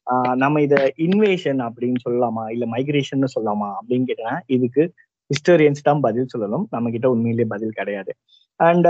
ஆஹ் 0.07 0.35
நம்ம 0.35 0.61
இத 0.61 0.75
இன்வேஷன் 0.97 1.61
அப்படின்னு 1.67 1.99
சொல்லலாமா 2.03 2.43
இல்ல 2.49 2.65
மைக்ரேஷன் 2.65 3.33
சொல்லலாமா 3.35 3.69
அப்படின்னு 3.77 4.05
கேட்டா 4.05 4.33
இதுக்கு 4.47 4.83
ஹிஸ்டோரியன்ஸ் 5.29 5.81
தான் 5.81 6.01
பதில் 6.01 6.31
சொல்லணும். 6.33 6.65
நம்ம 6.69 6.89
கிட்ட 6.89 7.09
உண்மையிலேயே 7.09 7.47
பதில் 7.47 7.71
கிடையாது. 7.71 8.11
அண்ட் 8.59 8.87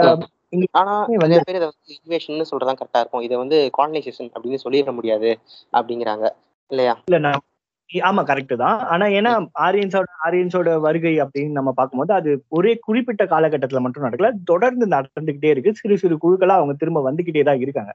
ஆனா 0.71 0.93
நிறைய 1.13 1.39
பேர் 1.39 1.55
இதை 1.55 1.67
வந்து 1.67 1.93
இன்வேஷன் 1.95 2.49
சொல்றதா 2.51 2.73
கரெக்டா 2.75 2.99
இருக்கும். 2.99 3.21
இதை 3.21 3.37
வந்து 3.37 3.57
காலனைசேஷன் 3.77 4.29
அப்படின்னு 4.35 4.63
சொல்லிட 4.63 4.91
முடியாது 4.93 5.29
அப்படிங்கிறாங்க. 5.73 6.25
இல்லையா? 6.71 6.93
இல்ல 7.07 7.17
நான் 7.17 7.41
ஆமா 7.89 8.21
கரெக்ட் 8.23 8.53
தான். 8.57 8.77
ஆனா 8.85 9.05
ஏன்னா 9.17 9.31
ஆரியன்ஸோட 9.65 10.07
ஆரியன்ஸோட 10.25 10.69
வருகை 10.79 11.13
அப்படின்னு 11.23 11.57
நம்ம 11.59 11.71
பார்க்கும்போது 11.71 12.13
அது 12.13 12.29
ஒரே 12.49 12.71
குறிப்பிட்ட 12.87 13.23
காலகட்டத்துல 13.25 13.81
மட்டும் 13.81 14.05
நடக்கல. 14.07 14.29
தொடர்ந்து 14.45 14.85
நடந்துகிட்டே 14.95 15.51
இருக்கு. 15.53 15.73
சிறு 15.75 15.97
சிறு 15.97 16.17
குழுக்களா 16.23 16.57
அவங்க 16.59 16.75
திரும்ப 16.75 17.01
வந்துகிட்டே 17.09 17.43
தான் 17.43 17.63
இருக்காங்க. 17.65 17.93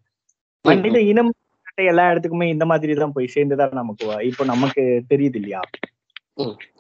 மனித 0.64 0.98
இனம் 1.11 1.33
எல்லா 1.88 2.05
இடத்துக்குமே 2.12 2.46
இந்த 2.53 2.64
மாதிரி 2.70 2.92
தான் 2.96 3.14
போய் 3.16 3.35
சேர்ந்துதான் 3.35 3.79
நமக்கு 3.81 4.07
இப்போ 4.31 4.44
நமக்கு 4.44 4.83
தெரியுது 5.12 5.38
இல்லையா? 5.40 5.61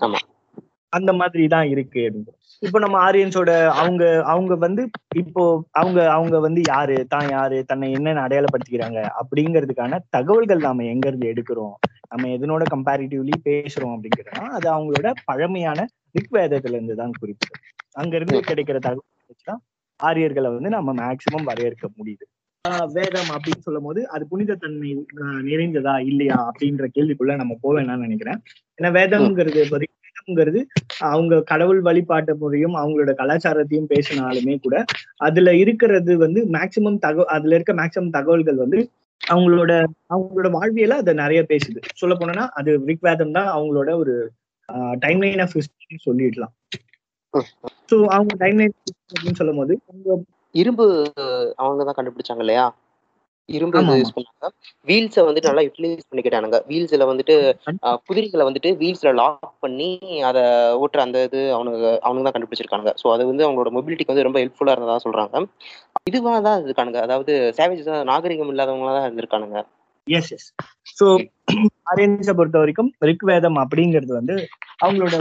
ஆமா. 0.00 0.18
அந்த 0.92 1.10
மாதிரி 1.12 1.44
தான் 1.48 1.68
இருக்கு 1.68 2.00
அப்படின்னு. 2.06 2.32
இப்போ 2.62 2.78
நம்ம 2.78 2.96
ஆரியன்ஸோட 3.00 3.50
அவங்க 3.74 4.02
அவங்க 4.24 4.54
வந்து 4.56 4.82
இப்போ 5.16 5.42
அவங்க 5.72 5.98
அவங்க 6.10 6.36
வந்து 6.40 6.60
யாரு 6.68 6.96
தான் 7.08 7.28
யாரு 7.30 7.58
தன்னை 7.64 7.92
என்னென்ன 7.92 8.24
அடையாளப்படுத்திக்கிறாங்க 8.26 9.00
அப்படிங்கிறதுக்கான 9.20 10.00
தகவல்கள் 10.10 10.66
நாம 10.66 10.84
எங்க 10.84 11.06
இருந்து 11.08 11.30
எடுக்கிறோம்? 11.32 11.76
நம்ம 12.10 12.28
எதனோட 12.36 12.64
கம்பேரிட்டிவ்லி 12.72 13.34
பேசுறோம் 13.44 13.94
அப்படிங்கிறதுனா 13.94 14.44
அது 14.50 14.68
அவங்களோட 14.70 15.10
பழமையான 15.24 15.80
ரிக்வேதத்துல 16.14 16.76
இருந்து 16.78 16.96
தான் 16.96 17.14
குறிப்பிடும் 17.18 17.62
அங்க 17.96 18.14
இருந்து 18.16 18.40
கிடைக்கிற 18.48 18.78
தகவல் 18.80 19.30
வச்சுதான் 19.30 19.62
ஆரியர்களை 20.00 20.50
வந்து 20.50 20.70
நம்ம 20.70 20.90
மேக்சிமம் 21.00 21.48
வரையறுக்க 21.48 21.86
முடியுது. 21.96 22.24
ஆஹ் 22.64 22.88
வேதம் 22.94 23.30
அப்படின்னு 23.34 23.64
சொல்லும் 23.66 23.86
போது 23.86 24.00
அது 24.08 24.24
புனிதத்தன்மை 24.30 24.90
ஆஹ் 25.20 25.40
நிறைந்ததா 25.46 25.94
இல்லையா 26.10 26.38
அப்படின்ற 26.48 26.86
கேள்விக்குள்ள 26.96 27.36
நம்ம 27.36 27.56
போக 27.62 27.72
வேணாம்னு 27.76 28.06
நினைக்கிறேன். 28.06 28.40
ஏன்னா 28.78 28.90
வேதம்ங்கிறது 28.98 29.62
வரைக்கும் 30.30 30.68
அவங்க 31.10 31.42
கடவுள் 31.42 31.80
வழிபாட்டு 31.80 32.34
முறையும் 32.36 32.74
அவங்களோட 32.76 33.12
கலாச்சாரத்தையும் 33.20 33.90
பேசினாலுமே 33.92 34.54
கூட 34.60 34.76
அதுல 35.20 35.54
இருக்கிறது 35.54 36.14
வந்து 36.16 36.42
மேக்சிமம் 36.56 36.98
தகவல் 36.98 37.32
அதுல 37.36 37.54
இருக்க 37.54 37.74
மேக்சிமம் 37.74 38.14
தகவல்கள் 38.18 38.62
வந்து 38.64 38.80
அவங்களோட 39.20 39.72
அவங்களோட 40.10 40.48
வாழ்வியல 40.50 40.96
அதை 41.02 41.12
நிறைய 41.14 41.40
பேசுது. 41.42 41.80
சொல்ல 41.96 42.14
போனோம்னா 42.14 42.46
அது 42.50 42.70
ரிக்வேதம் 42.90 43.36
தான் 43.38 43.48
அவங்களோட 43.48 43.90
ஒரு 43.98 44.14
டைம்லைன் 45.02 45.42
ஆஃப் 45.42 45.56
ஹிஸ்டரி 45.56 45.98
சொல்லிடலாம். 46.06 46.54
ஸோ 47.90 47.96
அவங்க 48.16 48.34
டைம்லைன் 48.36 48.74
அப்படின்னு 49.10 49.40
சொல்லும் 49.40 49.56
போது 49.56 49.74
அவங்க 49.88 50.16
இரும்பு 50.54 50.86
அவங்க 51.56 51.82
தான் 51.84 51.98
கண்டுபிடிச்சாங்க 51.98 52.44
இல்லையா? 52.46 52.64
இரும்பு 53.56 53.96
யூஸ் 54.00 54.14
பண்ணாங்க 54.16 54.48
வீல்ஸை 54.88 55.22
வந்துட்டு 55.26 55.50
நல்லா 55.50 55.64
யூட்டிலைஸ் 55.66 56.08
பண்ணிக்கிட்டானுங்க. 56.10 56.58
வீல்ஸ்ல 56.70 57.06
வந்துட்டு 57.10 57.34
குதிரைகளை 58.08 58.44
வந்துட்டு 58.48 58.70
வீல்ஸ்ல 58.82 59.12
லாக் 59.20 59.52
பண்ணி 59.64 59.88
அதை 60.30 60.42
ஓட்டுற 60.82 61.02
அந்த 61.06 61.20
இது 61.28 61.40
அவனுங்க 61.56 61.90
அவனுங்க 62.06 62.24
தான் 62.26 62.36
கண்டுபிடிச்சிருக்காங்க 62.36 62.92
ஸோ 63.02 63.08
அது 63.14 63.24
வந்து 63.30 63.46
அவங்களோட 63.46 63.72
மொபிலிட்டிக்கு 63.76 64.14
வந்து 64.14 64.26
ரொம்ப 64.28 64.40
ஹெல்ப்ஃபுல்லா 64.42 64.74
இருந்ததா 64.76 64.98
சொல்றாங்க. 65.06 65.42
இதுவா 66.10 66.34
தான் 66.48 66.64
இருக்கானுங்க 66.66 67.00
அதாவது 67.06 67.32
சேவேஜஸ் 67.58 68.10
நாகரிகம் 68.12 68.52
இல்லாதவங்களா 68.54 68.94
தான் 68.96 69.06
இருந்திருக்கானுங்க. 69.08 69.60
எஸ் 70.06 70.30
எஸ் 70.36 70.48
ஸோ 70.98 71.06
ஆரியன்ஸை 71.90 72.34
பொறுத்த 72.38 72.58
வரைக்கும் 72.62 72.90
ரிக்வேதம் 73.10 73.58
அப்படிங்கிறது 73.64 74.12
வந்து 74.18 74.34
அவங்களோட 74.84 75.16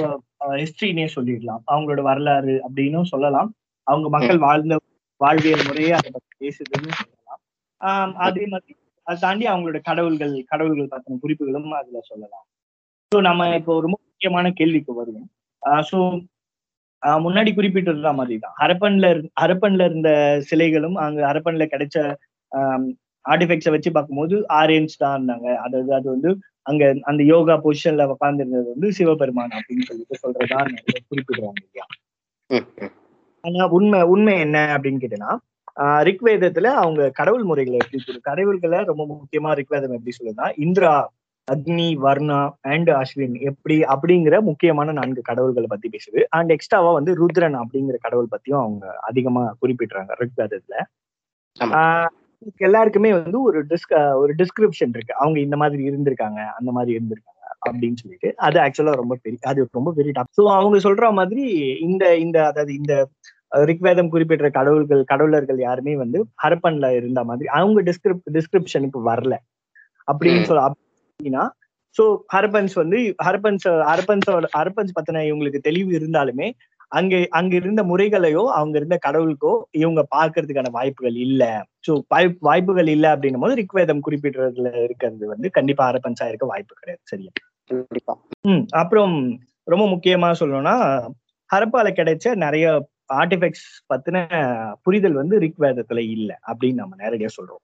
ஹிஸ்டரினே 0.62 1.08
சொல்லிடலாம். 1.16 1.62
அவங்களோட 1.72 2.01
வரலாறு 2.10 2.54
அப்படின்னும் 2.66 3.12
சொல்லலாம். 3.14 3.49
அவங்க 3.88 4.08
மக்கள் 4.16 4.45
வாழ்ந்த 4.45 4.74
வாழ்வியல் 5.22 5.66
முறையே 5.68 5.93
அதை 5.97 6.10
பத்தி 6.12 6.32
பேசுதுன்னு 6.43 6.91
அதே 8.24 8.46
மாதிரி 8.46 8.74
அதை 9.08 9.18
தாண்டி 9.20 9.46
அவங்களோட 9.48 9.80
கடவுள்கள் 9.82 10.34
கடவுள்கள் 10.52 10.92
பத்தின 10.92 11.20
குறிப்புகளும் 11.22 11.72
அதுல 11.74 12.02
சொல்லலாம். 12.10 12.46
ஸோ 13.12 13.20
நம்ம 13.22 13.48
இப்போ 13.56 13.74
ரொம்ப 13.82 13.98
முக்கியமான 14.04 14.52
கேள்விக்கு 14.52 14.94
வருவோம். 14.94 15.30
ஸோ 15.90 16.00
முன்னாடி 17.22 17.50
குறிப்பிட்டிருந்த 17.54 18.12
மாதிரி 18.14 18.36
தான் 18.40 18.56
ஹரப்பன்ல 18.60 19.08
ஹரப்பன்ல 19.42 19.86
இருந்த 19.86 20.10
சிலைகளும் 20.50 20.98
அங்க 20.98 21.20
ஹரப்பன்ல 21.28 21.66
கிடைச்ச 21.74 21.98
ஆஹ் 22.52 22.88
ஆர்டிஃபெக்ட்ஸை 23.26 23.72
வச்சு 23.74 23.90
பார்க்கும்போது 23.92 24.36
ஆரியன்ஸ் 24.60 25.02
தான் 25.02 25.16
இருந்தாங்க. 25.18 25.48
அதாவது 25.66 25.92
அது 25.94 26.08
வந்து 26.10 26.30
அங்க 26.66 26.84
அந்த 27.06 27.22
யோகா 27.32 27.56
பொசிஷன்ல 27.64 28.06
உட்கார்ந்து 28.14 28.44
இருந்தது 28.44 28.68
வந்து 28.74 28.90
சிவபெருமான் 28.98 29.56
அப்படின்னு 29.58 29.88
சொல்லிட்டு 29.90 30.22
சொல்றதா 30.24 30.60
நிறைய 30.70 31.00
குறிப்பிடுறாங்க 31.04 31.60
இல்லையா. 31.62 31.86
ஆனா 33.44 33.66
உண்மை 33.78 34.00
உண்மை 34.14 34.36
என்ன 34.46 34.58
அப்படின்னு 34.76 35.02
கேட்டீங்கன்னா 35.02 35.34
ஆஹ் 35.34 35.38
ரிக்வேதத்துல 36.03 36.67
அவங்க 36.82 37.01
கடவுள் 37.11 37.43
முறைகளை 37.43 37.78
எப்படி 37.78 37.99
சொல்லு 37.99 38.22
கடவுள்களை 38.22 38.80
ரொம்ப 38.84 39.03
முக்கியமா 39.13 39.51
ரிக்வேதம் 39.59 39.95
எப்படி 39.97 40.13
சொல்லுதுன்னா 40.17 40.47
இந்திரா 40.57 40.93
அக்னி 41.47 41.88
வர்ணா 42.03 42.39
அண்ட் 42.74 42.89
அஸ்வின் 42.97 43.36
எப்படி 43.41 43.76
அப்படிங்கிற 43.93 44.36
முக்கியமான 44.41 44.91
நான்கு 44.91 45.22
கடவுள்களை 45.22 45.67
பத்தி 45.70 45.88
பேசுது. 45.89 46.20
அண்ட் 46.30 46.51
எக்ஸ்ட்ராவா 46.51 46.91
வந்து 46.91 47.11
ருத்ரன் 47.22 47.57
அப்படிங்கிற 47.61 47.97
கடவுள் 47.97 48.32
பத்தியும் 48.32 48.61
அவங்க 48.61 48.86
அதிகமா 49.09 49.43
குறிப்பிடுறாங்க 49.61 50.11
ரிக்வேதத்துல. 50.22 50.76
எல்லாருக்குமே 52.61 53.09
வந்து 53.15 53.39
ஒரு 53.41 53.59
டிஸ்க 53.72 53.93
ஒரு 54.22 54.32
டிஸ்கிரிப்ஷன் 54.34 54.93
இருக்கு. 54.95 55.13
அவங்க 55.15 55.38
இந்த 55.39 55.55
மாதிரி 55.57 55.82
இருந்திருக்காங்க 55.89 56.39
அந்த 56.59 56.72
மாதிரி 56.72 56.91
இருந்திருக்காங்க 56.97 57.36
அப்படின்னு 57.65 57.99
சொல்லிட்டு. 58.03 58.30
அது 58.47 58.57
ஆக்சுவலா 58.65 58.93
ரொம்ப 59.01 59.15
பெரிய 59.24 59.39
அது 59.43 59.67
ரொம்ப 59.72 59.91
பெரிய 59.97 60.11
டாப் 60.11 60.36
ஸோ 60.39 60.45
அவங்க 60.57 60.78
சொல்ற 60.88 61.07
மாதிரி 61.20 61.45
இந்த 61.88 62.03
இந்த 62.17 62.38
அதாவது 62.47 62.74
இந்த 62.74 62.93
ரிக்வேதம் 63.52 64.12
குறிப்பிடுற 64.14 64.47
கடவுள்கள் 64.50 65.04
கடவுளர்கள் 65.04 65.60
யாருமே 65.60 65.93
வந்து 65.95 66.20
ஹரப்பன்ல 66.43 66.89
இருந்த 66.95 67.22
மாதிரி 67.24 67.47
அவங்க 67.58 67.82
டிஸ்கிரிப் 67.82 68.26
டிஸ்கிரிப்ஷனுக்கு 68.36 69.02
வரல. 69.04 69.34
அப்படின்னு 70.08 70.43
சொல்ல 70.43 70.66
அப்படின்னா 70.68 71.43
ஸோ 71.95 72.04
ஹரப்பன்ஸ் 72.34 72.76
வந்து 72.76 72.97
ஹரப்பன்ஸ் 73.26 73.68
ஹரப்பன்ஸோட 73.89 74.47
ஹரப்பன்ஸ் 74.54 74.95
பத்தின 74.97 75.24
இவங்களுக்கு 75.26 75.60
தெளிவு 75.60 75.91
இருந்தாலுமே 76.00 76.47
அங்க 76.91 77.16
அங்க 77.32 77.54
இருந்த 77.56 77.82
முறைகளையோ 77.84 78.43
அவங்க 78.50 78.76
இருந்த 78.78 78.95
கடவுளுக்கோ 79.06 79.52
இவங்க 79.76 80.02
பார்க்கிறதுக்கான 80.16 80.72
வாய்ப்புகள் 80.72 81.18
இல்ல. 81.18 81.43
ஸோ 81.88 81.91
வாய்ப்புகள் 82.41 82.88
இல்ல 82.88 83.06
அப்படின்னும் 83.16 83.39
போது 83.39 83.56
ரிக்வேதம் 83.56 84.06
குறிப்பிடுறதுல 84.06 84.72
இருக்கிறது 84.84 85.28
வந்து 85.28 85.50
கண்டிப்பா 85.52 85.86
ஹரப்பன்ஸா 85.89 86.28
இருக்க 86.28 86.45
வாய்ப்பு 86.45 86.74
கிடையாது. 86.76 87.02
சரியா? 87.04 87.32
கண்டிப்பா. 87.70 88.14
ம் 88.47 88.64
அப்புறம் 88.74 89.16
ரொம்ப 89.68 89.86
முக்கியமா 89.88 90.30
சொல்லணும்னா 90.39 90.76
ஹரப்பால 91.50 91.88
கிடைச்ச 91.91 92.36
நிறைய 92.38 92.66
ஆர்டிஃபெக்ட்ஸ் 93.10 93.64
பத்தின 93.89 94.18
புரிதல் 94.84 95.14
வந்து 95.14 95.36
ரிக்வேதத்துல 95.39 96.03
இல்ல 96.10 96.32
அப்படின்னு 96.47 96.82
நம்ம 96.84 96.97
நேரடியா 96.99 97.30
சொல்றோம். 97.38 97.64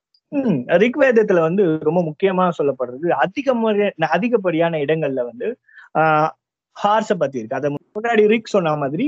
ரிக்வேதத்துல 0.82 1.40
வந்து 1.40 1.64
ரொம்ப 1.82 2.00
முக்கியமா 2.02 2.44
சொல்லப்படுறது 2.58 3.12
அதிக 3.24 3.54
முறை 3.54 3.86
அதிகப்படியான 4.10 4.78
இடங்கள்ல 4.78 5.22
வந்து 5.24 5.48
ஆஹ் 5.94 6.30
ஹார்ஸ 6.76 7.12
பத்தி 7.14 7.38
இருக்கு. 7.38 7.54
அதை 7.54 7.68
முன்னாடி 7.70 8.24
ரிக் 8.26 8.54
சொன்ன 8.54 8.74
மாதிரி 8.76 9.06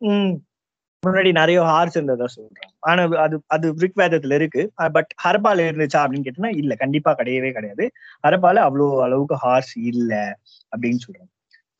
உம் 0.00 0.30
முன்னாடி 1.02 1.30
நிறைய 1.32 1.58
ஹார்ஸ் 1.62 1.96
இருந்ததா 1.96 2.26
சொல்றாங்க. 2.34 2.58
ஆனா 2.80 3.02
அது 3.18 3.36
அது 3.46 3.66
ரிக்வேதத்துல 3.78 4.34
இருக்கு. 4.34 4.62
பட் 4.92 5.10
ஹரப்பால 5.24 5.66
இருந்துச்சா 5.68 6.00
அப்படின்னு 6.02 6.26
கேட்டோம்னா 6.26 6.52
இல்ல 6.56 6.74
கண்டிப்பா 6.74 7.12
கிடையவே 7.14 7.50
கிடையாது. 7.52 7.84
ஹரப்பால 8.24 8.62
அவ்வளோ 8.68 8.86
அளவுக்கு 9.02 9.36
ஹார்ஸ் 9.36 9.74
இல்ல 9.92 10.12
அப்படின்னு 10.72 11.02
சொல்றாங்க. 11.06 11.30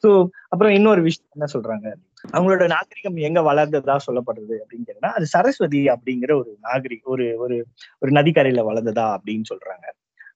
சோ 0.05 0.11
அப்புறம் 0.49 0.73
இன்னொரு 0.73 1.01
விஷயம் 1.03 1.33
என்ன 1.33 1.49
சொல்றாங்க? 1.55 1.89
அவங்களோட 2.25 2.65
நாகரிகம் 2.73 3.19
எங்க 3.29 3.41
வளர்ந்ததா 3.43 3.97
சொல்லப்படுறது 4.07 4.57
அப்படின்னு 4.63 4.87
கேட்டீங்கன்னா 4.87 5.13
அது 5.19 5.27
சரஸ்வதி 5.27 5.83
அப்படிங்கிற 5.95 6.33
ஒரு 6.41 6.51
நாகரி 6.67 6.99
ஒரு 7.13 7.27
ஒரு 7.39 7.57
ஒரு 8.03 8.11
நதிக்கரையில 8.19 8.65
வளர்ந்ததா 8.69 9.07
அப்படின்னு 9.17 9.47
சொல்றாங்க. 9.53 9.87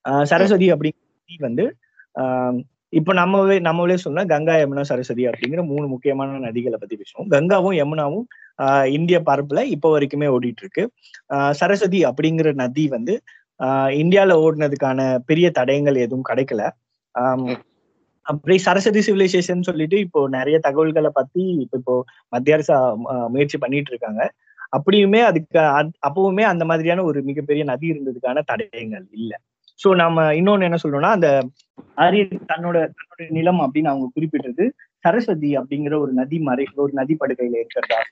ஆஹ் 0.05 0.25
சரஸ்வதி 0.31 0.69
அப்படிங்கிற 0.75 1.03
வந்து 1.41 1.67
ஆஹ் 2.15 2.59
இப்ப 2.93 3.13
நம்மவே 3.15 3.57
நம்மளே 3.61 3.97
சொன்னா 3.99 4.23
கங்கா 4.25 4.55
யமுனா 4.57 4.83
சரஸ்வதி 4.83 5.23
அப்படிங்கிற 5.29 5.63
மூணு 5.71 5.87
முக்கியமான 5.95 6.39
நதிகளை 6.45 6.79
பத்தி 6.79 6.97
பேசுவோம். 6.97 7.29
கங்காவும் 7.29 7.77
யமுனாவும் 7.81 8.27
ஆஹ் 8.59 8.89
இந்திய 8.97 9.19
பரப்புல 9.21 9.61
இப்போ 9.75 9.89
வரைக்குமே 9.95 10.27
ஓடிட்டு 10.35 10.63
இருக்கு 10.65 10.85
ஆஹ் 11.35 11.55
சரஸ்வதி 11.61 12.01
அப்படிங்கிற 12.11 12.51
நதி 12.63 12.85
வந்து 12.89 13.15
ஆஹ் 13.61 13.93
இந்தியால 14.03 14.37
ஓடினதுக்கான 14.45 15.01
பெரிய 15.27 15.49
தடயங்கள் 15.59 16.05
எதுவும் 16.05 16.29
கிடைக்கல. 16.31 16.63
ஆஹ் 17.15 17.43
அப்படி 18.25 18.59
சரஸ்வதி 18.59 18.99
சிவிலைசேஷன் 18.99 19.61
சொல்லிட்டு 19.61 19.99
இப்போ 19.99 20.29
நிறைய 20.29 20.59
தகவல்களை 20.59 21.11
பத்தி 21.15 21.69
இப்போ 21.73 22.05
மத்திய 22.29 22.57
அரசு 22.57 22.97
முயற்சி 23.29 23.59
பண்ணிட்டு 23.59 23.91
இருக்காங்க. 23.91 24.33
அப்படியுமே 24.65 25.21
அதுக்கு 25.21 25.59
அப்பவுமே 26.07 26.41
அந்த 26.41 26.65
மாதிரியான 26.65 27.03
ஒரு 27.03 27.23
மிகப்பெரிய 27.23 27.65
நதி 27.65 27.91
இருந்ததுக்கான 27.91 28.41
தடயங்கள் 28.47 29.07
இல்லை. 29.11 29.39
சோ 29.85 29.95
நம்ம 29.95 30.33
இன்னொன்னு 30.33 30.63
என்ன 30.63 30.77
சொல்லணும்னா 30.83 31.11
அந்த 31.11 31.49
அரிய 31.95 32.23
தன்னோட 32.25 32.89
தன்னோட 32.89 33.29
நிலம் 33.29 33.61
அப்படின்னு 33.61 33.87
அவங்க 33.87 34.11
குறிப்பிட்டது 34.15 34.75
சரஸ்வதி 34.99 35.59
அப்படிங்கிற 35.59 35.99
ஒரு 35.99 36.13
நதி 36.13 36.39
மறை 36.39 36.67
ஒரு 36.75 36.93
நதி 36.93 37.17
படுகையில 37.21 37.57
இருக்கிறதா 37.57 38.03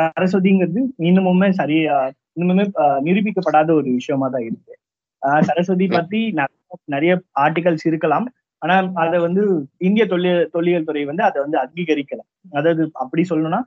சரஸ்வதிங்கிறது 0.00 0.82
இன்னுமுமே 0.98 1.50
சரியா 1.50 2.12
இன்னுமுமே 2.40 2.70
நிரூபிக்கப்படாத 2.78 3.70
ஒரு 3.70 3.82
விஷயமா 3.82 4.28
தான் 4.28 4.42
இருக்கு. 4.42 4.78
ஆஹ் 5.26 5.40
சரஸ்வதி 5.40 5.86
பத்தி 5.86 6.18
நிறைய- 6.18 6.78
நிறைய 6.84 7.22
ஆர்டிகல்ஸ் 7.40 7.84
இருக்கலாம். 7.84 8.32
ஆனா 8.62 8.74
அதை 9.02 9.18
வந்து 9.24 9.42
இந்திய 9.80 10.04
தொல்லியல் 10.06 10.50
தொல்லியல் 10.52 10.86
துறை 10.86 11.02
வந்து 11.10 11.22
அதை 11.22 11.38
வந்து 11.44 11.58
அங்கீகரிக்கல. 11.62 12.20
அதாவது 12.52 12.82
அப்படி 13.02 13.22
சொல்லணும்னா 13.30 13.60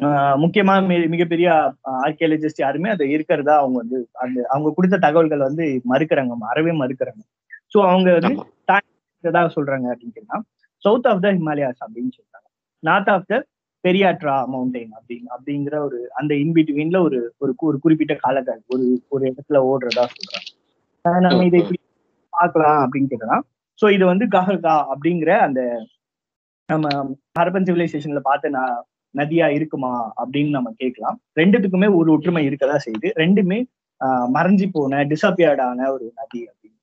ஆஹ் 0.00 0.36
முக்கியமா 0.42 0.72
மிகப்பெரிய 1.12 1.48
ஆர்கியாலஜிஸ்ட் 2.02 2.62
யாருமே 2.62 2.88
அது 2.90 3.04
இருக்கிறதா 3.14 3.54
அவங்க 3.60 3.76
வந்து 3.82 3.98
அந்த 4.24 4.38
அவங்க 4.50 4.72
கொடுத்த 4.76 4.96
தகவல்கள் 5.04 5.46
வந்து 5.46 5.64
மறுக்கிறாங்க 5.92 6.14
அறவே 6.50 6.72
மறுக்கிறாங்க. 6.82 7.22
சோ 7.72 7.78
அவங்க 7.90 8.08
வந்து. 8.18 8.34
தான் 9.24 9.54
சொல்றாங்க 9.54 9.86
அப்படின்னு 9.92 10.40
சவுத் 10.84 11.06
ஆஃப் 11.10 11.22
த 11.22 11.30
ஹிமாலயாஸ் 11.36 11.80
அப்படின்னு 11.84 12.12
சொல்றாங்க. 12.18 12.46
North 12.82 13.10
of 13.14 13.26
the 13.26 13.36
Pariyatra 13.84 14.34
mountain 14.52 14.92
அப்படின்னு 14.98 15.28
அப்படிங்கிற 15.34 15.76
ஒரு 15.86 15.98
அந்த 16.20 16.32
இன்பிட்வீன்ல 16.42 17.00
ஒரு 17.06 17.18
ஒரு 17.42 17.52
ஒரு 17.68 17.76
குறிப்பிட்ட 17.84 18.14
காலகட்டம் 18.24 18.74
ஒரு 18.74 18.84
ஒரு 19.14 19.24
இடத்துல 19.30 19.60
ஓடுறதா 19.70 20.04
சொல்றாங்க. 20.14 20.48
நம்ம 21.26 21.44
இதை 21.48 21.58
இப்படி 21.62 21.78
பார்க்கலாம் 22.32 22.80
அப்படின்னு 22.84 23.10
கேட்டோம்னா 23.12 23.38
சோ 23.80 23.90
இது 23.90 24.06
வந்து 24.06 24.26
கஹல்கா 24.26 24.86
அப்படிங்கிற 24.94 25.38
அந்த 25.38 25.86
நம்ம 26.66 27.16
ஹரப்பன் 27.38 27.64
சிவிலைசேஷன்ல 27.64 28.18
பார்த்த 28.18 28.50
ந- 28.50 28.82
நதியா 29.16 29.46
இருக்குமா 29.46 30.12
அப்படின்னு 30.24 30.50
நம்ம 30.50 30.72
கேட்கலாம். 30.76 31.20
ரெண்டுத்துக்குமே 31.40 31.94
ஒரு 31.94 32.12
ஒற்றுமை 32.12 32.48
இருக்கதா 32.48 32.78
செய்யுது. 32.84 33.10
ரெண்டுமே 33.14 33.64
ஆஹ் 34.04 34.28
மறைஞ்சு 34.34 34.68
போன 34.72 35.04
டிசப்பியர்டான 35.04 35.90
ஒரு 35.90 36.12
நதி 36.14 36.44
அப்படின்னு. 36.44 36.80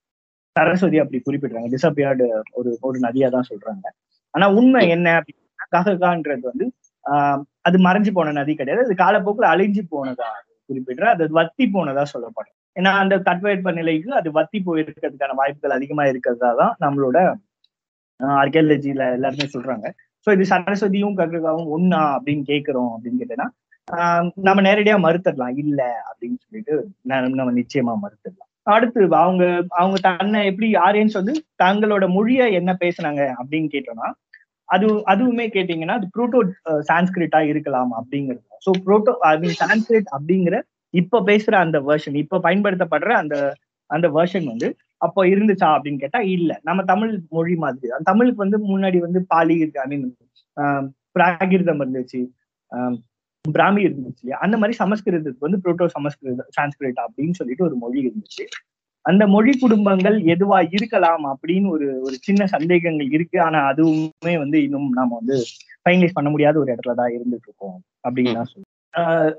சரஸ்வதி 0.51 0.99
அப்படி 0.99 1.21
குறிப்பிடுறாங்க. 1.25 1.75
டிசப்பியர்டு 1.75 2.41
ஒரு 2.51 2.77
ஒரு 2.81 2.99
நதியா 2.99 3.29
தான் 3.29 3.45
சொல்றாங்க. 3.49 3.87
ஆனா 4.29 4.53
உண்மை 4.53 4.89
என்ன 4.89 5.19
அப்படின்னா 5.19 5.75
கஹகான்றது 5.75 6.39
வந்து 6.41 6.71
ஆஹ் 7.11 7.41
அது 7.61 7.77
மறைஞ்சு 7.77 8.11
போன 8.13 8.31
நதி 8.31 8.55
கிடையாது. 8.55 8.85
அது 8.85 8.95
காலப்போக்கில் 8.95 9.49
அழிஞ்சு 9.49 9.81
போனதா 9.91 10.29
குறிப்பிடுற 10.69 11.03
அது 11.03 11.29
வத்தி 11.29 11.69
போனதா 11.73 12.03
சொல்லப்படும். 12.03 12.53
ஏன்னா 12.75 12.91
அந்த 13.01 13.15
தட்பவெட்ப 13.27 13.71
நிலைக்கு 13.79 14.09
அது 14.19 14.29
வத்தி 14.37 14.59
போயிருக்கிறதுக்கான 14.67 15.35
வாய்ப்புகள் 15.39 15.75
அதிகமா 15.77 16.03
இருக்கிறதா 16.11 16.49
தான் 16.61 16.73
நம்மளோட 16.85 17.17
ஆர்கியாலஜியில 18.41 19.03
எல்லாருமே 19.17 19.47
சொல்றாங்க. 19.55 19.85
ஸோ 20.27 20.31
இது 20.35 20.43
சரஸ்வதியும் 20.51 21.17
கக்ரகாவும் 21.19 21.69
ஒன்னா 21.75 22.01
அப்படின்னு 22.15 22.43
கேட்கிறோம் 22.51 22.91
அப்படின்னு 22.95 23.21
கேட்டேன்னா 23.21 23.47
நம்ம 24.47 24.59
நேரடியா 24.67 24.95
மறுத்துடலாம். 25.05 25.55
இல்ல 25.63 25.81
அப்படின்னு 26.09 26.37
சொல்லிட்டு 26.45 26.73
நம்ம 27.09 27.53
நிச்சயமா 27.61 27.93
மறுத்துடலாம். 28.03 28.49
அடுத்து 28.73 29.01
அவங்க 29.23 29.43
அவங்க 29.79 29.97
தன்னை 30.07 30.41
எப்படி 30.49 30.67
ஆரியன்ஸ் 30.87 31.17
வந்து 31.19 31.33
தங்களோட 31.63 32.05
மொழியை 32.17 32.45
என்ன 32.59 32.71
பேசுனாங்க 32.83 33.21
அப்படின்னு 33.39 33.69
கேட்டோம்னா 33.73 34.09
அது 34.69 34.87
அதுவுமே 35.13 35.45
கேட்டீங்கன்னா 35.55 35.95
அது 35.99 36.07
புரோட்டோ 36.15 36.39
சான்ஸ்கிரிட்டா 36.89 37.41
இருக்கலாம் 37.49 37.91
அப்படிங்கிறது 37.99 38.43
so 38.65 38.71
proto 38.85 39.13
I 39.29 39.33
mean 39.41 39.57
Sanskrit 39.63 40.07
அப்படிங்கிற 40.15 40.55
இப்ப 40.93 41.21
பேசுற 41.25 41.53
அந்த 41.65 41.77
வெர்ஷன் 41.87 42.17
இப்ப 42.23 42.41
பயன்படுத்தப்படுற 42.45 43.11
அந்த 43.21 43.35
அந்த 43.89 44.07
வெர்ஷன் 44.15 44.47
வந்து 44.51 44.67
அப்போ 45.01 45.21
இருந்துச்சா 45.31 45.67
அப்படின்னு 45.75 46.01
கேட்டா 46.03 46.19
இல்ல. 46.35 46.51
நம்ம 46.67 46.83
தமிழ் 46.91 47.13
மொழி 47.35 47.55
மாதிரி. 47.63 47.87
தான் 47.93 48.07
தமிழுக்கு 48.09 48.43
வந்து 48.43 48.57
முன்னாடி 48.69 48.99
வந்து 49.05 49.19
பாலி 49.33 49.55
இருக்கு 49.61 49.81
ஐ 49.83 49.87
மீன் 49.91 50.05
பிராகிருதம் 51.15 51.81
இருந்துச்சு. 51.83 52.21
பிராமி 53.45 53.81
இருந்துச்சு 53.87 54.21
இல்லையா? 54.23 54.37
அந்த 54.45 54.55
மாதிரி 54.59 54.75
சமஸ்கிருதத்துக்கு 54.81 55.45
வந்து 55.47 55.61
புரோட்டோ 55.63 55.87
சமஸ்கிருத 55.95 56.45
சான்ஸ்கிரிட் 56.57 57.01
அப்படின்னு 57.05 57.37
சொல்லிட்டு 57.39 57.67
ஒரு 57.67 57.77
மொழி 57.83 57.99
இருந்துச்சு. 58.03 58.45
அந்த 59.05 59.23
மொழி 59.33 59.53
குடும்பங்கள் 59.61 60.17
எதுவா 60.33 60.59
இருக்கலாம் 60.77 61.25
அப்படின்னு 61.31 61.69
ஒரு 61.75 61.87
ஒரு 62.05 62.15
சின்ன 62.27 62.43
சந்தேகங்கள் 62.55 63.09
இருக்கு. 63.17 63.37
ஆனா 63.47 63.61
அதுவுமே 63.71 64.35
வந்து 64.43 64.59
இன்னும் 64.67 64.89
நாம 64.99 65.15
வந்து 65.21 65.37
ஃபைனலைஸ் 65.83 66.17
பண்ண 66.17 66.29
முடியாத 66.33 66.57
ஒரு 66.63 66.71
இடத்துல 66.73 66.95
தான் 67.01 67.15
இருந்துட்டு 67.17 67.49
இருக்கோம் 67.49 67.77
அப்படின்னு 68.05 68.37
நான் 68.37 68.51
சொல்லுவேன். 68.53 68.72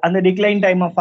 அந்த 0.06 0.18
decline 0.26 0.62
time 0.64 0.80
of 0.86 0.98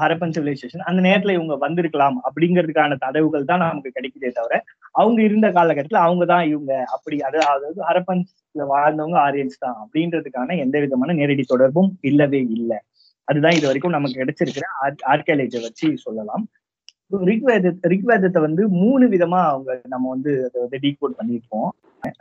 Harappan 0.00 0.34
civilisation 0.36 0.84
அந்த 0.88 1.00
நேரத்துல 1.06 1.34
இவங்க 1.36 1.54
வந்திருக்கலாம் 1.64 2.16
அப்படிங்கிறதுக்கான 2.26 2.98
தடவுகள் 3.04 3.48
தான் 3.50 3.62
நமக்கு 3.62 3.94
கிடைக்குதே 3.96 4.30
தவிர 4.38 4.58
அவங்க 4.94 5.18
இருந்த 5.28 5.46
காலகட்டத்துல 5.56 6.02
அவங்க 6.06 6.24
தான் 6.32 6.44
இவங்க 6.50 6.72
அப்படி 6.96 7.16
அதாவது 7.20 7.46
அதாவது 7.54 7.80
ஹரப்பன்ஸ்ல 7.88 8.66
வாழ்ந்தவங்க 8.72 9.18
ஆரியன்ஸ் 9.26 9.62
தான் 9.64 9.78
அப்படின்றதுக்கான 9.82 10.56
எந்த 10.64 10.76
விதமான 10.84 11.16
நேரடி 11.20 11.44
தொடர்பும் 11.52 11.90
இல்லவே 12.10 12.42
இல்லை. 12.58 12.78
அதுதான் 13.28 13.56
இது 13.58 13.66
வரைக்கும் 13.68 13.96
நமக்கு 13.96 14.20
கிடைச்சிருக்கிற 14.22 14.66
ஆர்கியாலஜியை 15.12 15.62
வச்சு 15.66 15.86
சொல்லலாம். 16.06 16.44
ரிக்வேத 17.30 17.68
ரிக்வேதத்தை 17.92 18.40
வந்து 18.46 18.62
மூணு 18.82 19.04
விதமா 19.14 19.40
அவங்க 19.50 19.72
நம்ம 19.92 20.04
வந்து 20.14 20.32
அதை 20.46 20.58
வந்து 20.64 20.78
டீகோட் 20.84 21.18
பண்ணியிருப்போம் 21.18 21.68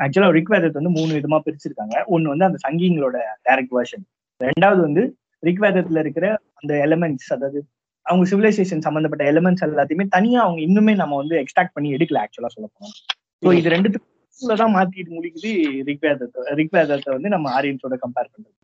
ஆக்சுவலா 0.04 0.30
ரிக்வேதத்தை 0.38 0.78
வந்து 0.82 0.95
மூணு 0.99 1.12
விதமா 1.18 1.38
பிரிச்சிருக்காங்க. 1.45 1.95
ஒன்னு 2.14 2.32
வந்து 2.34 2.47
அந்த 2.49 2.60
சங்கிங்களோட 2.66 3.18
டைரக்ட் 3.47 3.76
வேர்ஷன் 3.78 4.04
ரெண்டாவது 4.41 4.82
வந்து 4.88 5.04
ரிக்வேதத்துல 5.44 6.04
இருக்கிற 6.06 6.26
அந்த 6.60 6.74
எலமெண்ட்ஸ் 6.86 7.32
அதாவது 7.36 7.60
அவங்க 8.06 8.24
சிவிலைசேஷன் 8.32 8.86
சம்பந்தப்பட்ட 8.86 9.26
எலிமெண்ட்ஸ் 9.32 9.66
எல்லாத்தையுமே 9.68 10.06
தனியா 10.16 10.39
அவங்க 10.46 10.60
இன்னுமே 10.68 10.94
நம்ம 11.02 11.18
வந்து 11.22 11.36
எக்ஸ்ட்ராக்ட் 11.41 11.76
பண்ணி 11.76 11.89
எடுக்கல 11.98 12.22
ஆக்சுவலா 12.24 12.54
சொல்ல 12.56 12.68
போனோம் 12.70 12.96
ஸோ 13.44 13.52
இது 13.60 13.74
ரெண்டுத்துக்குள்ள 13.76 14.56
தான் 14.62 14.76
மாத்திட்டு 14.76 15.12
முடிக்குது 15.18 15.52
ரிக்வேதத்தை 15.89 16.44
ரிக்வேதத்தை 16.62 17.10
வந்து 17.16 17.30
நம்ம 17.30 17.50
ஆரியன்ஸோட 17.58 17.98
கம்பேர் 18.04 18.32
பண்றது. 18.34 18.56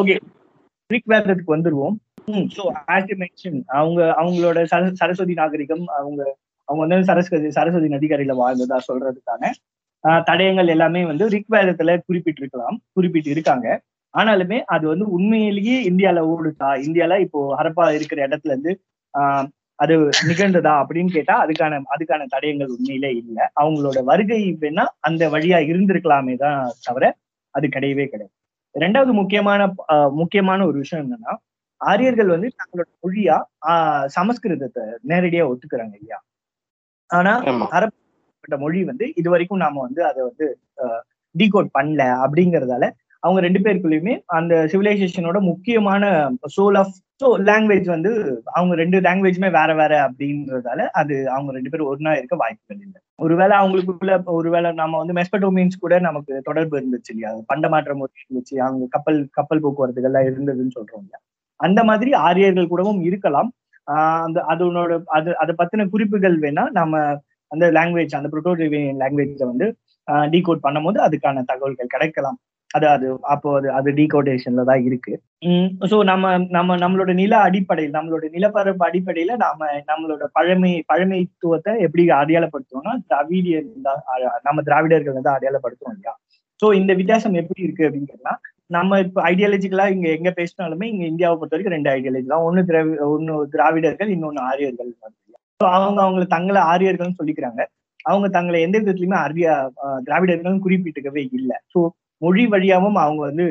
ஓகே 0.00 0.14
ரிக்வேதத்துக்கு 0.90 1.54
வந்துருவோம். 1.56 1.96
ஸோ 2.56 2.62
ஆஸ் 2.94 3.12
மென்ஷன் 3.22 3.58
அவங்க 3.76 4.00
அவங்களோட 4.20 4.58
சர 4.72 4.90
சரஸ்வதி 5.00 5.34
நாகரிகம் 5.34 5.84
அவங்க 5.98 6.20
அவங்க 6.68 6.80
வந்து 6.84 7.08
சரஸ்வதி 7.10 7.50
சரஸ்வதி 7.58 7.88
நதிக்கரையில 7.94 8.34
வாழ்ந்ததா 8.40 8.78
சொல்றதுக்கான 8.88 9.52
தடயங்கள் 10.26 10.72
எல்லாமே 10.74 11.00
வந்து 11.10 11.24
ரிக்வேதத்துல 11.36 11.94
குறிப்பிட்டிருக்கலாம் 12.08 12.76
குறிப்பிட்டு 12.96 13.30
இருக்காங்க 13.34 13.68
ஆனாலுமே 14.14 14.58
அது 14.74 14.84
வந்து 14.88 15.06
உண்மையிலேயே 15.14 15.76
இந்தியால 15.88 16.20
ஓடுச்சா 16.30 16.68
இந்தியால 16.84 17.16
இப்போ 17.24 17.40
ஹரப்பா 17.58 17.86
இருக்கிற 17.96 18.18
இடத்துல 18.26 18.54
இருந்து 18.54 18.72
ஆஹ், 19.14 19.46
அது 19.78 19.94
நிகழ்ந்ததா 20.28 20.72
அப்படின்னு 20.82 21.10
கேட்டா 21.14 21.34
அதுக்கான 21.42 21.80
அதுக்கான 21.94 22.22
தடயங்கள் 22.32 22.72
உண்மையிலே 22.74 23.10
இல்லை. 23.20 23.44
அவங்களோட 23.60 23.98
வருகை 24.08 24.40
வேணா 24.62 24.84
அந்த 25.08 25.22
வழியா 25.34 25.58
இருந்திருக்கலாமே 25.68 26.34
தான் 26.38 26.58
தவிர 26.86 27.04
அது 27.54 27.66
கிடையவே 27.68 28.06
கிடையாது. 28.06 28.34
ரெண்டாவது 28.74 29.12
முக்கியமான 29.20 29.60
முக்கியமான 30.18 30.60
ஒரு 30.66 30.78
விஷயம் 30.82 31.04
என்னன்னா 31.04 31.34
ஆரியர்கள் 31.80 32.30
வந்து 32.34 32.48
தங்களோட 32.58 32.88
மொழியா 33.02 33.36
ஆஹ், 33.70 34.06
சமஸ்கிருதத்தை 34.16 34.82
நேரடியா 35.10 35.44
ஒத்துக்கிறாங்க 35.50 35.94
இல்லையா? 35.98 36.18
ஆனா 37.10 37.32
ஆமா. 37.50 37.66
ஹரப்பட்ட 37.72 38.56
மொழி 38.60 38.80
வந்து 38.86 39.04
இது 39.16 39.28
வரைக்கும் 39.30 39.62
நாம 39.62 39.80
வந்து 39.86 40.02
அதை 40.08 40.20
வந்து 40.24 40.46
டீகோட் 41.34 41.70
பண்ணல 41.74 42.02
அப்படிங்கறதால 42.24 42.84
அவங்க 43.22 43.40
ரெண்டு 43.40 43.58
பேருக்குள்ளயுமே 43.58 44.14
அந்த 44.30 44.54
சிவிலைசேஷனோட 44.72 45.40
முக்கியமான 45.42 46.02
சோல் 46.56 46.76
ஆஃப் 46.76 46.94
ஸோ 47.20 47.28
லாங்குவேஜ் 47.46 47.86
வந்து 47.86 48.10
அவங்க 48.52 48.74
ரெண்டு 48.74 49.00
லாங்குவேஜுமே 49.00 49.50
வேற 49.50 49.70
வேற 49.74 50.08
அப்படின்றதால 50.08 50.80
அது 50.92 51.30
அவங்க 51.30 51.52
ரெண்டு 51.52 51.70
பேரும் 51.70 51.86
ஒண்ணா 51.86 52.12
இருக்க 52.12 52.36
வாய்ப்புகள் 52.36 52.82
இல்லை. 52.86 53.00
ஒருவேளை 53.16 53.54
அவங்களுக்குள்ள 53.58 54.12
ஒருவேளை 54.30 54.72
நம்ம 54.72 54.98
வந்து 54.98 55.12
மெஸ்பட்டோமியன்ஸ் 55.12 55.80
கூட 55.80 55.98
நமக்கு 55.98 56.42
தொடர்பு 56.42 56.74
இருந்துச்சு 56.80 57.10
இல்லையா? 57.10 57.30
பண்டமாற்ற 57.54 57.94
முறை 57.94 58.14
இருந்துச்சு. 58.24 58.56
அவங்க 58.58 58.86
கப்பல் 58.90 59.18
கப்பல் 59.30 59.64
போக்குவரத்துகள்லாம் 59.64 60.28
இருந்ததுன்னு 60.30 60.76
சொல்றோம் 60.78 61.02
இல்லையா? 61.02 61.20
அந்த 61.60 61.84
மாதிரி 61.84 62.12
ஆரியர்கள் 62.28 62.66
கூடவும் 62.66 63.02
இருக்கலாம். 63.02 63.50
ஆஹ் 63.86 64.22
அந்த 64.22 64.44
அதனோட 64.48 64.92
அது 65.16 65.30
அதை 65.36 65.54
பத்தின 65.58 65.88
குறிப்புகள் 65.88 66.38
வேணா 66.40 66.70
நம்ம 66.70 66.94
அந்த 67.52 67.70
லாங்குவேஜ் 67.72 68.16
அந்த 68.18 68.28
புரோட்டோடிவியன் 68.32 69.00
லாங்குவேஜை 69.02 69.46
வந்து 69.46 69.66
டீகோட் 70.34 70.64
பண்ணும்போது 70.66 70.98
அதுக்கான 71.06 71.44
தகவல்கள் 71.44 71.86
கிடைக்கலாம். 71.86 72.38
அது 72.70 72.86
அது 72.92 73.06
அப்போ 73.32 73.48
அது 73.58 73.68
அது 73.76 73.90
டீகோடேஷன்ல 73.98 74.62
தான் 74.68 74.82
இருக்கு. 74.88 75.12
ஸோ 75.90 75.96
நம்ம 76.08 76.24
நம்ம 76.56 76.76
நம்மளோட 76.82 77.10
நில 77.20 77.34
அடிப்படையில் 77.46 77.94
நம்மளோட 77.96 78.24
நிலப்பரப்பு 78.34 78.84
அடிப்படையில 78.88 79.36
நாம 79.42 79.60
நம்மளோட 79.88 80.24
பழமை 80.36 80.72
பழமைத்துவத்தை 80.90 81.72
எப்படி 81.86 82.04
அடையாளப்படுத்துவோம்னா 82.18 82.94
திராவிடியர் 83.06 83.68
தான் 83.86 84.00
நம்ம 84.46 84.64
திராவிடர்கள் 84.68 85.18
தான் 85.20 85.36
அடையாளப்படுத்துவோம் 85.38 85.94
இல்லையா? 85.94 86.14
ஸோ 86.60 86.68
இந்த 86.78 86.92
வித்தியாசம் 87.00 87.38
எப்படி 87.42 87.60
இருக்கு 87.66 87.86
அப்படின்னு 87.86 88.10
கேட்டா 88.12 88.34
நம்ம 88.70 88.98
இப்போ 89.04 89.20
ஐடியாலஜிக்கலா 89.28 89.86
இங்க 89.92 90.08
எங்க 90.16 90.30
பேசினாலுமே 90.38 90.86
இங்க 90.92 91.04
இந்தியாவை 91.12 91.36
பொறுத்த 91.36 91.54
வரைக்கும் 91.54 91.76
ரெண்டு 91.76 91.90
ஐடியாலஜி 91.94 92.28
தான் 92.32 92.46
ஒன்னு 92.48 92.62
திராவி 92.68 92.92
ஒன்னு 93.12 93.34
திராவிடர்கள் 93.54 94.10
இன்னொன்னு 94.14 94.42
ஆரியர்கள். 94.48 94.90
ஸோ 95.60 95.66
அவங்க 95.76 95.98
அவங்கள 96.04 96.24
தங்களை 96.34 96.60
ஆரியர்கள்னு 96.72 97.18
சொல்லிக்கிறாங்க. 97.20 97.62
அவங்க 98.04 98.26
தங்களை 98.34 98.58
எந்த 98.66 98.76
விதத்துலயுமே 98.80 99.18
அரிய 99.24 99.46
அஹ், 99.84 100.00
திராவிடர்களும் 100.06 100.64
குறிப்பிட்டுக்கவே 100.64 101.22
இல்லை. 101.38 101.56
ஸோ 101.72 101.78
மொழி 102.22 102.44
வழியாவும் 102.46 102.98
அவங்க 103.04 103.22
வந்து 103.28 103.46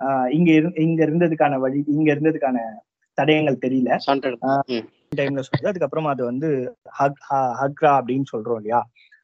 ஆஹ் 0.00 0.28
இங்க 0.36 0.50
இரு 0.52 0.68
இங்க 0.84 1.00
இருந்ததுக்கான 1.06 1.54
வழி 1.58 1.78
இங்க 1.94 2.08
இருந்ததுக்கான 2.14 2.58
தடயங்கள் 3.18 3.62
தெரியல. 3.62 3.90
டைம்ல 5.12 5.42
சொல்றது. 5.46 5.68
அதுக்கப்புறமா 5.70 6.10
அது 6.14 6.22
வந்து 6.24 6.48
ஹக்ரா 7.60 7.92
அப்படின்னு 7.98 8.26
சொல்றோம் 8.32 8.58
இல்லையா? 8.60 8.80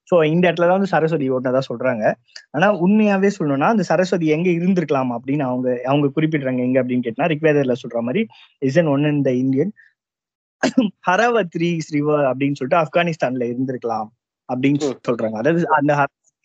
சோ 0.08 0.14
இந்த 0.24 0.44
இடத்துல 0.48 0.66
தான் 0.68 0.78
வந்து 0.78 0.92
சரஸ்வதி 0.92 1.26
ஓட்டுனதா 1.30 1.62
சொல்றாங்க. 1.68 2.04
ஆனா 2.50 2.66
உண்மையாவே 2.84 3.30
சொல்லணும்னா 3.38 3.68
அந்த 3.74 3.84
சரஸ்வதி 3.90 4.26
எங்க 4.36 4.48
இருந்திருக்கலாம் 4.50 5.12
அப்படின்னு 5.16 5.44
அவங்க 5.50 5.68
அவங்க 5.86 6.08
குறிப்பிடுறாங்க. 6.16 6.60
எங்க 6.66 6.78
அப்படின்னு 6.82 7.06
கேட்டா 7.08 7.30
ரிக்வேதர்ல 7.32 7.76
சொல்ற 7.84 8.00
மாதிரி 8.00 8.22
இசன் 8.62 8.90
ஒன் 8.94 9.12
இந்த 9.12 9.32
இந்தியன் 9.42 9.72
ஹரவத்ரி 11.08 11.70
ரிவர் 11.94 12.26
அப்படின்னு 12.30 12.58
சொல்லிட்டு 12.58 12.82
ஆப்கானிஸ்தான்ல 12.82 13.46
இருந்திருக்கலாம் 13.52 14.10
அப்படின்னு. 14.48 14.90
சொல்றாங்க. 15.08 15.36
அதாவது 15.42 15.64
அந்த 15.78 15.92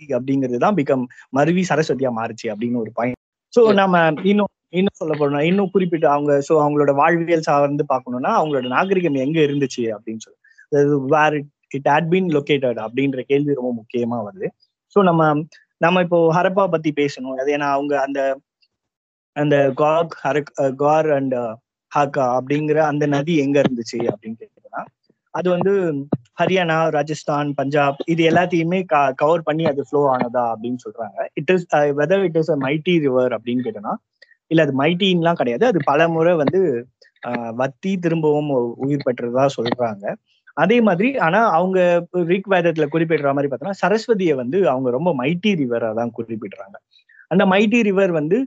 அப்படிங்கிறது 0.09 0.57
தான் 0.57 0.75
பிகம் 0.75 1.03
மருவி 1.29 1.65
சரஸ்வதியா 1.69 2.11
மாறுச்சு 2.19 2.47
அப்படின்னு 2.53 2.77
ஒரு 2.77 2.91
பாயிண்ட் 2.91 3.19
சோ. 3.53 3.61
நம்ம 3.73 3.95
இன்னும் 4.23 4.51
இன்னும் 4.69 4.97
சொல்ல 4.97 5.13
போறோம் 5.17 5.39
இன்னும் 5.41 5.71
குறிப்பிட்டு 5.71 6.07
அவங்க 6.07 6.31
சோ 6.49 6.53
அவங்களோட 6.63 6.91
வாழ்வியல் 6.93 7.41
சார்ந்து 7.41 7.85
பார்க்கணும்னா 7.93 8.31
அவங்களோட 8.39 8.67
நாகரிகம் 8.67 9.23
எங்க 9.25 9.39
இருந்துச்சு 9.39 9.83
அப்படின்னு 9.95 10.23
சொல்லி. 10.25 10.39
Where 11.13 11.37
it 11.71 11.89
had 11.89 12.11
been 12.11 12.29
located 12.29 12.79
அப்படின்ற 12.85 13.21
கேள்வி 13.21 13.53
ரொம்ப 13.53 13.71
முக்கியமா 13.81 14.19
வருது. 14.27 14.47
சோ 14.95 15.01
நம்ம 15.03 15.23
நம்ம 15.77 16.01
இப்போ 16.01 16.19
ஹரப்பா 16.33 16.67
பத்தி 16.67 16.91
பேசணும். 16.91 17.35
அது 17.41 17.57
ஏன்னா 17.57 17.67
அவங்க 17.71 17.93
அந்த 18.01 18.21
அந்த 19.35 19.71
காக் 19.75 20.13
ஹரக் 20.23 20.51
கார் 20.75 21.09
அண்ட் 21.11 21.35
ஹாக்கா 21.91 22.25
அப்படிங்கிற 22.37 22.79
அந்த 22.83 23.05
நதி 23.07 23.37
எங்க 23.37 23.57
இருந்துச்சு 23.61 23.99
அப்படின்னு 24.11 24.39
கேட்டீங்கன்னா 24.39 24.81
அது 25.33 25.47
வந்து 25.49 25.73
ஹரியானா 26.39 26.77
ராஜஸ்தான் 26.89 27.49
பஞ்சாப் 27.55 27.99
இது 28.05 28.21
எல்லாத்தையுமே 28.29 28.79
கவர் 29.21 29.45
பண்ணி 29.47 29.63
அது 29.71 29.81
ஃப்ளோ 29.87 30.01
ஆனதா 30.13 30.43
அப்படின்னு 30.53 30.79
சொல்றாங்க. 30.85 31.17
It 31.39 31.51
is 31.55 31.65
whether 31.99 32.23
it 32.29 32.39
is 32.41 32.51
a 32.51 32.57
mighty 32.65 32.95
river 33.05 33.33
அப்படின்னு 33.37 33.65
கேட்டோம்னா 33.67 33.93
இல்ல 34.51 34.63
அது 34.65 34.73
மைட்டின்லாம் 34.81 35.39
கிடையாது. 35.41 35.65
அது 35.71 35.79
பல 35.89 36.07
முறை 36.09 36.33
வந்து 36.35 36.59
ஆஹ் 37.23 37.53
வத்தி 37.55 37.91
திரும்பவும் 37.99 38.51
உயிர் 38.83 39.05
பெற்றதா 39.07 39.45
சொல்றாங்க. 39.57 40.05
அதே 40.57 40.77
மாதிரி 40.81 41.09
ஆனா 41.25 41.39
அவங்க 41.57 41.79
ரிக் 42.31 42.49
வேதத்துல 42.53 42.85
குறிப்பிடுற 42.93 43.31
மாதிரி 43.35 43.49
பார்த்தோம்னா 43.49 43.79
சரஸ்வதியை 43.83 44.35
வந்து 44.41 44.59
அவங்க 44.71 44.89
ரொம்ப 44.97 45.11
மைட்டி 45.21 45.51
ரிவரா 45.61 45.89
தான் 45.99 46.13
குறிப்பிடுறாங்க. 46.17 46.75
அந்த 47.31 47.43
மைட்டி 47.45 47.79
ரிவர் 47.87 48.11
வந்து 48.19 48.37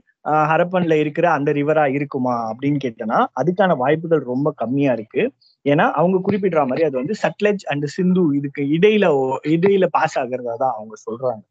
ஹரப்பன்ல 0.49 0.93
இருக்கிற 1.03 1.25
அந்த 1.37 1.49
ரிவரா 1.57 1.85
இருக்குமா 1.97 2.35
அப்படின்னு 2.49 2.79
கேட்டோம்னா 2.83 3.19
அதுக்கான 3.41 3.75
வாய்ப்புகள் 3.77 4.21
ரொம்ப 4.31 4.49
கம்மியா 4.61 4.91
இருக்கு. 4.97 5.23
ஏன்னா 5.65 5.85
அவங்க 5.99 6.17
குறிப்பிடுற 6.27 6.61
மாதிரி 6.69 6.85
அது 6.87 6.97
வந்து 7.01 7.15
சட்லஜ் 7.23 7.65
அண்ட் 7.71 7.87
சிந்து 7.95 8.23
இதுக்கு 8.39 8.63
இடையில 8.75 9.07
இடையில 9.55 9.87
பாஸ் 9.97 10.17
ஆகுறதா 10.23 10.55
தான் 10.63 10.75
அவங்க 10.77 10.95
சொல்றாங்க. 11.07 11.43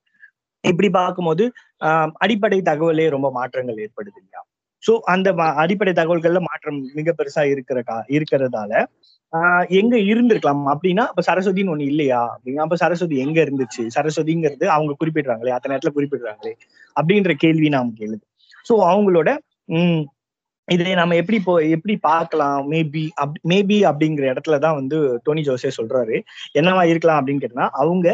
இப்படி 0.64 0.88
பார்க்கும்போது 0.98 1.44
ஆஹ் 1.80 2.10
அடிப்படை 2.24 2.58
தகவலே 2.68 3.06
ரொம்ப 3.14 3.28
மாற்றங்கள் 3.32 3.80
ஏற்படுது 3.84 4.18
இல்லையா? 4.20 4.40
சோ 4.82 4.92
அந்த 5.12 5.28
அடிப்படை 5.62 5.92
தகவல்கள்ல 5.94 6.40
மாற்றம் 6.48 6.78
மிக 6.98 7.10
பெருசா 7.18 7.42
இருக்கிறக்கா 7.52 7.98
இருக்கிறதால 8.16 8.72
ஆஹ் 9.32 9.66
எங்க 9.80 9.94
இருந்திருக்கலாம்? 10.10 10.64
அப்படின்னா 10.72 11.04
அப்ப 11.10 11.22
சரஸ்வதின்னு 11.28 11.72
ஒண்ணு 11.74 11.86
இல்லையா? 11.92 12.22
அப்படின்னா 12.34 12.64
அப்ப 12.66 12.76
சரஸ்வதி 12.82 13.16
எங்க 13.24 13.38
இருந்துச்சு? 13.46 13.82
சரஸ்வதிங்கிறது 13.96 14.66
அவங்க 14.76 14.92
குறிப்பிடுறாங்களே 15.00 15.54
அத்தனை 15.56 15.72
நேரத்துல 15.74 15.94
குறிப்பிடுறாங்களே 15.98 16.52
அப்படின்ற 16.96 17.32
கேள்வி 17.44 17.68
நாம் 17.76 17.92
கேளுது 18.00 18.24
சோ 18.66 18.74
அவங்களோட 18.90 19.30
உம் 19.68 20.02
இதை 20.68 20.94
நம்ம 20.94 21.16
எப்படி 21.16 21.38
இப்போ 21.38 21.54
எப்படி 21.68 21.94
பார்க்கலாம்? 22.02 22.70
மேபி 22.70 23.08
அப் 23.14 23.38
மேபி 23.48 23.78
அப்படிங்கிற 23.88 24.24
இடத்துலதான் 24.32 24.74
வந்து 24.74 24.96
டோனி 25.24 25.42
ஜோசே 25.42 25.70
சொல்றாரு. 25.78 26.16
என்னவா 26.54 26.82
இருக்கலாம் 26.84 27.18
அப்படின்னு 27.20 27.40
கேட்டா 27.40 27.66
அவங்க 27.74 28.08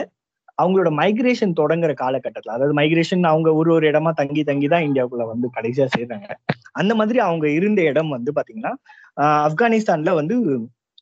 அவங்களோட 0.58 0.90
மைக்ரேஷன் 0.94 1.52
தொடங்குற 1.60 1.92
காலகட்டத்துல 1.94 2.54
அதாவது 2.54 2.74
மைக்ரேஷன் 2.74 3.24
அவங்க 3.24 3.48
ஒரு 3.54 3.72
ஒரு 3.72 3.84
இடமா 3.90 4.12
தங்கி 4.12 4.42
தங்கி 4.42 4.68
தான் 4.68 4.86
இந்தியாவுக்குள்ள 4.88 5.26
வந்து 5.26 5.48
கடைசியா 5.56 5.86
செய்யறாங்க 5.96 6.28
அந்த 6.72 6.92
மாதிரி 6.94 7.18
அவங்க 7.18 7.46
இருந்த 7.50 7.82
இடம் 7.82 8.08
வந்து 8.08 8.32
பாத்தீங்கன்னா 8.32 8.72
ஆஹ் 9.16 9.40
ஆப்கானிஸ்தான்ல 9.46 10.14
வந்து 10.14 10.36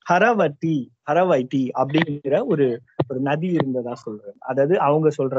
ஹரவட்டி 0.06 0.76
ஹரவைட்டி 1.08 1.62
அப்படிங்கிற 1.80 2.36
ஒரு 2.46 2.66
ஒரு 3.10 3.18
நதி 3.20 3.48
இருந்ததா 3.58 3.92
சொல்றாங்க 4.04 4.38
அதாவது 4.50 4.74
அவங்க 4.78 5.08
சொல்ற 5.18 5.38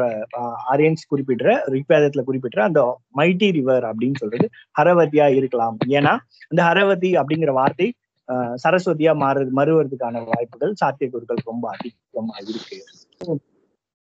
ஆரியன்ஸ் 0.73 1.07
குறிப்பிடுற 1.11 1.47
ரிக்வேதத்துல 1.75 2.23
குறிப்பிடுற 2.29 2.59
அந்த 2.59 2.81
மைட்டி 3.15 3.47
ரிவர் 3.57 3.85
அப்படின்னு 3.89 4.19
சொல்றது 4.19 4.47
ஹரவதியா 4.79 5.27
இருக்கலாம். 5.39 5.77
ஏன்னா 5.89 6.13
அந்த 6.51 6.61
ஹரவதி 6.69 7.11
அப்படிங்கிற 7.21 7.53
வார்த்தை 7.59 7.87
ஆஹ் 8.29 8.55
சரஸ்வதியா 8.63 9.11
மாறு 9.15 9.43
மறுவதுக்கான 9.59 10.23
வாய்ப்புகள் 10.31 10.73
சாத்தியக்கூறுகள் 10.81 11.41
ரொம்ப 11.45 11.65
அதிகமா 11.75 12.35
இருக்கு. 12.45 12.77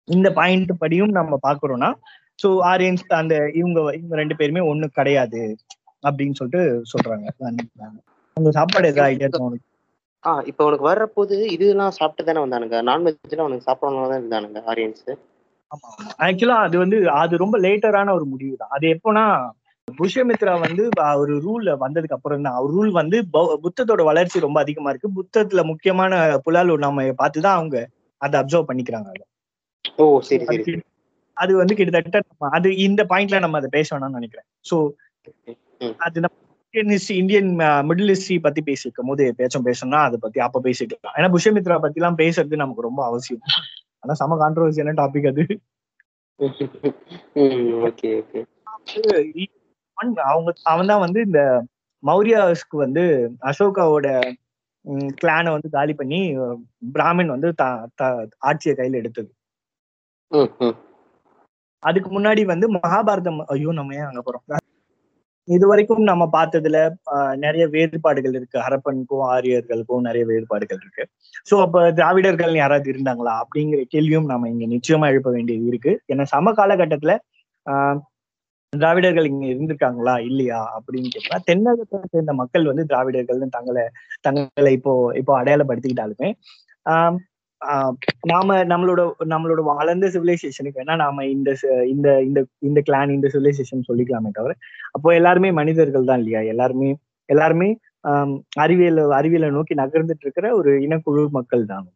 இந்த 0.07 0.27
பாயிண்ட் 0.31 0.71
படியும் 0.77 1.13
நம்ம 1.17 1.37
பாக்குறோம்னா 1.47 1.89
சோ 2.39 2.49
ஆரியன்ஸ் 2.71 3.03
அந்த 3.19 3.35
இவங்க 3.59 3.79
இவங்க 3.99 4.15
ரெண்டு 4.15 4.35
பேருமே 4.39 4.61
ஒண்ணு 4.71 4.87
கிடையாது 4.99 5.41
அப்படின்னு 6.03 6.37
சொல்லிட்டு 6.39 6.63
சொல்றாங்க. 6.93 7.25
அந்த 8.37 8.51
சாப்பாடு 8.57 8.91
ஏதாவது 8.93 9.11
ஐடியா 9.13 9.29
தோணுது 10.27 10.39
ஆ 10.43 10.49
இப்போ 10.49 10.63
உனக்கு 10.67 10.87
வர்றபோது 10.89 11.35
இதெல்லாம் 11.55 11.97
சாப்பிட்டு 11.97 12.27
தானே 12.29 12.43
வந்தானுங்க 12.43 12.79
நான்வெஜ்லாம் 12.89 13.49
உனக்கு 13.49 13.67
சாப்பிடணும் 13.67 14.11
தான் 14.11 14.21
இருந்தானுங்க 14.21 14.61
ஆமா 15.71 15.89
ஆக்சுவலா 16.25 16.57
அது 16.65 16.75
வந்து 16.83 16.97
அது 17.21 17.43
ரொம்ப 17.43 17.55
லேட்டரான 17.65 18.13
ஒரு 18.17 18.25
முடிவு 18.33 18.55
தான் 18.61 18.73
அது 18.75 18.85
எப்போனா 18.95 19.23
புஷ்யமித்ரா 19.87 20.53
வந்து 20.63 20.83
ஒரு 21.21 21.33
ரூல் 21.45 21.67
வந்ததுக்கு 21.83 22.17
அப்புறம் 22.17 22.45
தான். 22.45 22.57
அவர் 22.59 22.73
ரூல் 22.77 22.91
வந்து 22.99 23.17
புத்தத்தோட 23.65 24.01
வளர்ச்சி 24.09 24.45
ரொம்ப 24.45 24.59
அதிகமா 24.63 24.91
இருக்கு. 24.91 25.09
புத்தத்துல 25.19 25.63
முக்கியமான 25.71 26.13
புலால் 26.45 26.73
நம்ம 26.85 27.05
பார்த்து 27.21 27.45
தான் 27.45 27.57
அவங்க 27.59 27.77
அதை 28.21 28.35
அப்சர்வ் 28.41 28.69
பண்ணிக்கிறாங்க. 28.69 29.09
ஓ 29.97 30.05
சரி 30.29 30.45
சரி 30.49 30.75
அது 31.37 31.51
வந்து 31.61 31.73
கிட்டத்தட்ட 31.79 32.19
அது 32.57 32.69
இந்த 32.85 33.01
பாயிண்ட்ல 33.11 33.39
நம்ம 33.45 33.59
அதை 33.61 33.69
பேச 33.75 33.87
வேணாம்னு 33.93 34.19
நினைக்கிறேன். 34.19 34.47
சோ. 34.69 34.77
அது 36.05 36.17
நம்ம 36.17 36.35
Indian 36.73 36.91
history 36.93 37.15
Indian 37.21 37.49
middle 37.89 38.11
history 38.13 38.35
பத்தி 38.45 38.61
பேசியிருக்கும் 38.69 39.09
போது 39.09 39.23
எப்பயாச்சும் 39.31 39.67
பேசணும்னா 39.67 39.99
அதை 40.07 40.17
பத்தி 40.23 40.39
அப்ப 40.45 40.61
பேசிக்கலாம். 40.65 41.13
ஏன்னா 41.17 41.29
புஷ்யமித்ரா 41.35 41.77
பத்தி 41.85 41.99
எல்லாம் 41.99 42.17
பேசுறது 42.21 42.61
நமக்கு 42.63 42.87
ரொம்ப 42.87 43.01
அவசியம். 43.09 43.41
ஆனா 44.01 44.13
செம 44.19 44.37
கான்ட்ரவர்சியான 44.41 44.95
டாபிக் 45.01 45.29
அது? 45.31 45.43
அவங்க 49.97 50.19
அவன் 50.73 50.91
தான் 50.91 51.03
வந்து 51.05 51.19
இந்த 51.27 51.41
மௌரியாஸ்க்கு 52.03 52.77
வந்து 52.85 53.03
அசோகாவோட 53.49 54.07
கிளானை 55.21 55.49
வந்து 55.55 55.69
காலி 55.77 55.93
பண்ணி 56.01 56.19
பிராமின் 56.95 57.33
வந்து 57.35 57.49
ஆட்சியை 58.49 58.75
கையில 58.75 59.01
எடுத்தது. 59.01 59.29
அதுக்கு 61.83 62.09
முன்னாடி 62.17 62.41
வந்து 62.53 62.67
மகாபாரதம் 62.77 63.41
ஐயோ 63.53 63.73
நம்ம 63.79 63.95
ஏன் 64.01 64.09
அங்க 64.11 64.21
போறோம்? 64.27 64.45
இது 65.47 65.65
வரைக்கும் 65.67 66.01
நம்ம 66.03 66.23
பார்த்ததுல 66.33 66.77
நிறைய 67.37 67.63
வேறுபாடுகள் 67.73 68.33
இருக்கு. 68.33 68.57
ஹரப்பனுக்கும் 68.65 69.23
ஆரியர்களுக்கும் 69.29 70.05
நிறைய 70.07 70.23
வேறுபாடுகள் 70.25 70.81
இருக்கு. 70.83 71.03
சோ 71.49 71.55
அப்ப 71.65 71.83
திராவிடர்கள் 71.91 72.53
யாராவது 72.55 72.89
இருந்தாங்களா? 72.93 73.33
அப்படிங்கிற 73.43 73.81
கேள்வியும் 73.93 74.29
நம்ம 74.31 74.49
இங்க 74.53 74.67
நிச்சயமா 74.73 75.07
எழுப்ப 75.13 75.31
வேண்டியது 75.31 75.65
இருக்கு. 75.71 75.93
ஏன்னா 76.13 76.25
சம 76.33 76.53
காலகட்டத்துல 76.53 77.15
ஆஹ், 77.65 77.97
திராவிடர்கள் 78.73 79.29
இங்க 79.29 79.45
இருந்திருக்காங்களா? 79.47 80.13
இல்லையா? 80.27 80.59
அப்படின்னு 80.75 81.09
கேட்டா 81.13 81.37
தென்னகத்தை 81.47 81.99
சேர்ந்த 82.13 82.33
மக்கள் 82.33 82.65
வந்து 82.65 82.83
திராவிடர்கள்னு 82.85 83.55
தங்களை 83.55 83.85
தங்களை 84.21 84.71
இப்போ 84.77 84.93
இப்போ 85.15 85.33
அடையாளப்படுத்திக்கிட்டாலுமே 85.39 86.29
ஆஹ் 86.85 87.17
நாம 88.31 88.57
நம்மளோட 88.63 89.01
நம்மளோட 89.27 89.61
வளர்ந்த 89.71 90.07
சிவிலைசேஷனுக்கு 90.15 90.79
வேணா 90.81 90.95
நாம 91.03 91.25
இந்த 91.27 91.49
இந்த 91.93 92.07
இந்த 92.21 92.39
இந்த 92.61 92.79
கிளான் 92.87 93.15
இந்த 93.15 93.27
சிவிலைசேஷன் 93.33 93.87
சொல்லிக்கலாமே 93.89 94.31
தவிர 94.31 94.53
அப்போ 94.95 95.09
எல்லாருமே 95.15 95.49
மனிதர்கள் 95.59 96.09
தான் 96.09 96.21
இல்லையா? 96.21 96.41
எல்லாருமே 96.53 96.89
எல்லாருமே 97.29 97.69
ஆஹ் 98.05 98.33
அறிவியல் 98.63 99.01
அறிவியலை 99.19 99.49
நோக்கி 99.51 99.73
நகர்ந்துட்டு 99.81 100.25
இருக்கிற 100.25 100.47
ஒரு 100.55 100.71
இனக்குழு 100.85 101.23
மக்கள் 101.37 101.65
தான். 101.65 101.87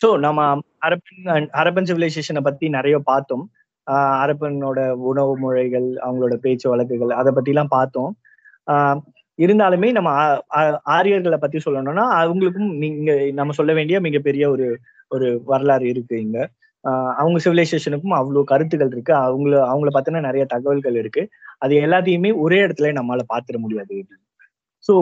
ஸோ 0.00 0.08
நம்ம 0.24 0.40
அரப்பன் 0.86 1.24
அரபன் 1.60 1.88
சிவிலைசேஷனை 1.90 2.42
பத்தி 2.42 2.66
நிறைய 2.70 2.96
பார்த்தோம். 3.10 3.44
ஆஹ் 3.86 4.16
அரப்பனோட 4.22 4.80
உணவு 5.10 5.34
முறைகள் 5.38 5.88
அவங்களோட 6.04 6.34
பேச்சு 6.44 6.66
வழக்குகள் 6.72 7.12
அதை 7.20 7.32
பத்தி 7.34 7.52
எல்லாம் 7.54 7.74
பார்த்தோம். 7.76 8.10
ஆஹ் 8.66 9.00
இருந்தாலுமே 9.38 9.92
நம்ம 9.92 10.10
ஆ- 10.56 10.80
ஆரியர்களை 10.90 11.38
பத்தி 11.38 11.58
சொல்லணும்னா 11.64 12.04
அவங்களுக்கும் 12.20 12.70
நீங்க 12.76 13.10
நம்ம 13.32 13.52
சொல்ல 13.52 13.72
வேண்டிய 13.72 14.00
மிகப்பெரிய 14.00 14.50
ஒரு 14.50 14.66
ஒரு 15.10 15.28
வரலாறு 15.44 15.86
இருக்கு 15.88 16.20
இங்க. 16.20 16.38
ஆஹ் 16.84 17.12
அவங்க 17.14 17.38
சிவிலைசேஷனுக்கும் 17.44 18.16
அவ்வளோ 18.18 18.42
கருத்துக்கள் 18.44 18.92
இருக்கு. 18.92 19.12
அவங்கள 19.18 19.54
அவங்கள 19.70 19.90
பத்தின 19.94 20.20
நிறைய 20.20 20.44
தகவல்கள் 20.46 20.94
இருக்கு. 20.94 21.22
அது 21.58 21.74
எல்லாத்தையுமே 21.78 22.30
ஒரே 22.36 22.58
இடத்துல 22.66 22.90
நம்மளால 22.94 23.22
பாத்திர 23.26 23.58
முடியாது. 23.58 23.96
ஸோ 24.88 24.94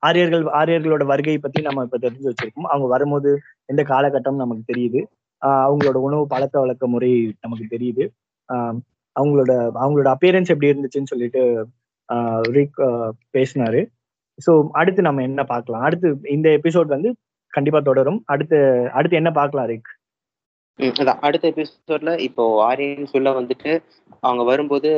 ஆரியர்கள் 0.00 0.44
ஆரியர்களோட 0.60 1.04
வருகை 1.04 1.38
பத்தி 1.38 1.60
நம்ம 1.62 1.82
இப்ப 1.84 1.98
தெரிஞ்சு 1.98 2.28
வச்சிருக்கோம். 2.28 2.68
அவங்க 2.68 2.86
வரும்போது 2.88 3.30
எந்த 3.66 3.82
காலகட்டம் 3.84 4.42
நமக்கு 4.42 4.64
தெரியுது. 4.72 5.00
ஆஹ் 5.42 5.64
அவங்களோட 5.66 5.98
உணவு 6.00 6.26
பழக்க 6.26 6.60
வழக்க 6.60 6.86
முறை 6.86 7.12
நமக்கு 7.40 7.66
தெரியுது. 7.70 8.04
ஆஹ் 8.48 8.78
அவங்களோட 9.16 9.52
அவங்களோட 9.82 10.08
அப்பியரன்ஸ் 10.14 10.52
எப்படி 10.52 10.70
இருந்துச்சுன்னு 10.72 11.12
சொல்லிட்டு 11.12 11.42
பேசினாரு. 13.36 13.80
ஸோ 14.46 14.52
அடுத்து 14.80 15.00
நம்ம 15.02 15.22
என்ன 15.22 15.40
பார்க்கலாம்? 15.44 15.84
அடுத்து 15.88 16.08
இந்த 16.36 16.48
எபிசோட் 16.62 16.94
வந்து 16.96 17.10
கண்டிப்பா 17.52 17.80
தொடரும். 17.90 18.20
அடுத்து 18.26 18.58
அடுத்து 18.98 19.16
என்ன 19.16 19.30
பார்க்கலாம் 19.40 19.68
ரிக் 19.72 19.90
அதான். 20.78 21.18
அடுத்த 21.26 21.44
எபிசோட்ல 21.52 22.12
இப்போ 22.26 22.42
ஆரியன்ஸ் 22.68 23.14
உள்ள 23.18 23.30
வந்துட்டு 23.38 23.72
அவங்க 24.22 24.42
வரும்போது 24.48 24.88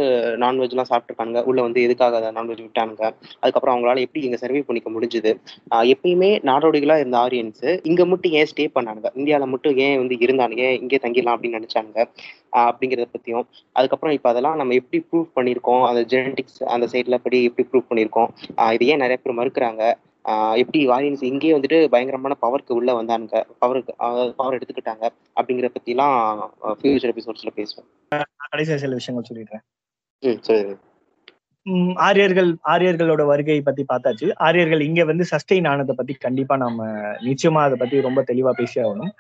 நான்வெஜ்லாம் 0.43 0.89
சாப்பிட்டுருக்காங்க 0.91 1.39
உள்ள 1.51 1.61
வந்து 1.67 1.81
எதுக்காக 1.87 2.19
அதை 2.21 2.31
நான்வெஜ் 2.37 2.63
விட்டானுங்க? 2.65 3.05
அதுக்கப்புறம் 3.43 3.75
அவங்களால 3.75 4.03
எப்படி 4.07 4.25
இங்க 4.27 4.39
சர்வே 4.43 4.61
பண்ணிக்க 4.69 4.91
முடிஞ்சுது? 4.97 5.31
எப்பயுமே 5.93 6.31
நாடோடிகளா 6.51 6.97
இருந்த 7.03 7.19
ஆரியன்ஸ் 7.25 7.67
இங்க 7.91 8.05
மட்டும் 8.13 8.35
ஏன் 8.41 8.51
ஸ்டே 8.53 8.67
பண்ணானுங்க? 8.77 9.11
இந்தியாவில 9.21 9.49
மட்டும் 9.55 9.77
ஏன் 9.87 9.99
வந்து 10.03 10.19
இருந்தானுங்க? 10.27 10.65
ஏன் 10.69 10.81
இங்கே 10.83 11.01
தங்கிடலாம் 11.07 11.37
அப்படின்னு 11.37 11.61
நினைச்சாங்க 11.61 11.99
அப்படிங்கிறத 12.65 13.09
பத்தியும். 13.15 13.47
அதுக்கப்புறம் 13.77 14.17
இப்போ 14.19 14.31
அதெல்லாம் 14.33 14.59
நம்ம 14.61 14.75
எப்படி 14.81 15.01
ப்ரூவ் 15.09 15.29
பண்ணியிருக்கோம்? 15.39 15.85
அந்த 15.91 16.03
ஜெனட்டிக்ஸ் 16.15 16.61
அந்த 16.75 16.89
சைட்ல 16.95 17.19
படி 17.27 17.41
எப்படி 17.51 17.67
ப்ரூவ் 17.71 17.89
பண்ணியிருக்கோம்? 17.91 18.31
இது 18.77 18.87
ஏன் 18.95 19.05
நிறைய 19.05 19.19
பேர் 19.25 19.39
மறுக்கிறாங்க? 19.41 19.83
எப்படி 20.57 20.89
ஆரியன்ஸ் 20.89 21.25
இங்கேயே 21.25 21.59
வந்துட்டு 21.59 21.87
பயங்கரமான 21.87 22.37
பவருக்கு 22.43 22.73
உள்ள 22.73 23.03
வந்தானுங்க. 23.03 23.45
பவருக்கு 23.61 24.33
பவர் 24.37 24.59
எடுத்துக்கிட்டாங்க. 24.59 25.09
அப்படிங்கிற 25.41 25.69
பத்திலாம் 25.77 26.41
ஃபியூச்சர் 26.63 27.13
எபிசோட்ஸ்ல 27.13 27.51
பேசுவோம். 27.57 28.23
கடைசியா 28.53 28.75
சில 28.75 28.95
விஷயங்கள் 28.95 29.31
சொல்லிடுறேன். 29.31 29.63
ம் 30.19 30.41
சொல்லுங்க. 30.41 30.77
ஆரியர்கள் 31.95 32.57
ஆரியர்களோட 32.65 33.27
வருகை 33.27 33.61
பத்தி 33.61 33.85
பார்த்தாச்சு. 33.89 34.35
ஆரியர்கள் 34.35 34.81
இங்க 34.81 35.05
வந்து 35.05 35.25
சஸ்டெயின் 35.31 35.69
ஆனதை 35.73 35.93
பத்தி 35.93 36.15
கண்டிப்பா 36.15 36.57
நாம 36.57 36.87
நிச்சயமா 37.21 37.61
அதை 37.61 37.77
பத்தி 37.79 38.01
ரொம்ப 38.01 38.25
தெளிவா 38.27 38.51
பேசி 38.51 38.81
ஆகணும். 38.81 39.11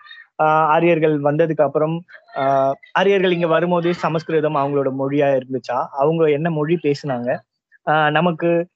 ஆஹ் 0.43 0.67
ஆரியர்கள் 0.75 1.21
வந்ததுக்கு 1.21 1.63
அப்புறம் 1.63 2.05
ஆஹ் 2.35 2.73
ஆரியர்கள் 2.93 3.33
இங்க 3.33 3.47
வரும்போது 3.47 3.95
சமஸ்கிருதம் 3.95 4.57
அவங்களோட 4.57 4.93
மொழியா 4.99 5.41
இருந்துச்சா? 5.41 5.87
அவங்க 5.91 6.25
என்ன 6.31 6.51
மொழி 6.51 6.79
பேசுனாங்க? 6.83 7.39
ஆஹ் 7.87 8.11
நமக்கு 8.11 8.69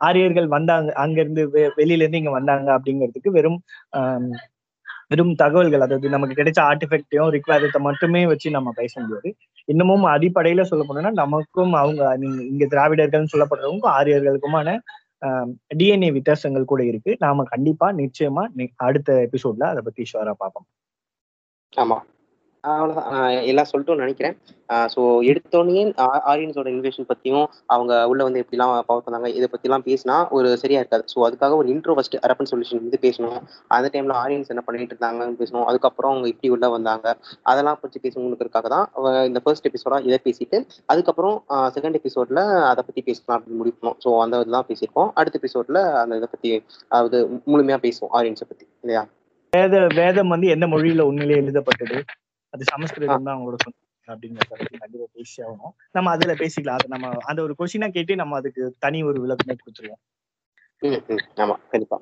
ஆரியர்கள் 0.00 0.48
வந்தாங்க 0.48 0.90
அங்க 1.02 1.18
இருந்து 1.20 1.42
வெ- 1.50 1.72
வெளியில 1.76 2.02
இருந்து 2.02 2.20
இங்க 2.22 2.30
வந்தாங்க 2.30 2.68
அப்படிங்கிறதுக்கு 2.76 3.30
வெறும் 3.30 3.58
வெறும் 5.10 5.34
தகவல்கள். 5.34 5.80
அதாவது 5.80 6.08
நமக்கு 6.08 6.34
கிடைச்ச 6.36 6.60
ஆர்டிஃபெக்டையும் 6.66 7.32
ரிக்வாதத்தை 7.36 7.78
மட்டுமே 7.80 8.26
வச்சு 8.26 8.48
நம்ம 8.50 8.72
பேச 8.76 8.92
முடியாது. 9.00 9.30
இன்னமும் 9.68 10.04
அடிப்படையில 10.06 10.62
சொல்ல 10.62 10.84
போனோம்னா 10.84 11.12
நமக்கும் 11.14 11.72
அவங்க 11.74 12.02
நீங்க 12.16 12.40
இங்க 12.44 12.64
திராவிடர்கள்னு 12.66 13.32
சொல்லப்படுறவங்களுக்கும் 13.32 13.96
ஆரியர்களுக்குமான 13.98 14.76
டிஎன்ஏ 15.74 16.10
வித்தியாசங்கள் 16.12 16.64
கூட 16.64 16.82
இருக்கு. 16.84 17.16
நாம 17.18 17.44
கண்டிப்பா 17.44 17.86
நிச்சயமா 17.94 18.44
அடுத்த 18.80 19.28
எபிசோட்ல 19.28 19.64
அதை 19.72 19.82
பத்தி 19.84 20.04
ஷுவரா 20.12 20.34
பார்ப்போம். 20.42 20.66
ஆமா. 21.72 21.98
அவ்வளோதான் 22.64 23.06
அவ்வளவுதான் 23.06 23.46
எல்லாம் 23.50 23.68
சொல்லிட்டோம்னு 23.70 24.04
நினைக்கிறேன். 24.04 24.34
ஸோ 24.94 25.00
எடுத்தோடனே 25.30 25.82
ஆரியன்ஸோட 26.30 26.68
இன்வேஷன் 26.74 27.06
பத்தியும் 27.10 27.46
அவங்க 27.74 27.92
உள்ள 28.10 28.20
வந்து 28.26 28.42
எப்படிலாம் 28.42 28.72
பவர் 28.88 29.04
பண்ணாங்க 29.06 29.28
இதை 29.38 29.46
பற்றிலாம் 29.52 29.84
பேசினா 29.88 30.16
ஒரு 30.36 30.48
சரியா 30.62 30.80
இருக்காது. 30.82 31.04
ஸோ 31.12 31.18
அதுக்காக 31.28 31.56
ஒரு 31.60 31.68
இன்ட்ரோ 31.74 31.94
ஃபஸ்ட் 31.98 32.16
அரப்பன் 32.26 32.50
சொல்யூஷன் 32.52 32.82
வந்து 32.82 33.00
பேசணும். 33.06 33.38
அந்த 33.76 33.90
டைம்ல 33.94 34.16
ஆரியன்ஸ் 34.24 34.52
என்ன 34.54 34.64
பண்ணிட்டு 34.66 34.94
இருந்தாங்கன்னு 34.94 35.40
பேசணும். 35.42 35.66
அதுக்கப்புறம் 35.70 36.12
அவங்க 36.12 36.28
இப்படி 36.32 36.50
உள்ள 36.56 36.68
வந்தாங்க. 36.76 37.06
அதெல்லாம் 37.52 37.80
பற்றி 37.84 38.00
பேசணுங்கிறதுக்காக 38.06 38.68
தான். 38.76 38.86
இந்த 39.30 39.42
ஃபர்ஸ்ட் 39.46 39.68
எபிசோடா 39.70 40.00
இதை 40.08 40.18
பேசிட்டு 40.26 40.60
அதுக்கப்புறம் 40.94 41.36
செகண்ட் 41.78 41.98
எபிசோட்ல 42.00 42.42
அதை 42.72 42.84
பத்தி 42.88 43.02
பேசலாம் 43.08 43.36
அப்படின்னு 43.38 43.60
முடிப்போம் 43.62 43.96
ஸோ 44.04 44.12
அந்த 44.24 44.42
இதெல்லாம் 44.44 44.68
பேசியிருக்கோம். 44.72 45.10
அடுத்த 45.20 45.40
எபிசோட்ல 45.42 45.80
அந்த 46.02 46.20
இதை 46.20 46.30
பத்தி 46.34 46.50
அதாவது 46.92 47.18
முழுமையா 47.52 47.80
பேசுவோம் 47.86 48.14
ஆரியன்ஸை 48.18 48.48
பத்தி. 48.50 48.66
இல்லையா? 48.84 49.04
வேத 49.52 49.76
வேதம் 49.98 50.32
வந்து 50.32 50.48
எந்த 50.54 50.66
மொழியில 50.72 51.04
உண்மையிலே 51.10 51.38
எழுதப்பட்டது? 51.42 51.96
அது 52.54 52.64
சமஸ்கிருதம் 52.64 53.26
தான் 53.26 53.36
அவங்களோட 53.36 53.58
சொந்த 53.64 53.78
அப்படிங்கிறத 54.08 54.52
பத்தி 54.52 54.76
கண்டிப்பா 54.76 55.06
பேசி 55.12 55.36
ஆகணும். 55.42 55.74
நம்ம 55.90 56.10
அதுல 56.10 56.34
பேசிக்கலாம். 56.34 56.78
அது 56.78 56.88
நம்ம 56.88 57.10
அந்த 57.24 57.40
ஒரு 57.42 57.54
கொஸ்டினா 57.58 57.88
கேட்டு 57.90 58.14
நம்ம 58.16 58.36
அதுக்கு 58.36 58.62
தனி 58.78 59.00
ஒரு 59.04 59.18
விளக்கமே 59.24 59.56
கொடுத்துருவோம். 59.56 60.02
ஆமா 61.42 61.56
கண்டிப்பா. 61.70 61.98